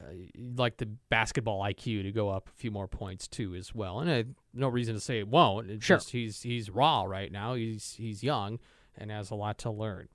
uh, 0.00 0.12
you'd 0.34 0.58
like 0.58 0.76
the 0.76 0.86
basketball 1.10 1.60
IQ 1.62 2.02
to 2.04 2.12
go 2.12 2.28
up 2.30 2.48
a 2.48 2.52
few 2.58 2.70
more 2.70 2.86
points 2.88 3.26
too 3.28 3.54
as 3.54 3.74
well. 3.74 4.00
And 4.00 4.10
uh, 4.10 4.22
no 4.54 4.68
reason 4.68 4.94
to 4.94 5.00
say 5.00 5.18
it 5.18 5.28
won't. 5.28 5.70
It's 5.70 5.84
Sure. 5.84 5.96
just 5.96 6.10
he's 6.10 6.42
he's 6.42 6.70
raw 6.70 7.02
right 7.04 7.30
now. 7.32 7.54
He's 7.54 7.94
he's 7.98 8.22
young 8.22 8.58
and 8.96 9.10
has 9.10 9.30
a 9.30 9.34
lot 9.34 9.58
to 9.58 9.70
learn. 9.70 10.08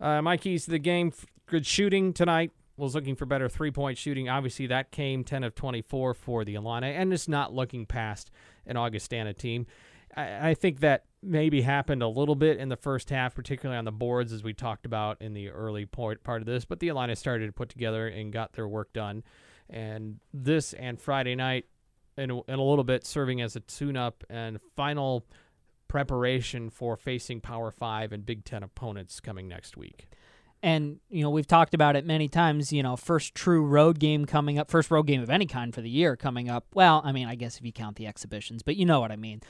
Uh, 0.00 0.20
my 0.22 0.36
keys 0.36 0.64
to 0.66 0.70
the 0.70 0.78
game: 0.78 1.12
good 1.46 1.66
shooting 1.66 2.12
tonight. 2.12 2.50
Was 2.78 2.94
looking 2.94 3.14
for 3.16 3.26
better 3.26 3.48
three 3.50 3.70
point 3.70 3.98
shooting. 3.98 4.28
Obviously, 4.30 4.66
that 4.68 4.90
came 4.90 5.24
10 5.24 5.44
of 5.44 5.54
24 5.54 6.14
for 6.14 6.44
the 6.44 6.54
Illini, 6.54 6.88
and 6.92 7.12
it's 7.12 7.28
not 7.28 7.52
looking 7.54 7.84
past 7.84 8.30
an 8.66 8.76
Augustana 8.78 9.34
team. 9.34 9.66
I, 10.16 10.48
I 10.50 10.54
think 10.54 10.80
that 10.80 11.04
maybe 11.22 11.62
happened 11.62 12.02
a 12.02 12.08
little 12.08 12.34
bit 12.34 12.58
in 12.58 12.68
the 12.68 12.76
first 12.76 13.10
half, 13.10 13.34
particularly 13.34 13.78
on 13.78 13.84
the 13.84 13.92
boards, 13.92 14.32
as 14.32 14.42
we 14.42 14.52
talked 14.52 14.86
about 14.86 15.20
in 15.20 15.34
the 15.34 15.50
early 15.50 15.86
point, 15.86 16.22
part 16.24 16.42
of 16.42 16.46
this. 16.46 16.64
But 16.64 16.80
the 16.80 16.88
Illini 16.88 17.14
started 17.14 17.46
to 17.46 17.52
put 17.52 17.68
together 17.68 18.08
and 18.08 18.32
got 18.32 18.52
their 18.54 18.68
work 18.68 18.92
done. 18.92 19.22
And 19.70 20.18
this 20.34 20.72
and 20.72 21.00
Friday 21.00 21.34
night, 21.34 21.66
in 22.16 22.30
a, 22.30 22.42
in 22.42 22.58
a 22.58 22.62
little 22.62 22.84
bit, 22.84 23.06
serving 23.06 23.40
as 23.40 23.56
a 23.56 23.60
tune 23.60 23.96
up 23.96 24.24
and 24.28 24.58
final 24.76 25.24
preparation 25.88 26.70
for 26.70 26.96
facing 26.96 27.40
Power 27.40 27.70
5 27.70 28.12
and 28.12 28.26
Big 28.26 28.44
Ten 28.44 28.62
opponents 28.62 29.20
coming 29.20 29.48
next 29.48 29.76
week. 29.76 30.08
And 30.64 31.00
you 31.10 31.22
know 31.22 31.30
we've 31.30 31.46
talked 31.46 31.74
about 31.74 31.96
it 31.96 32.06
many 32.06 32.28
times. 32.28 32.72
You 32.72 32.84
know, 32.84 32.96
first 32.96 33.34
true 33.34 33.66
road 33.66 33.98
game 33.98 34.26
coming 34.26 34.58
up, 34.58 34.70
first 34.70 34.92
road 34.92 35.08
game 35.08 35.20
of 35.20 35.28
any 35.28 35.44
kind 35.44 35.74
for 35.74 35.80
the 35.80 35.90
year 35.90 36.16
coming 36.16 36.48
up. 36.48 36.66
Well, 36.72 37.02
I 37.04 37.10
mean, 37.10 37.26
I 37.26 37.34
guess 37.34 37.56
if 37.58 37.64
you 37.64 37.72
count 37.72 37.96
the 37.96 38.06
exhibitions, 38.06 38.62
but 38.62 38.76
you 38.76 38.86
know 38.86 39.00
what 39.00 39.10
I 39.10 39.16
mean. 39.16 39.42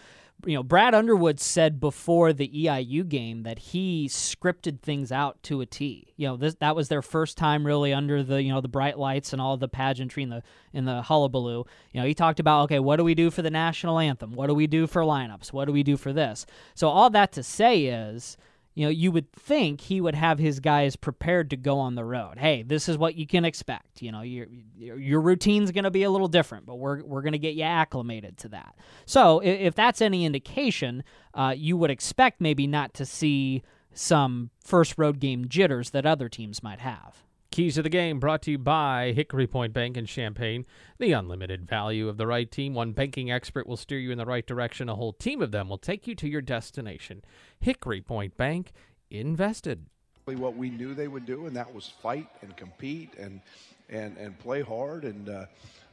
You 0.44 0.56
know, 0.56 0.62
Brad 0.62 0.94
Underwood 0.94 1.38
said 1.38 1.78
before 1.78 2.32
the 2.32 2.48
EIU 2.48 3.08
game 3.08 3.44
that 3.44 3.58
he 3.58 4.08
scripted 4.08 4.80
things 4.80 5.12
out 5.12 5.40
to 5.44 5.60
a 5.60 5.66
T. 5.66 6.12
You 6.16 6.28
know, 6.28 6.36
this 6.36 6.54
that 6.56 6.74
was 6.74 6.88
their 6.88 7.02
first 7.02 7.38
time 7.38 7.64
really 7.64 7.92
under 7.92 8.22
the 8.22 8.42
you 8.42 8.52
know 8.52 8.60
the 8.60 8.68
bright 8.68 8.98
lights 8.98 9.32
and 9.32 9.40
all 9.40 9.56
the 9.56 9.68
pageantry 9.68 10.22
and 10.22 10.32
the 10.32 10.42
in 10.72 10.84
the 10.84 11.02
hullabaloo. 11.02 11.64
You 11.92 12.00
know, 12.00 12.06
he 12.06 12.14
talked 12.14 12.40
about 12.40 12.64
okay, 12.64 12.80
what 12.80 12.96
do 12.96 13.04
we 13.04 13.14
do 13.14 13.30
for 13.30 13.42
the 13.42 13.50
national 13.50 13.98
anthem? 13.98 14.32
What 14.32 14.48
do 14.48 14.54
we 14.54 14.66
do 14.66 14.86
for 14.86 15.02
lineups? 15.02 15.52
What 15.52 15.66
do 15.66 15.72
we 15.72 15.82
do 15.82 15.96
for 15.96 16.12
this? 16.12 16.44
So 16.74 16.88
all 16.88 17.10
that 17.10 17.32
to 17.32 17.42
say 17.42 17.84
is 17.84 18.36
you 18.74 18.86
know, 18.86 18.90
you 18.90 19.12
would 19.12 19.30
think 19.32 19.82
he 19.82 20.00
would 20.00 20.14
have 20.14 20.38
his 20.38 20.60
guys 20.60 20.96
prepared 20.96 21.50
to 21.50 21.56
go 21.56 21.78
on 21.78 21.94
the 21.94 22.04
road. 22.04 22.38
Hey, 22.38 22.62
this 22.62 22.88
is 22.88 22.96
what 22.96 23.14
you 23.14 23.26
can 23.26 23.44
expect. 23.44 24.00
You 24.00 24.12
know, 24.12 24.22
your 24.22 24.46
your, 24.78 25.20
routine's 25.20 25.70
going 25.72 25.84
to 25.84 25.90
be 25.90 26.04
a 26.04 26.10
little 26.10 26.28
different, 26.28 26.64
but 26.64 26.76
we're 26.76 27.02
we're 27.04 27.22
going 27.22 27.32
to 27.32 27.38
get 27.38 27.54
you 27.54 27.64
acclimated 27.64 28.38
to 28.38 28.48
that. 28.48 28.74
So 29.04 29.40
if, 29.40 29.60
if 29.60 29.74
that's 29.74 30.00
any 30.00 30.24
indication, 30.24 31.04
uh, 31.34 31.54
you 31.56 31.76
would 31.76 31.90
expect 31.90 32.40
maybe 32.40 32.66
not 32.66 32.94
to 32.94 33.04
see 33.04 33.62
some 33.92 34.50
first 34.64 34.94
road 34.96 35.20
game 35.20 35.48
jitters 35.48 35.90
that 35.90 36.06
other 36.06 36.30
teams 36.30 36.62
might 36.62 36.80
have. 36.80 37.22
Keys 37.52 37.74
to 37.74 37.82
the 37.82 37.90
game 37.90 38.18
brought 38.18 38.40
to 38.42 38.50
you 38.50 38.56
by 38.56 39.12
Hickory 39.14 39.46
Point 39.46 39.74
Bank 39.74 39.98
in 39.98 40.06
Champaign. 40.06 40.64
The 40.98 41.12
unlimited 41.12 41.68
value 41.68 42.08
of 42.08 42.16
the 42.16 42.26
right 42.26 42.50
team. 42.50 42.72
One 42.72 42.92
banking 42.92 43.30
expert 43.30 43.66
will 43.66 43.76
steer 43.76 43.98
you 43.98 44.10
in 44.10 44.16
the 44.16 44.24
right 44.24 44.46
direction. 44.46 44.88
A 44.88 44.94
whole 44.94 45.12
team 45.12 45.42
of 45.42 45.52
them 45.52 45.68
will 45.68 45.76
take 45.76 46.06
you 46.06 46.14
to 46.14 46.26
your 46.26 46.40
destination. 46.40 47.22
Hickory 47.60 48.00
Point 48.00 48.38
Bank 48.38 48.72
invested. 49.10 49.84
what 50.24 50.56
we 50.56 50.70
knew 50.70 50.94
they 50.94 51.08
would 51.08 51.26
do, 51.26 51.44
and 51.44 51.54
that 51.54 51.74
was 51.74 51.92
fight 52.00 52.28
and 52.40 52.56
compete 52.56 53.12
and 53.18 53.42
and 53.90 54.16
and 54.16 54.38
play 54.38 54.62
hard. 54.62 55.04
And 55.04 55.28
uh, 55.28 55.44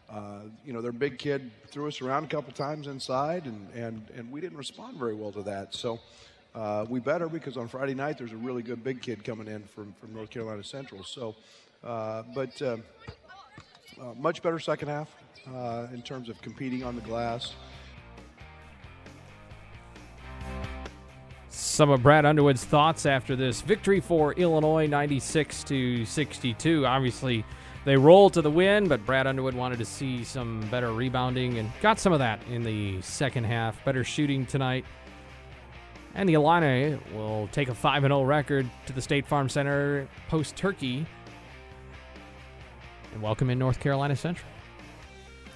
uh, 0.09 0.43
you 0.63 0.71
know, 0.71 0.81
their 0.81 0.93
big 0.93 1.17
kid 1.17 1.51
threw 1.67 1.89
us 1.89 1.99
around 1.99 2.23
a 2.23 2.27
couple 2.27 2.53
times 2.53 2.87
inside, 2.87 3.43
and 3.43 3.69
and 3.73 4.09
and 4.15 4.31
we 4.31 4.39
didn't 4.39 4.57
respond 4.57 4.97
very 4.97 5.13
well 5.13 5.33
to 5.33 5.43
that. 5.43 5.75
So. 5.75 5.99
Uh, 6.59 6.85
we 6.89 6.99
better 6.99 7.29
because 7.29 7.55
on 7.55 7.69
Friday 7.69 7.93
night 7.93 8.17
there's 8.17 8.33
a 8.33 8.37
really 8.37 8.61
good 8.61 8.83
big 8.83 9.01
kid 9.01 9.23
coming 9.23 9.47
in 9.47 9.63
from, 9.63 9.93
from 9.93 10.13
North 10.13 10.29
Carolina 10.29 10.61
Central. 10.61 11.05
So, 11.05 11.37
uh, 11.85 12.23
but 12.35 12.61
uh, 12.61 12.75
uh, 13.97 14.13
much 14.17 14.41
better 14.41 14.59
second 14.59 14.89
half 14.89 15.15
uh, 15.55 15.87
in 15.93 16.01
terms 16.01 16.27
of 16.27 16.41
competing 16.41 16.83
on 16.83 16.95
the 16.95 17.01
glass. 17.01 17.53
Some 21.47 21.91
of 21.91 22.03
Brad 22.03 22.25
Underwood's 22.25 22.65
thoughts 22.65 23.05
after 23.05 23.37
this 23.37 23.61
victory 23.61 24.01
for 24.01 24.33
Illinois 24.33 24.85
96 24.85 25.63
to 25.63 26.03
62. 26.03 26.85
Obviously, 26.85 27.45
they 27.85 27.95
rolled 27.95 28.33
to 28.33 28.41
the 28.41 28.51
win, 28.51 28.89
but 28.89 29.05
Brad 29.05 29.27
Underwood 29.27 29.53
wanted 29.53 29.79
to 29.79 29.85
see 29.85 30.25
some 30.25 30.59
better 30.69 30.91
rebounding 30.91 31.57
and 31.57 31.71
got 31.81 31.99
some 31.99 32.11
of 32.11 32.19
that 32.19 32.41
in 32.49 32.63
the 32.63 33.01
second 33.01 33.45
half. 33.45 33.81
Better 33.85 34.03
shooting 34.03 34.45
tonight. 34.45 34.83
And 36.15 36.27
the 36.27 36.33
Illini 36.33 36.99
will 37.13 37.47
take 37.51 37.69
a 37.69 37.75
5 37.75 38.01
0 38.03 38.23
record 38.23 38.69
to 38.87 38.93
the 38.93 39.01
State 39.01 39.27
Farm 39.27 39.47
Center 39.47 40.07
post 40.27 40.55
Turkey 40.55 41.05
and 43.13 43.21
welcome 43.21 43.49
in 43.49 43.59
North 43.59 43.79
Carolina 43.79 44.15
Central. 44.15 44.49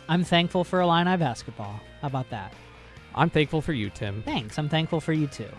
I'm 0.10 0.24
thankful 0.24 0.64
for 0.64 0.82
Illini 0.82 1.18
basketball. 1.18 1.80
How 2.02 2.08
about 2.08 2.30
that? 2.30 2.54
I'm 3.16 3.30
thankful 3.30 3.62
for 3.62 3.74
you, 3.74 3.90
Tim. 3.90 4.22
Thanks. 4.24 4.58
I'm 4.58 4.70
thankful 4.70 5.00
for 5.00 5.14
you 5.14 5.28
too. 5.28 5.50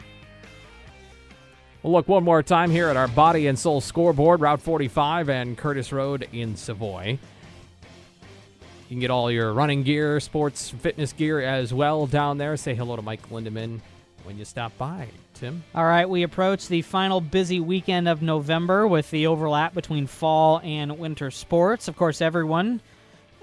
We'll 1.83 1.93
look 1.93 2.09
one 2.09 2.25
more 2.25 2.43
time 2.43 2.71
here 2.71 2.89
at 2.89 2.97
our 2.97 3.09
Body 3.09 3.47
and 3.47 3.59
Soul 3.59 3.81
scoreboard, 3.81 4.41
Route 4.41 4.63
45 4.63 5.29
and 5.29 5.57
Curtis 5.57 5.93
Road 5.93 6.27
in 6.33 6.57
Savoy. 6.57 7.19
You 7.83 8.89
can 8.89 9.01
get 9.01 9.11
all 9.11 9.31
your 9.31 9.53
running 9.53 9.83
gear, 9.83 10.19
sports, 10.21 10.71
fitness 10.71 11.13
gear 11.13 11.41
as 11.41 11.73
well 11.73 12.07
down 12.07 12.39
there. 12.39 12.57
Say 12.57 12.75
hello 12.75 12.97
to 12.97 13.03
Mike 13.03 13.29
Lindeman 13.31 13.81
when 14.25 14.39
you 14.39 14.45
stop 14.45 14.77
by, 14.79 15.09
Tim. 15.35 15.63
All 15.75 15.85
right, 15.85 16.09
we 16.09 16.23
approach 16.23 16.69
the 16.69 16.83
final 16.83 17.21
busy 17.21 17.61
weekend 17.61 18.09
of 18.09 18.23
November 18.23 18.87
with 18.89 19.11
the 19.11 19.27
overlap 19.27 19.75
between 19.75 20.07
fall 20.07 20.61
and 20.65 20.99
winter 20.99 21.31
sports. 21.31 21.89
Of 21.89 21.97
course, 21.97 22.21
everyone 22.21 22.81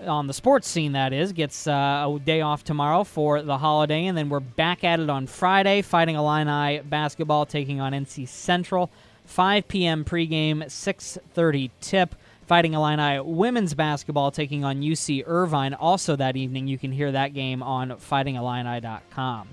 on 0.05 0.27
the 0.27 0.34
sports 0.34 0.67
scene, 0.67 0.93
that 0.93 1.13
is, 1.13 1.32
gets 1.32 1.67
uh, 1.67 2.07
a 2.07 2.19
day 2.19 2.41
off 2.41 2.63
tomorrow 2.63 3.03
for 3.03 3.41
the 3.41 3.57
holiday, 3.57 4.05
and 4.07 4.17
then 4.17 4.29
we're 4.29 4.39
back 4.39 4.84
at 4.84 4.99
it 4.99 5.09
on 5.09 5.27
Friday, 5.27 5.82
Fighting 5.82 6.15
Illini 6.15 6.79
basketball 6.79 7.45
taking 7.45 7.79
on 7.79 7.93
NC 7.93 8.27
Central. 8.27 8.89
5 9.25 9.67
p.m. 9.67 10.03
pregame, 10.03 10.63
6:30 10.65 11.69
tip. 11.79 12.15
Fighting 12.47 12.73
Illini 12.73 13.21
women's 13.21 13.73
basketball 13.73 14.29
taking 14.32 14.65
on 14.65 14.82
UC 14.82 15.23
Irvine 15.25 15.73
also 15.73 16.17
that 16.17 16.36
evening. 16.36 16.67
You 16.67 16.77
can 16.77 16.91
hear 16.91 17.11
that 17.13 17.34
game 17.34 17.63
on 17.63 17.91
fightingillini.com. 17.91 19.47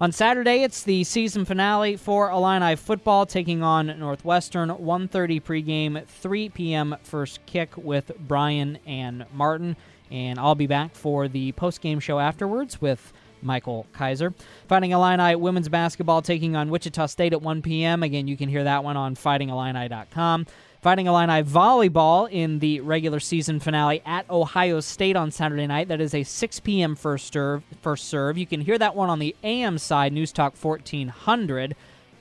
On 0.00 0.12
Saturday, 0.12 0.62
it's 0.62 0.84
the 0.84 1.02
season 1.02 1.44
finale 1.44 1.96
for 1.96 2.30
Illini 2.30 2.76
football 2.76 3.26
taking 3.26 3.64
on 3.64 3.86
Northwestern. 3.98 4.68
1:30 4.68 5.42
pregame, 5.42 6.06
3 6.06 6.48
p.m. 6.50 6.96
first 7.02 7.44
kick 7.46 7.76
with 7.76 8.12
Brian 8.16 8.78
and 8.86 9.26
Martin, 9.34 9.74
and 10.08 10.38
I'll 10.38 10.54
be 10.54 10.68
back 10.68 10.94
for 10.94 11.26
the 11.26 11.50
post-game 11.50 11.98
show 11.98 12.20
afterwards 12.20 12.80
with 12.80 13.12
Michael 13.42 13.86
Kaiser. 13.92 14.32
Fighting 14.68 14.92
Illini 14.92 15.34
women's 15.34 15.68
basketball 15.68 16.22
taking 16.22 16.54
on 16.54 16.70
Wichita 16.70 17.06
State 17.06 17.32
at 17.32 17.42
1 17.42 17.60
p.m. 17.62 18.04
Again, 18.04 18.28
you 18.28 18.36
can 18.36 18.48
hear 18.48 18.62
that 18.62 18.84
one 18.84 18.96
on 18.96 19.16
fightingillini.com. 19.16 20.46
Fighting 20.80 21.06
Illini 21.08 21.42
volleyball 21.42 22.30
in 22.30 22.60
the 22.60 22.78
regular 22.80 23.18
season 23.18 23.58
finale 23.58 24.00
at 24.06 24.30
Ohio 24.30 24.78
State 24.78 25.16
on 25.16 25.32
Saturday 25.32 25.66
night. 25.66 25.88
That 25.88 26.00
is 26.00 26.14
a 26.14 26.22
6 26.22 26.60
p.m. 26.60 26.94
first 26.94 27.32
serve. 27.32 27.64
First 27.82 28.04
serve. 28.04 28.38
You 28.38 28.46
can 28.46 28.60
hear 28.60 28.78
that 28.78 28.94
one 28.94 29.10
on 29.10 29.18
the 29.18 29.34
AM 29.42 29.78
side, 29.78 30.12
News 30.12 30.30
Talk 30.30 30.54
1400. 30.56 31.74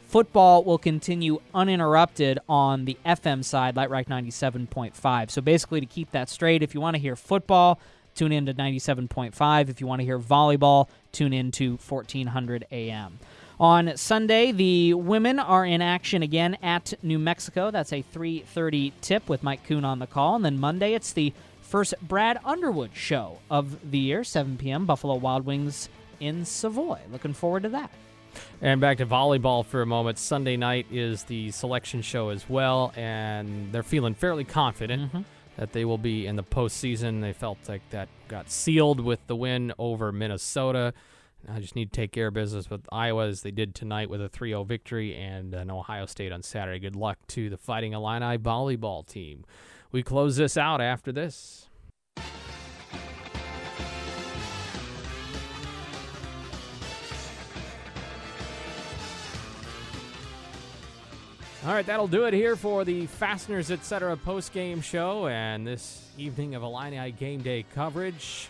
Football 0.07 0.63
will 0.63 0.79
continue 0.79 1.39
uninterrupted 1.53 2.39
on 2.49 2.85
the 2.85 2.97
FM 3.05 3.45
side, 3.45 3.75
Light 3.75 3.91
Rock 3.91 4.07
97.5. 4.07 5.29
So 5.29 5.39
basically, 5.39 5.79
to 5.81 5.85
keep 5.85 6.09
that 6.09 6.27
straight, 6.27 6.63
if 6.63 6.73
you 6.73 6.81
want 6.81 6.95
to 6.95 6.99
hear 6.99 7.15
football, 7.15 7.79
tune 8.15 8.31
in 8.31 8.47
to 8.47 8.55
97.5. 8.55 9.69
If 9.69 9.79
you 9.79 9.85
want 9.85 9.99
to 9.99 10.05
hear 10.05 10.17
volleyball, 10.17 10.87
tune 11.11 11.31
in 11.31 11.51
to 11.51 11.77
1400 11.77 12.65
AM. 12.71 13.19
On 13.59 13.97
Sunday, 13.97 14.51
the 14.51 14.93
women 14.93 15.39
are 15.39 15.65
in 15.65 15.81
action 15.81 16.21
again 16.21 16.57
at 16.61 16.93
New 17.01 17.17
Mexico. 17.17 17.71
That's 17.71 17.91
a 17.91 18.03
3:30 18.03 18.93
tip 19.01 19.27
with 19.27 19.41
Mike 19.41 19.63
Kuhn 19.65 19.83
on 19.83 19.97
the 19.97 20.05
call. 20.05 20.35
And 20.35 20.45
then 20.45 20.59
Monday, 20.59 20.93
it's 20.93 21.11
the 21.11 21.33
first 21.61 21.95
Brad 22.01 22.39
Underwood 22.45 22.91
show 22.93 23.39
of 23.49 23.91
the 23.91 23.97
year, 23.97 24.23
7 24.23 24.57
p.m. 24.57 24.85
Buffalo 24.85 25.15
Wild 25.15 25.45
Wings 25.45 25.89
in 26.19 26.45
Savoy. 26.45 26.99
Looking 27.11 27.33
forward 27.33 27.63
to 27.63 27.69
that. 27.69 27.89
And 28.61 28.79
back 28.79 28.99
to 28.99 29.07
volleyball 29.07 29.65
for 29.65 29.81
a 29.81 29.87
moment. 29.87 30.19
Sunday 30.19 30.55
night 30.55 30.85
is 30.91 31.23
the 31.23 31.49
selection 31.49 32.03
show 32.03 32.29
as 32.29 32.47
well, 32.47 32.93
and 32.95 33.71
they're 33.71 33.81
feeling 33.81 34.13
fairly 34.13 34.43
confident 34.43 35.11
Mhm. 35.11 35.25
that 35.55 35.73
they 35.73 35.83
will 35.83 35.97
be 35.97 36.27
in 36.27 36.35
the 36.35 36.43
postseason. 36.43 37.21
They 37.21 37.33
felt 37.33 37.57
like 37.67 37.81
that 37.89 38.07
got 38.27 38.51
sealed 38.51 38.99
with 38.99 39.25
the 39.25 39.35
win 39.35 39.73
over 39.79 40.11
Minnesota. 40.11 40.93
I 41.47 41.59
just 41.59 41.75
need 41.75 41.91
to 41.91 41.95
take 41.95 42.11
care 42.11 42.27
of 42.27 42.33
business 42.33 42.69
with 42.69 42.85
Iowa 42.91 43.27
as 43.27 43.41
they 43.41 43.51
did 43.51 43.75
tonight 43.75 44.09
with 44.09 44.21
a 44.21 44.29
3 44.29 44.49
0 44.49 44.63
victory 44.63 45.15
and 45.15 45.53
an 45.53 45.69
Ohio 45.69 46.05
State 46.05 46.31
on 46.31 46.43
Saturday. 46.43 46.79
Good 46.79 46.95
luck 46.95 47.19
to 47.27 47.49
the 47.49 47.57
Fighting 47.57 47.93
Illini 47.93 48.37
volleyball 48.37 49.07
team. 49.07 49.45
We 49.91 50.03
close 50.03 50.35
this 50.35 50.57
out 50.57 50.81
after 50.81 51.11
this. 51.11 51.69
All 61.65 61.73
right, 61.73 61.85
that'll 61.85 62.07
do 62.07 62.23
it 62.25 62.33
here 62.33 62.55
for 62.55 62.85
the 62.85 63.07
Fasteners 63.07 63.71
Etc. 63.71 64.15
post-game 64.15 64.79
show 64.79 65.27
and 65.27 65.67
this 65.67 66.09
evening 66.17 66.55
of 66.55 66.63
Illini 66.63 67.11
game 67.11 67.41
day 67.41 67.65
coverage. 67.75 68.47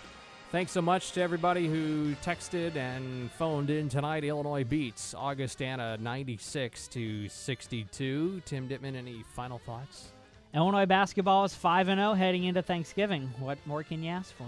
Thanks 0.50 0.72
so 0.72 0.82
much 0.82 1.12
to 1.12 1.22
everybody 1.22 1.68
who 1.68 2.16
texted 2.24 2.78
and 2.78 3.30
phoned 3.34 3.70
in 3.70 3.90
tonight. 3.90 4.24
Illinois 4.24 4.64
beats 4.64 5.14
Augustana 5.14 5.98
96 5.98 6.88
to 6.88 7.28
62. 7.28 8.42
Tim 8.46 8.70
Ditman, 8.70 8.96
any 8.96 9.26
final 9.36 9.60
thoughts? 9.60 10.14
Illinois 10.54 10.86
basketball 10.86 11.44
is 11.44 11.54
5 11.54 11.88
0 11.88 12.14
heading 12.14 12.46
into 12.46 12.62
Thanksgiving. 12.62 13.24
What 13.40 13.58
more 13.66 13.84
can 13.84 14.02
you 14.02 14.10
ask 14.10 14.34
for? 14.38 14.46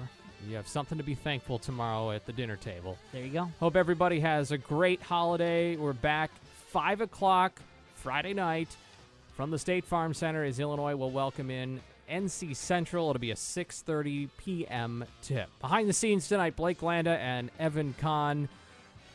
You 0.47 0.56
have 0.56 0.70
something 0.70 0.97
to 0.97 1.04
be 1.04 1.16
thankful 1.16 1.60
tomorrow 1.60 2.12
at 2.12 2.26
the 2.26 2.32
dinner 2.32 2.56
table. 2.56 2.97
There 3.12 3.26
you 3.26 3.34
go. 3.34 3.52
Hope 3.60 3.76
everybody 3.76 4.22
has 4.22 4.54
a 4.54 4.58
great 4.58 5.02
holiday. 5.02 5.76
We're 5.76 5.91
back 5.91 6.32
5 6.68 7.02
o'clock 7.02 7.60
Friday 7.95 8.34
night 8.34 8.70
from 9.36 9.52
the 9.52 9.60
State 9.60 9.84
Farm 9.84 10.14
Center 10.14 10.45
as 10.45 10.62
Illinois 10.62 10.95
will 10.95 11.12
welcome 11.12 11.52
in 11.52 11.82
NC 12.10 12.55
Central. 12.55 13.10
It'll 13.10 13.20
be 13.20 13.32
a 13.32 13.36
6:30 13.36 14.30
p.m. 14.38 15.05
tip. 15.22 15.49
Behind 15.60 15.88
the 15.88 15.93
scenes 15.93 16.28
tonight, 16.28 16.55
Blake 16.55 16.82
Landa 16.82 17.18
and 17.18 17.51
Evan 17.60 17.95
Kahn. 17.99 18.49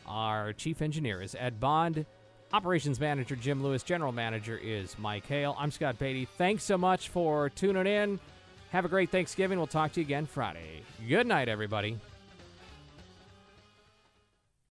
Our 0.07 0.53
chief 0.53 0.81
engineer 0.81 1.21
is 1.21 1.35
Ed 1.37 1.59
Bond. 1.59 2.05
Operations 2.53 2.99
manager 2.99 3.35
Jim 3.35 3.63
Lewis. 3.63 3.83
General 3.83 4.11
manager 4.11 4.57
is 4.57 4.97
Mike 4.97 5.25
Hale. 5.27 5.55
I'm 5.59 5.71
Scott 5.71 5.99
Beatty. 5.99 6.25
Thanks 6.37 6.63
so 6.63 6.77
much 6.77 7.09
for 7.09 7.49
tuning 7.49 7.87
in. 7.87 8.19
Have 8.71 8.85
a 8.85 8.89
great 8.89 9.09
Thanksgiving. 9.09 9.57
We'll 9.57 9.67
talk 9.67 9.93
to 9.93 9.99
you 9.99 10.05
again 10.05 10.25
Friday. 10.25 10.81
Good 11.07 11.27
night, 11.27 11.49
everybody. 11.49 11.97